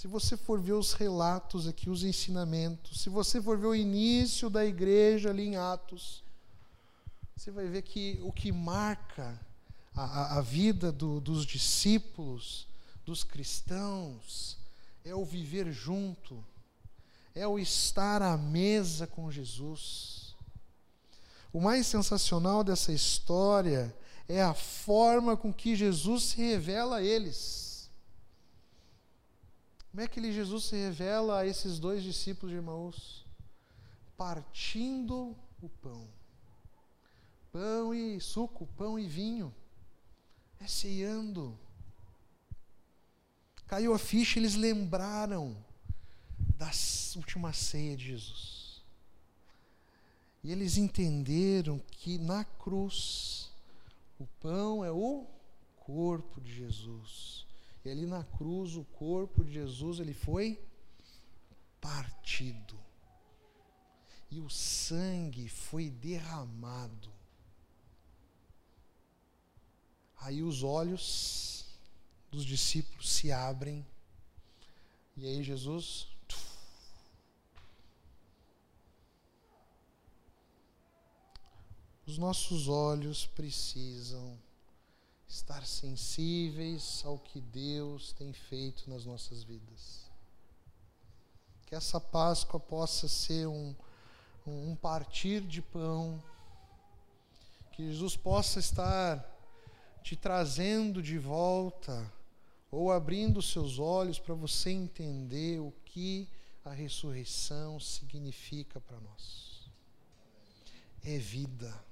Se 0.00 0.08
você 0.08 0.34
for 0.34 0.58
ver 0.58 0.72
os 0.72 0.94
relatos 0.94 1.68
aqui, 1.68 1.90
os 1.90 2.04
ensinamentos, 2.04 3.02
se 3.02 3.10
você 3.10 3.38
for 3.38 3.58
ver 3.58 3.66
o 3.66 3.74
início 3.74 4.48
da 4.48 4.64
igreja 4.64 5.28
ali 5.28 5.48
em 5.48 5.56
Atos, 5.56 6.24
você 7.36 7.50
vai 7.50 7.66
ver 7.66 7.82
que 7.82 8.18
o 8.22 8.32
que 8.32 8.50
marca 8.50 9.38
a, 9.94 10.38
a 10.38 10.40
vida 10.40 10.90
do, 10.90 11.20
dos 11.20 11.44
discípulos, 11.44 12.66
dos 13.04 13.22
cristãos, 13.22 14.56
é 15.04 15.14
o 15.14 15.22
viver 15.22 15.70
junto, 15.70 16.42
é 17.34 17.46
o 17.46 17.58
estar 17.58 18.22
à 18.22 18.38
mesa 18.38 19.06
com 19.06 19.30
Jesus. 19.30 20.34
O 21.52 21.60
mais 21.60 21.86
sensacional 21.86 22.64
dessa 22.64 22.90
história 22.90 23.94
é 24.26 24.40
a 24.40 24.54
forma 24.54 25.36
com 25.36 25.52
que 25.52 25.76
Jesus 25.76 26.22
se 26.22 26.36
revela 26.38 26.96
a 26.96 27.02
eles. 27.02 27.69
Como 29.90 30.02
é 30.02 30.06
que 30.06 30.20
ele, 30.20 30.32
Jesus 30.32 30.64
se 30.64 30.76
revela 30.76 31.40
a 31.40 31.46
esses 31.46 31.80
dois 31.80 32.02
discípulos 32.02 32.52
de 32.52 32.58
Emaús? 32.58 33.26
Partindo 34.16 35.36
o 35.60 35.68
pão. 35.68 36.06
Pão 37.52 37.92
e 37.92 38.20
suco, 38.20 38.68
pão 38.76 38.98
e 38.98 39.08
vinho. 39.08 39.52
É 40.60 40.66
ceando. 40.66 41.58
Caiu 43.66 43.92
a 43.92 43.98
ficha, 43.98 44.38
eles 44.38 44.54
lembraram 44.54 45.56
da 46.56 46.70
última 47.16 47.52
ceia 47.52 47.96
de 47.96 48.06
Jesus. 48.06 48.82
E 50.44 50.52
eles 50.52 50.76
entenderam 50.76 51.80
que 51.90 52.16
na 52.16 52.44
cruz 52.44 53.50
o 54.18 54.26
pão 54.40 54.84
é 54.84 54.90
o 54.90 55.26
corpo 55.76 56.40
de 56.40 56.54
Jesus. 56.54 57.49
E 57.84 57.90
ali 57.90 58.06
na 58.06 58.24
cruz 58.24 58.76
o 58.76 58.84
corpo 58.84 59.44
de 59.44 59.52
Jesus 59.52 60.00
ele 60.00 60.14
foi 60.14 60.62
partido. 61.80 62.78
E 64.30 64.38
o 64.40 64.48
sangue 64.48 65.48
foi 65.48 65.90
derramado. 65.90 67.10
Aí 70.18 70.42
os 70.42 70.62
olhos 70.62 71.66
dos 72.30 72.44
discípulos 72.44 73.10
se 73.10 73.32
abrem. 73.32 73.86
E 75.16 75.26
aí 75.26 75.42
Jesus 75.42 76.10
Os 82.10 82.18
nossos 82.18 82.66
olhos 82.66 83.24
precisam 83.24 84.36
estar 85.30 85.64
sensíveis 85.64 87.02
ao 87.04 87.16
que 87.16 87.40
Deus 87.40 88.12
tem 88.12 88.32
feito 88.32 88.90
nas 88.90 89.04
nossas 89.04 89.44
vidas. 89.44 90.10
Que 91.66 91.74
essa 91.76 92.00
Páscoa 92.00 92.58
possa 92.58 93.06
ser 93.06 93.46
um, 93.46 93.74
um 94.44 94.74
partir 94.74 95.40
de 95.42 95.62
pão, 95.62 96.20
que 97.72 97.86
Jesus 97.86 98.16
possa 98.16 98.58
estar 98.58 99.24
te 100.02 100.16
trazendo 100.16 101.00
de 101.00 101.16
volta 101.16 102.12
ou 102.68 102.90
abrindo 102.90 103.40
seus 103.40 103.78
olhos 103.78 104.18
para 104.18 104.34
você 104.34 104.70
entender 104.70 105.60
o 105.60 105.72
que 105.84 106.28
a 106.64 106.72
ressurreição 106.72 107.78
significa 107.78 108.80
para 108.80 108.98
nós. 108.98 109.70
É 111.04 111.18
vida 111.18 111.89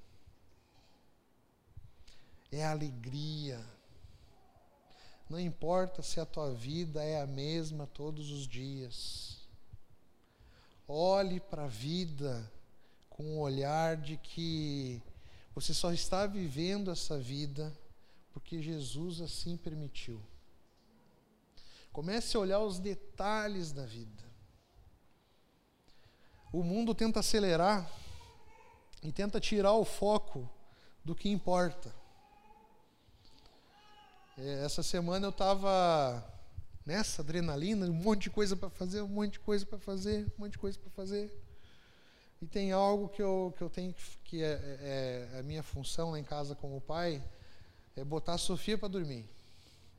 é 2.50 2.64
alegria. 2.64 3.64
Não 5.28 5.38
importa 5.38 6.02
se 6.02 6.18
a 6.18 6.26
tua 6.26 6.52
vida 6.54 7.02
é 7.02 7.20
a 7.20 7.26
mesma 7.26 7.86
todos 7.86 8.30
os 8.30 8.46
dias. 8.46 9.46
Olhe 10.86 11.38
para 11.38 11.64
a 11.64 11.68
vida 11.68 12.50
com 13.10 13.36
o 13.36 13.40
olhar 13.40 13.96
de 13.96 14.16
que 14.16 15.02
você 15.54 15.74
só 15.74 15.92
está 15.92 16.26
vivendo 16.26 16.90
essa 16.90 17.18
vida 17.18 17.76
porque 18.32 18.62
Jesus 18.62 19.20
assim 19.20 19.56
permitiu. 19.56 20.22
Comece 21.92 22.36
a 22.36 22.40
olhar 22.40 22.60
os 22.60 22.78
detalhes 22.78 23.72
da 23.72 23.84
vida. 23.84 24.22
O 26.52 26.62
mundo 26.62 26.94
tenta 26.94 27.20
acelerar 27.20 27.90
e 29.02 29.12
tenta 29.12 29.40
tirar 29.40 29.72
o 29.72 29.84
foco 29.84 30.48
do 31.04 31.14
que 31.14 31.28
importa. 31.28 31.97
É, 34.38 34.64
essa 34.64 34.84
semana 34.84 35.26
eu 35.26 35.30
estava 35.30 36.24
nessa 36.86 37.22
adrenalina, 37.22 37.86
um 37.86 37.92
monte 37.92 38.22
de 38.22 38.30
coisa 38.30 38.56
para 38.56 38.70
fazer, 38.70 39.02
um 39.02 39.08
monte 39.08 39.32
de 39.32 39.40
coisa 39.40 39.66
para 39.66 39.78
fazer, 39.78 40.26
um 40.38 40.42
monte 40.42 40.52
de 40.52 40.58
coisa 40.58 40.78
para 40.78 40.90
fazer. 40.90 41.30
E 42.40 42.46
tem 42.46 42.70
algo 42.70 43.08
que 43.08 43.20
eu, 43.20 43.52
que 43.56 43.62
eu 43.62 43.68
tenho 43.68 43.92
que 44.22 44.42
é, 44.42 44.52
é, 44.52 45.28
é 45.34 45.40
a 45.40 45.42
minha 45.42 45.62
função 45.62 46.12
lá 46.12 46.20
em 46.20 46.24
casa 46.24 46.54
como 46.54 46.80
pai, 46.80 47.20
é 47.96 48.04
botar 48.04 48.34
a 48.34 48.38
Sofia 48.38 48.78
para 48.78 48.86
dormir. 48.86 49.28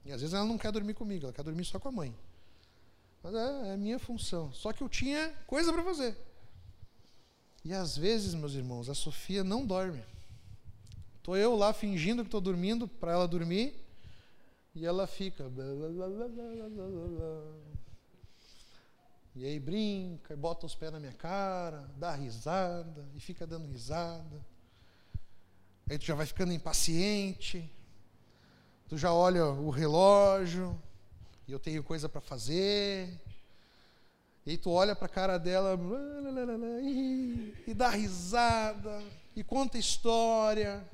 E 0.05 0.11
às 0.13 0.21
vezes 0.21 0.33
ela 0.33 0.45
não 0.45 0.57
quer 0.57 0.71
dormir 0.71 0.93
comigo, 0.93 1.25
ela 1.25 1.33
quer 1.33 1.43
dormir 1.43 1.65
só 1.65 1.77
com 1.77 1.89
a 1.89 1.91
mãe. 1.91 2.15
Mas 3.21 3.35
é, 3.35 3.69
é 3.69 3.73
a 3.73 3.77
minha 3.77 3.99
função. 3.99 4.53
Só 4.53 4.71
que 4.71 4.81
eu 4.81 4.87
tinha 4.87 5.33
coisa 5.45 5.73
para 5.73 5.83
fazer. 5.83 6.17
E 7.65 7.73
às 7.73 7.97
vezes, 7.97 8.33
meus 8.33 8.53
irmãos, 8.53 8.87
a 8.89 8.95
Sofia 8.95 9.43
não 9.43 9.65
dorme. 9.65 10.01
Estou 11.17 11.35
eu 11.35 11.57
lá 11.57 11.73
fingindo 11.73 12.23
que 12.23 12.29
estou 12.29 12.39
dormindo 12.39 12.87
para 12.87 13.11
ela 13.11 13.27
dormir. 13.27 13.88
E 14.75 14.85
ela 14.85 15.07
fica. 15.07 15.45
E 19.35 19.45
aí 19.45 19.59
brinca, 19.59 20.35
bota 20.35 20.65
os 20.65 20.75
pés 20.75 20.91
na 20.91 20.99
minha 20.99 21.13
cara, 21.13 21.89
dá 21.97 22.13
risada, 22.13 23.07
e 23.15 23.19
fica 23.19 23.47
dando 23.47 23.67
risada. 23.67 24.45
Aí 25.89 25.97
tu 25.97 26.05
já 26.05 26.13
vai 26.13 26.25
ficando 26.25 26.51
impaciente, 26.51 27.71
tu 28.87 28.97
já 28.97 29.13
olha 29.13 29.45
o 29.45 29.69
relógio, 29.69 30.79
e 31.47 31.51
eu 31.51 31.59
tenho 31.59 31.83
coisa 31.83 32.07
para 32.07 32.21
fazer. 32.21 33.19
E 34.45 34.57
tu 34.57 34.71
olha 34.71 34.95
para 34.95 35.05
a 35.05 35.09
cara 35.09 35.37
dela 35.37 35.79
e, 36.83 37.53
e 37.67 37.73
dá 37.73 37.89
risada, 37.89 39.03
e 39.35 39.43
conta 39.43 39.77
história. 39.77 40.87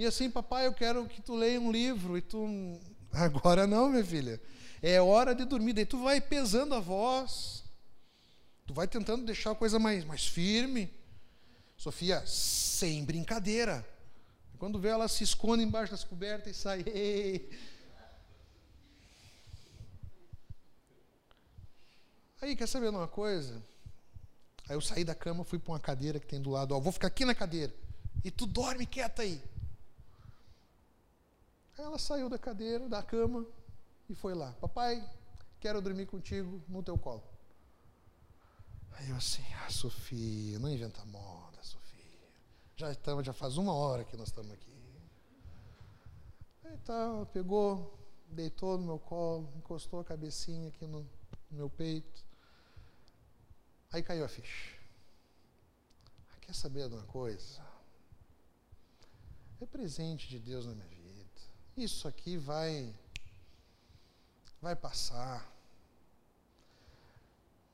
E 0.00 0.06
assim, 0.06 0.30
papai, 0.30 0.66
eu 0.66 0.72
quero 0.72 1.04
que 1.04 1.20
tu 1.20 1.34
leia 1.34 1.60
um 1.60 1.70
livro. 1.70 2.16
E 2.16 2.22
tu, 2.22 2.48
agora 3.12 3.66
não, 3.66 3.90
minha 3.90 4.02
filha. 4.02 4.40
É 4.80 4.98
hora 4.98 5.34
de 5.34 5.44
dormir. 5.44 5.74
Daí 5.74 5.84
tu 5.84 6.02
vai 6.02 6.22
pesando 6.22 6.74
a 6.74 6.80
voz. 6.80 7.62
Tu 8.66 8.72
vai 8.72 8.88
tentando 8.88 9.26
deixar 9.26 9.50
a 9.50 9.54
coisa 9.54 9.78
mais, 9.78 10.02
mais 10.02 10.26
firme. 10.26 10.90
Sofia, 11.76 12.24
sem 12.26 13.04
brincadeira. 13.04 13.86
Quando 14.56 14.78
vê, 14.78 14.88
ela 14.88 15.06
se 15.06 15.22
esconde 15.22 15.62
embaixo 15.62 15.92
das 15.92 16.02
cobertas 16.02 16.56
e 16.56 16.58
sai. 16.58 16.82
Ei. 16.88 17.50
Aí, 22.40 22.56
quer 22.56 22.68
saber 22.68 22.88
uma 22.88 23.06
coisa? 23.06 23.62
Aí 24.66 24.74
eu 24.74 24.80
saí 24.80 25.04
da 25.04 25.14
cama, 25.14 25.44
fui 25.44 25.58
para 25.58 25.72
uma 25.72 25.78
cadeira 25.78 26.18
que 26.18 26.26
tem 26.26 26.40
do 26.40 26.48
lado. 26.48 26.74
Ó, 26.74 26.80
vou 26.80 26.90
ficar 26.90 27.08
aqui 27.08 27.26
na 27.26 27.34
cadeira. 27.34 27.74
E 28.24 28.30
tu 28.30 28.46
dorme 28.46 28.86
quieta 28.86 29.20
aí. 29.20 29.42
Ela 31.80 31.98
saiu 31.98 32.28
da 32.28 32.38
cadeira, 32.38 32.88
da 32.88 33.02
cama 33.02 33.46
e 34.08 34.14
foi 34.14 34.34
lá. 34.34 34.52
Papai, 34.60 35.02
quero 35.58 35.80
dormir 35.80 36.06
contigo 36.06 36.62
no 36.68 36.82
teu 36.82 36.98
colo. 36.98 37.22
Aí 38.92 39.08
eu 39.08 39.16
assim, 39.16 39.42
ah, 39.64 39.70
Sofia, 39.70 40.58
não 40.58 40.68
inventa 40.68 41.02
moda, 41.06 41.62
Sofia. 41.62 42.28
Já 42.76 42.92
estamos, 42.92 43.24
já 43.24 43.32
faz 43.32 43.56
uma 43.56 43.72
hora 43.72 44.04
que 44.04 44.16
nós 44.16 44.28
estamos 44.28 44.52
aqui. 44.52 44.70
Aí 46.64 46.76
tá, 46.78 47.26
pegou, 47.32 47.98
deitou 48.28 48.76
no 48.76 48.84
meu 48.84 48.98
colo, 48.98 49.50
encostou 49.56 50.00
a 50.00 50.04
cabecinha 50.04 50.68
aqui 50.68 50.86
no, 50.86 51.00
no 51.50 51.56
meu 51.56 51.70
peito. 51.70 52.24
Aí 53.90 54.02
caiu 54.02 54.24
a 54.24 54.28
ficha. 54.28 54.76
Ah, 56.30 56.38
quer 56.42 56.54
saber 56.54 56.88
de 56.88 56.94
uma 56.94 57.06
coisa? 57.06 57.60
É 59.60 59.66
presente 59.66 60.28
de 60.28 60.38
Deus 60.38 60.66
na 60.66 60.74
minha 60.74 60.86
vida. 60.86 60.99
Isso 61.76 62.06
aqui 62.06 62.36
vai 62.36 62.94
vai 64.60 64.76
passar. 64.76 65.50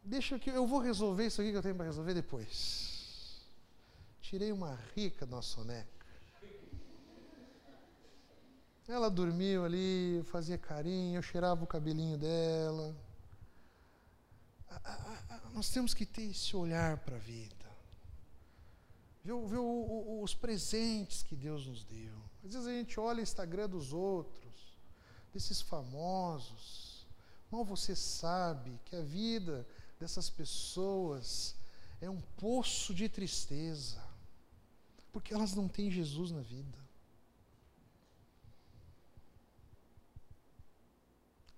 Deixa 0.03 0.39
que 0.39 0.51
eu 0.51 0.67
vou 0.67 0.79
resolver 0.79 1.27
isso 1.27 1.41
aqui 1.41 1.51
que 1.51 1.57
eu 1.57 1.63
tenho 1.63 1.75
para 1.75 1.87
resolver 1.87 2.15
depois. 2.15 3.41
Tirei 4.21 4.53
uma 4.53 4.79
rica 4.95 5.27
da 5.27 5.43
soneca. 5.43 6.07
Ela 8.89 9.11
dormiu 9.11 9.65
ali, 9.65 10.23
fazia 10.27 10.57
carinho, 10.57 11.19
eu 11.19 11.23
cheirava 11.23 11.65
o 11.65 11.67
cabelinho 11.67 12.17
dela. 12.17 12.95
Nós 15.53 15.71
temos 15.71 15.93
que 15.93 16.07
ter 16.07 16.23
esse 16.31 16.55
olhar 16.55 16.99
para 16.99 17.17
a 17.17 17.19
vida. 17.19 17.67
Ver, 19.25 19.35
ver 19.47 19.59
os 19.59 20.35
presentes 20.37 21.25
que 21.25 21.35
Deus 21.35 21.67
nos 21.67 21.83
deu. 21.83 22.15
Às 22.47 22.53
vezes 22.53 22.69
a 22.69 22.73
gente 22.73 23.01
olha 23.01 23.19
o 23.19 23.23
Instagram 23.23 23.69
dos 23.69 23.93
outros, 23.93 24.79
desses 25.35 25.61
famosos. 25.61 27.05
Mal 27.51 27.65
você 27.65 27.97
sabe 27.97 28.81
que 28.85 28.95
a 28.95 29.01
vida 29.01 29.67
dessas 29.99 30.31
pessoas 30.31 31.57
é 32.01 32.09
um 32.09 32.21
poço 32.37 32.95
de 32.95 33.09
tristeza, 33.09 34.01
porque 35.13 35.35
elas 35.35 35.57
não 35.57 35.67
têm 35.67 35.91
Jesus 35.91 36.31
na 36.31 36.41
vida. 36.41 36.79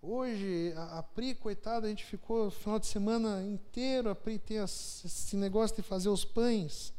Hoje, 0.00 0.72
a, 0.74 1.00
a 1.00 1.02
Pri, 1.02 1.34
coitada, 1.34 1.86
a 1.86 1.90
gente 1.90 2.06
ficou 2.06 2.46
o 2.46 2.50
final 2.50 2.78
de 2.78 2.86
semana 2.86 3.44
inteiro, 3.44 4.08
a 4.08 4.14
Pri 4.14 4.38
tem 4.38 4.56
esse 4.56 5.36
negócio 5.36 5.76
de 5.76 5.82
fazer 5.82 6.08
os 6.08 6.24
pães. 6.24 6.94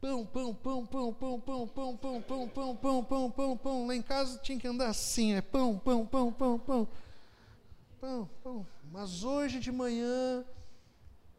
Pão, 0.00 0.24
pão, 0.24 0.54
pão, 0.54 0.86
pão, 0.86 1.12
pão, 1.12 1.40
pão, 1.40 1.68
pão, 1.68 1.68
pão, 1.68 2.22
pão, 2.22 2.48
pão, 2.48 2.74
pão, 2.76 3.04
pão, 3.04 3.30
pão, 3.30 3.56
pão. 3.58 3.86
Lá 3.86 3.94
em 3.94 4.00
casa 4.00 4.38
tinha 4.38 4.58
que 4.58 4.66
andar 4.66 4.88
assim, 4.88 5.34
é 5.34 5.42
pão, 5.42 5.78
pão, 5.78 6.06
pão, 6.06 6.32
pão, 6.32 6.58
pão. 6.58 6.88
Pão, 8.00 8.30
pão. 8.42 8.66
Mas 8.90 9.24
hoje 9.24 9.60
de 9.60 9.70
manhã, 9.70 10.42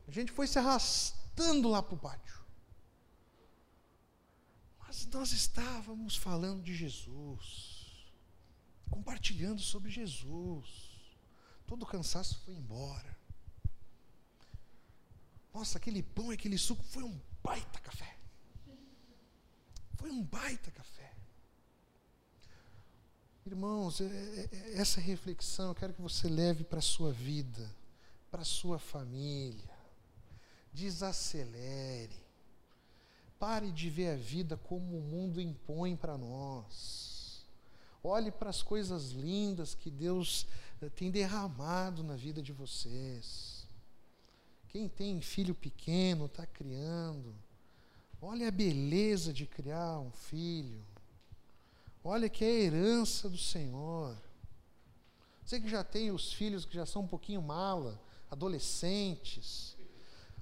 a 0.08 0.12
gente 0.12 0.32
foi 0.32 0.46
se 0.46 0.60
arrastando 0.60 1.70
lá 1.70 1.82
para 1.82 1.96
o 1.96 1.98
pátio. 1.98 2.40
Mas 4.80 5.08
nós 5.08 5.32
estávamos 5.32 6.16
falando 6.16 6.62
de 6.62 6.76
Jesus, 6.76 8.14
compartilhando 8.92 9.60
sobre 9.60 9.90
Jesus. 9.90 10.92
Todo 11.66 11.82
o 11.82 11.88
cansaço 11.88 12.40
foi 12.46 12.54
embora. 12.54 13.18
Nossa, 15.52 15.80
aquele 15.80 16.04
pão 16.04 16.32
e 16.32 16.36
aquele 16.36 16.60
suco 16.60 16.84
foi 16.84 17.02
um 17.04 17.20
baita 17.42 17.80
café. 17.80 18.21
Foi 20.02 20.10
um 20.10 20.24
baita 20.24 20.72
café. 20.72 21.14
Irmãos, 23.46 24.02
é, 24.02 24.06
é, 24.06 24.50
é, 24.52 24.74
essa 24.80 25.00
reflexão 25.00 25.70
eu 25.70 25.76
quero 25.76 25.94
que 25.94 26.02
você 26.02 26.28
leve 26.28 26.64
para 26.64 26.80
a 26.80 26.82
sua 26.82 27.14
vida, 27.14 27.70
para 28.32 28.42
a 28.42 28.46
sua 28.46 28.80
família. 28.80 29.70
Desacelere. 30.74 32.20
Pare 33.38 33.72
de 33.72 33.92
ver 33.92 34.10
a 34.10 34.16
vida 34.16 34.58
como 34.58 34.98
o 34.98 35.02
mundo 35.02 35.40
impõe 35.40 35.96
para 35.96 36.18
nós. 36.18 37.46
Olhe 38.04 38.32
para 38.32 38.50
as 38.50 38.64
coisas 38.64 39.12
lindas 39.12 39.76
que 39.76 39.92
Deus 39.92 40.48
eh, 40.82 40.90
tem 40.90 41.12
derramado 41.12 42.04
na 42.04 42.16
vida 42.16 42.42
de 42.42 42.52
vocês. 42.52 43.68
Quem 44.68 44.90
tem 44.90 45.22
filho 45.22 45.54
pequeno, 45.54 46.26
está 46.26 46.48
criando 46.48 47.36
Olha 48.22 48.50
a 48.50 48.52
beleza 48.52 49.34
de 49.34 49.48
criar 49.48 49.98
um 49.98 50.12
filho. 50.12 50.86
Olha 52.04 52.30
que 52.30 52.46
é 52.46 52.48
a 52.48 52.52
herança 52.52 53.28
do 53.28 53.38
Senhor. 53.38 54.16
Você 55.44 55.60
que 55.60 55.68
já 55.68 55.84
tem 55.84 56.12
os 56.12 56.32
filhos 56.32 56.64
que 56.64 56.76
já 56.76 56.86
são 56.86 57.02
um 57.02 57.08
pouquinho 57.08 57.42
mala, 57.42 58.00
adolescentes. 58.30 59.76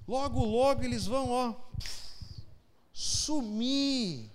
Logo, 0.06 0.44
logo 0.44 0.84
eles 0.84 1.06
vão, 1.06 1.30
ó, 1.30 1.54
sumir. 2.92 4.30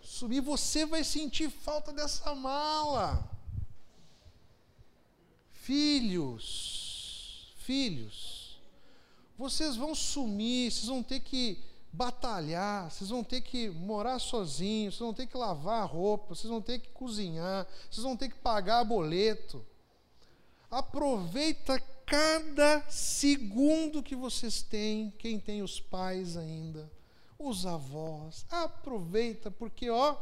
Sumir, 0.00 0.42
você 0.42 0.86
vai 0.86 1.02
sentir 1.02 1.50
falta 1.50 1.92
dessa 1.92 2.32
mala. 2.36 3.28
Filhos, 5.50 7.52
filhos, 7.56 8.39
vocês 9.40 9.74
vão 9.74 9.94
sumir, 9.94 10.70
vocês 10.70 10.84
vão 10.84 11.02
ter 11.02 11.18
que 11.18 11.58
batalhar, 11.90 12.90
vocês 12.90 13.08
vão 13.08 13.24
ter 13.24 13.40
que 13.40 13.70
morar 13.70 14.18
sozinhos, 14.18 14.96
vocês 14.96 15.06
vão 15.06 15.14
ter 15.14 15.26
que 15.26 15.36
lavar 15.36 15.88
roupa, 15.88 16.34
vocês 16.34 16.50
vão 16.50 16.60
ter 16.60 16.78
que 16.78 16.90
cozinhar, 16.90 17.66
vocês 17.90 18.04
vão 18.04 18.14
ter 18.18 18.28
que 18.28 18.34
pagar 18.34 18.84
boleto. 18.84 19.64
Aproveita 20.70 21.80
cada 22.04 22.84
segundo 22.90 24.02
que 24.02 24.14
vocês 24.14 24.60
têm, 24.60 25.10
quem 25.18 25.40
tem 25.40 25.62
os 25.62 25.80
pais 25.80 26.36
ainda, 26.36 26.92
os 27.38 27.64
avós. 27.64 28.44
Aproveita, 28.50 29.50
porque 29.50 29.88
ó, 29.88 30.18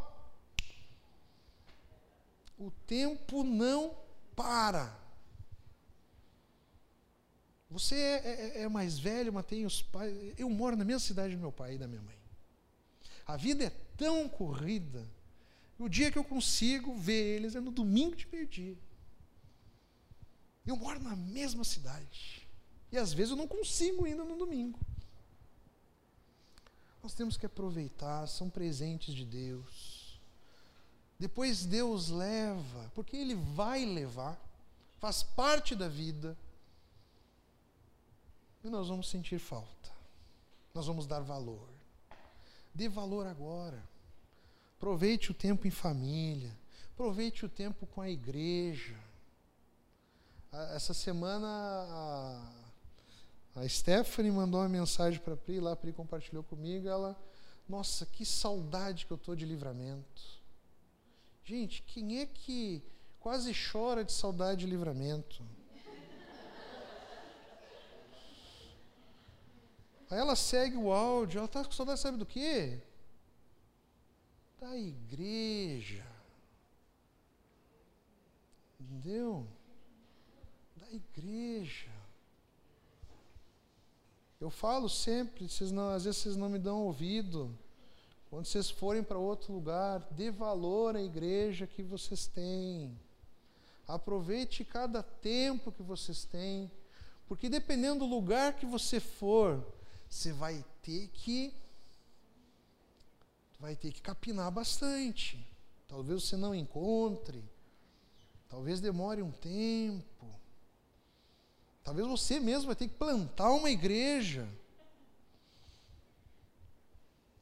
o 2.57 2.71
tempo 2.87 3.43
não 3.43 3.97
para. 4.37 5.08
Você 7.71 7.95
é, 7.95 8.27
é, 8.27 8.63
é, 8.63 8.69
mais 8.69 8.99
velho, 8.99 9.33
mas 9.33 9.45
tem 9.45 9.67
os 9.67 9.83
pais. 9.83 10.15
Eu 10.39 10.49
moro 10.49 10.77
na 10.77 10.85
mesma 10.85 11.01
cidade 11.01 11.35
do 11.35 11.41
meu 11.41 11.53
pai 11.53 11.75
e 11.75 11.79
da 11.79 11.87
minha 11.87 12.01
mãe. 12.01 12.17
A 13.27 13.37
vida 13.37 13.65
é 13.65 13.71
tão 13.97 14.29
corrida. 14.29 15.07
O 15.79 15.89
dia 15.89 16.11
que 16.11 16.19
eu 16.19 16.25
consigo 16.25 16.97
ver 16.97 17.37
eles 17.37 17.55
é 17.55 17.61
no 17.61 17.71
domingo 17.71 18.17
de 18.17 18.27
meio-dia. 18.33 18.77
Eu 20.67 20.77
moro 20.77 20.99
na 21.01 21.15
mesma 21.15 21.63
cidade. 21.63 22.49
E 22.91 22.97
às 22.97 23.13
vezes 23.13 23.33
eu 23.33 23.37
não 23.37 23.47
consigo 23.47 24.07
ainda 24.07 24.25
no 24.25 24.37
domingo. 24.37 24.81
Nós 27.03 27.15
temos 27.15 27.37
que 27.37 27.47
aproveitar, 27.47 28.27
são 28.27 28.49
presentes 28.49 29.15
de 29.15 29.25
Deus. 29.25 30.21
Depois 31.19 31.67
Deus 31.67 32.09
leva, 32.09 32.91
porque 32.95 33.17
Ele 33.17 33.35
vai 33.35 33.85
levar, 33.85 34.41
faz 34.99 35.23
parte 35.23 35.75
da 35.75 35.89
vida 35.89 36.37
e 38.63 38.69
nós 38.69 38.89
vamos 38.89 39.09
sentir 39.09 39.39
falta. 39.39 39.91
Nós 40.75 40.87
vamos 40.87 41.07
dar 41.07 41.21
valor. 41.21 41.69
Dê 42.75 42.89
valor 42.89 43.27
agora. 43.27 43.83
Aproveite 44.77 45.31
o 45.31 45.35
tempo 45.35 45.67
em 45.67 45.71
família. 45.71 46.57
Aproveite 46.95 47.45
o 47.45 47.49
tempo 47.49 47.87
com 47.87 48.01
a 48.01 48.09
igreja. 48.09 48.97
Essa 50.75 50.95
semana 50.95 51.47
a, 51.47 52.53
a 53.57 53.69
Stephanie 53.69 54.31
mandou 54.31 54.61
uma 54.61 54.69
mensagem 54.69 55.21
para 55.21 55.35
a 55.35 55.37
Pri, 55.37 55.61
lá 55.61 55.73
a 55.73 55.77
Pri 55.77 55.93
compartilhou 55.93 56.43
comigo. 56.43 56.89
Ela, 56.89 57.17
nossa, 57.69 58.07
que 58.07 58.25
saudade 58.25 59.07
que 59.07 59.13
eu 59.13 59.17
estou 59.17 59.37
de 59.37 59.45
livramento. 59.45 60.23
Gente, 61.45 61.83
quem 61.83 62.21
é 62.21 62.27
que 62.27 62.83
quase 63.21 63.53
chora 63.55 64.05
de 64.05 64.13
saudade 64.13 64.61
de 64.61 64.67
livramento? 64.67 65.43
Aí 70.11 70.19
ela 70.19 70.35
segue 70.35 70.77
o 70.77 70.91
áudio, 70.91 71.39
ela 71.39 71.47
está 71.47 71.65
com 71.65 71.73
saudade, 71.73 72.01
sabe 72.01 72.17
do 72.17 72.25
quê? 72.25 72.81
Da 74.59 74.77
igreja. 74.77 76.07
Entendeu? 78.81 79.47
Da 80.77 80.91
igreja. 80.91 81.91
Eu 84.41 84.51
falo 84.51 84.89
sempre, 84.89 85.49
vocês 85.49 85.71
não, 85.71 85.91
às 85.91 86.05
vezes 86.05 86.21
vocês 86.21 86.37
não 86.37 86.49
me 86.49 86.59
dão 86.59 86.85
ouvido. 86.85 87.57
Quando 88.31 88.47
vocês 88.47 88.71
forem 88.71 89.03
para 89.03 89.19
outro 89.19 89.53
lugar, 89.53 90.07
dê 90.13 90.31
valor 90.31 90.97
à 90.97 91.03
igreja 91.03 91.67
que 91.67 91.83
vocês 91.83 92.27
têm. 92.27 92.99
Aproveite 93.87 94.65
cada 94.65 95.03
tempo 95.03 95.73
que 95.73 95.83
vocês 95.83 96.25
têm, 96.25 96.71
porque 97.27 97.49
dependendo 97.49 98.01
do 98.01 98.07
lugar 98.07 98.55
que 98.55 98.67
você 98.67 99.01
for, 99.01 99.65
você 100.09 100.33
vai 100.33 100.65
ter 100.83 101.09
que 101.09 101.55
vai 103.61 103.75
ter 103.75 103.93
que 103.93 104.01
capinar 104.01 104.51
bastante. 104.51 105.45
Talvez 105.87 106.25
você 106.25 106.37
não 106.37 106.55
encontre. 106.55 107.45
Talvez 108.49 108.81
demore 108.81 109.23
um 109.23 109.33
tempo. 109.33 110.27
Talvez 111.83 112.07
você 112.07 112.39
mesmo 112.39 112.67
vai 112.67 112.77
ter 112.77 112.89
que 112.89 112.95
plantar 112.95 113.51
uma 113.51 113.71
igreja. 113.71 114.49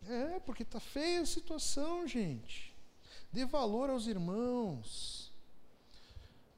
É, 0.08 0.38
porque 0.40 0.62
está 0.62 0.80
feia 0.80 1.20
a 1.20 1.26
situação, 1.26 2.06
gente. 2.06 2.74
Dê 3.32 3.44
valor 3.44 3.90
aos 3.90 4.06
irmãos. 4.06 5.25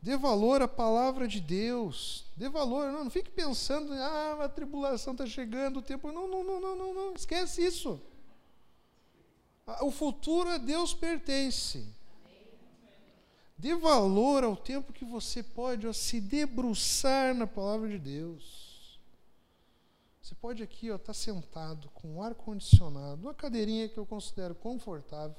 Dê 0.00 0.16
valor 0.16 0.62
à 0.62 0.68
palavra 0.68 1.26
de 1.26 1.40
Deus. 1.40 2.24
Dê 2.36 2.48
valor. 2.48 2.92
Não, 2.92 3.04
não 3.04 3.10
fique 3.10 3.30
pensando, 3.30 3.92
ah, 3.92 4.44
a 4.44 4.48
tribulação 4.48 5.12
está 5.12 5.26
chegando, 5.26 5.78
o 5.78 5.82
tempo. 5.82 6.12
Não, 6.12 6.28
não, 6.28 6.44
não, 6.44 6.60
não, 6.60 6.76
não, 6.76 6.94
não. 6.94 7.14
Esquece 7.14 7.64
isso. 7.64 8.00
O 9.82 9.90
futuro 9.90 10.48
a 10.48 10.56
Deus 10.56 10.94
pertence. 10.94 11.86
Dê 13.58 13.74
valor 13.74 14.44
ao 14.44 14.56
tempo 14.56 14.92
que 14.92 15.04
você 15.04 15.42
pode 15.42 15.86
ó, 15.86 15.92
se 15.92 16.20
debruçar 16.20 17.34
na 17.34 17.46
palavra 17.46 17.88
de 17.88 17.98
Deus. 17.98 19.00
Você 20.22 20.34
pode 20.36 20.62
aqui 20.62 20.86
estar 20.86 20.98
tá 20.98 21.14
sentado 21.14 21.88
com 21.90 22.16
um 22.16 22.22
ar-condicionado, 22.22 23.22
uma 23.22 23.34
cadeirinha 23.34 23.88
que 23.88 23.98
eu 23.98 24.06
considero 24.06 24.54
confortável. 24.54 25.36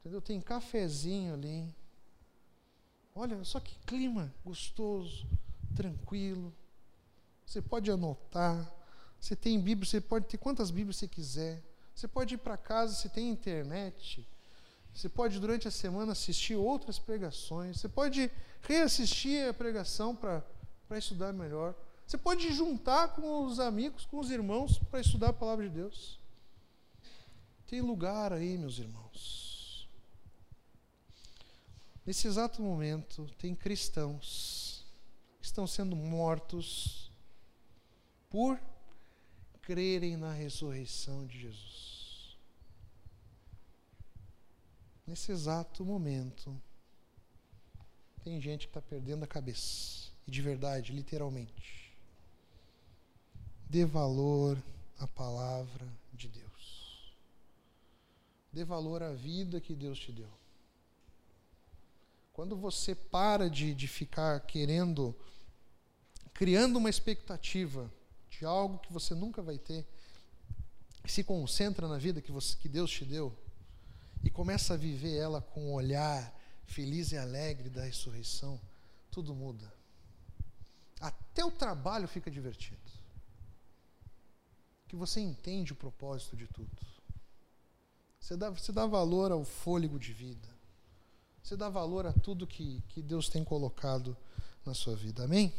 Entendeu? 0.00 0.20
Tem 0.20 0.38
cafezinho 0.40 1.32
ali. 1.32 1.66
Olha 3.18 3.42
só 3.42 3.58
que 3.58 3.74
clima 3.84 4.32
gostoso, 4.44 5.26
tranquilo. 5.74 6.54
Você 7.44 7.60
pode 7.60 7.90
anotar. 7.90 8.72
Você 9.18 9.34
tem 9.34 9.58
Bíblia, 9.60 9.84
você 9.90 10.00
pode 10.00 10.26
ter 10.26 10.38
quantas 10.38 10.70
Bíblias 10.70 10.98
você 10.98 11.08
quiser. 11.08 11.60
Você 11.92 12.06
pode 12.06 12.36
ir 12.36 12.38
para 12.38 12.56
casa, 12.56 12.94
você 12.94 13.08
tem 13.08 13.28
internet. 13.28 14.24
Você 14.94 15.08
pode, 15.08 15.40
durante 15.40 15.66
a 15.66 15.70
semana, 15.72 16.12
assistir 16.12 16.54
outras 16.54 17.00
pregações. 17.00 17.80
Você 17.80 17.88
pode 17.88 18.30
reassistir 18.62 19.48
a 19.48 19.52
pregação 19.52 20.14
para 20.14 20.44
estudar 20.92 21.32
melhor. 21.32 21.74
Você 22.06 22.16
pode 22.16 22.52
juntar 22.52 23.16
com 23.16 23.44
os 23.44 23.58
amigos, 23.58 24.06
com 24.06 24.20
os 24.20 24.30
irmãos, 24.30 24.78
para 24.78 25.00
estudar 25.00 25.30
a 25.30 25.32
palavra 25.32 25.68
de 25.68 25.74
Deus. 25.74 26.20
Tem 27.66 27.80
lugar 27.80 28.32
aí, 28.32 28.56
meus 28.56 28.78
irmãos. 28.78 29.47
Nesse 32.08 32.26
exato 32.26 32.62
momento, 32.62 33.28
tem 33.36 33.54
cristãos 33.54 34.82
que 35.38 35.44
estão 35.44 35.66
sendo 35.66 35.94
mortos 35.94 37.12
por 38.30 38.58
crerem 39.60 40.16
na 40.16 40.32
ressurreição 40.32 41.26
de 41.26 41.38
Jesus. 41.38 42.38
nesse 45.06 45.30
exato 45.32 45.84
momento, 45.84 46.58
tem 48.24 48.40
gente 48.40 48.66
que 48.66 48.70
está 48.70 48.80
perdendo 48.80 49.24
a 49.24 49.26
cabeça. 49.26 50.10
E 50.26 50.30
de 50.30 50.40
verdade, 50.40 50.94
literalmente. 50.94 51.92
Dê 53.68 53.84
valor 53.84 54.56
à 54.98 55.06
palavra 55.06 55.86
de 56.14 56.26
Deus. 56.26 57.14
Dê 58.50 58.64
valor 58.64 59.02
à 59.02 59.12
vida 59.12 59.60
que 59.60 59.74
Deus 59.74 59.98
te 59.98 60.10
deu. 60.10 60.37
Quando 62.38 62.56
você 62.56 62.94
para 62.94 63.50
de, 63.50 63.74
de 63.74 63.88
ficar 63.88 64.38
querendo, 64.42 65.12
criando 66.32 66.76
uma 66.76 66.88
expectativa 66.88 67.92
de 68.30 68.44
algo 68.44 68.78
que 68.78 68.92
você 68.92 69.12
nunca 69.12 69.42
vai 69.42 69.58
ter, 69.58 69.84
se 71.04 71.24
concentra 71.24 71.88
na 71.88 71.98
vida 71.98 72.22
que, 72.22 72.30
você, 72.30 72.56
que 72.56 72.68
Deus 72.68 72.92
te 72.92 73.04
deu, 73.04 73.36
e 74.22 74.30
começa 74.30 74.74
a 74.74 74.76
viver 74.76 75.16
ela 75.16 75.42
com 75.42 75.68
um 75.68 75.72
olhar 75.72 76.32
feliz 76.64 77.10
e 77.10 77.18
alegre 77.18 77.68
da 77.68 77.82
ressurreição, 77.82 78.60
tudo 79.10 79.34
muda. 79.34 79.74
Até 81.00 81.44
o 81.44 81.50
trabalho 81.50 82.06
fica 82.06 82.30
divertido. 82.30 82.78
Que 84.86 84.94
você 84.94 85.18
entende 85.18 85.72
o 85.72 85.76
propósito 85.76 86.36
de 86.36 86.46
tudo. 86.46 86.70
Você 88.20 88.36
dá, 88.36 88.48
você 88.48 88.70
dá 88.70 88.86
valor 88.86 89.32
ao 89.32 89.44
fôlego 89.44 89.98
de 89.98 90.12
vida. 90.12 90.57
Você 91.48 91.56
dá 91.56 91.70
valor 91.70 92.06
a 92.06 92.12
tudo 92.12 92.46
que, 92.46 92.82
que 92.90 93.00
Deus 93.00 93.26
tem 93.30 93.42
colocado 93.42 94.14
na 94.66 94.74
sua 94.74 94.94
vida. 94.94 95.24
Amém? 95.24 95.50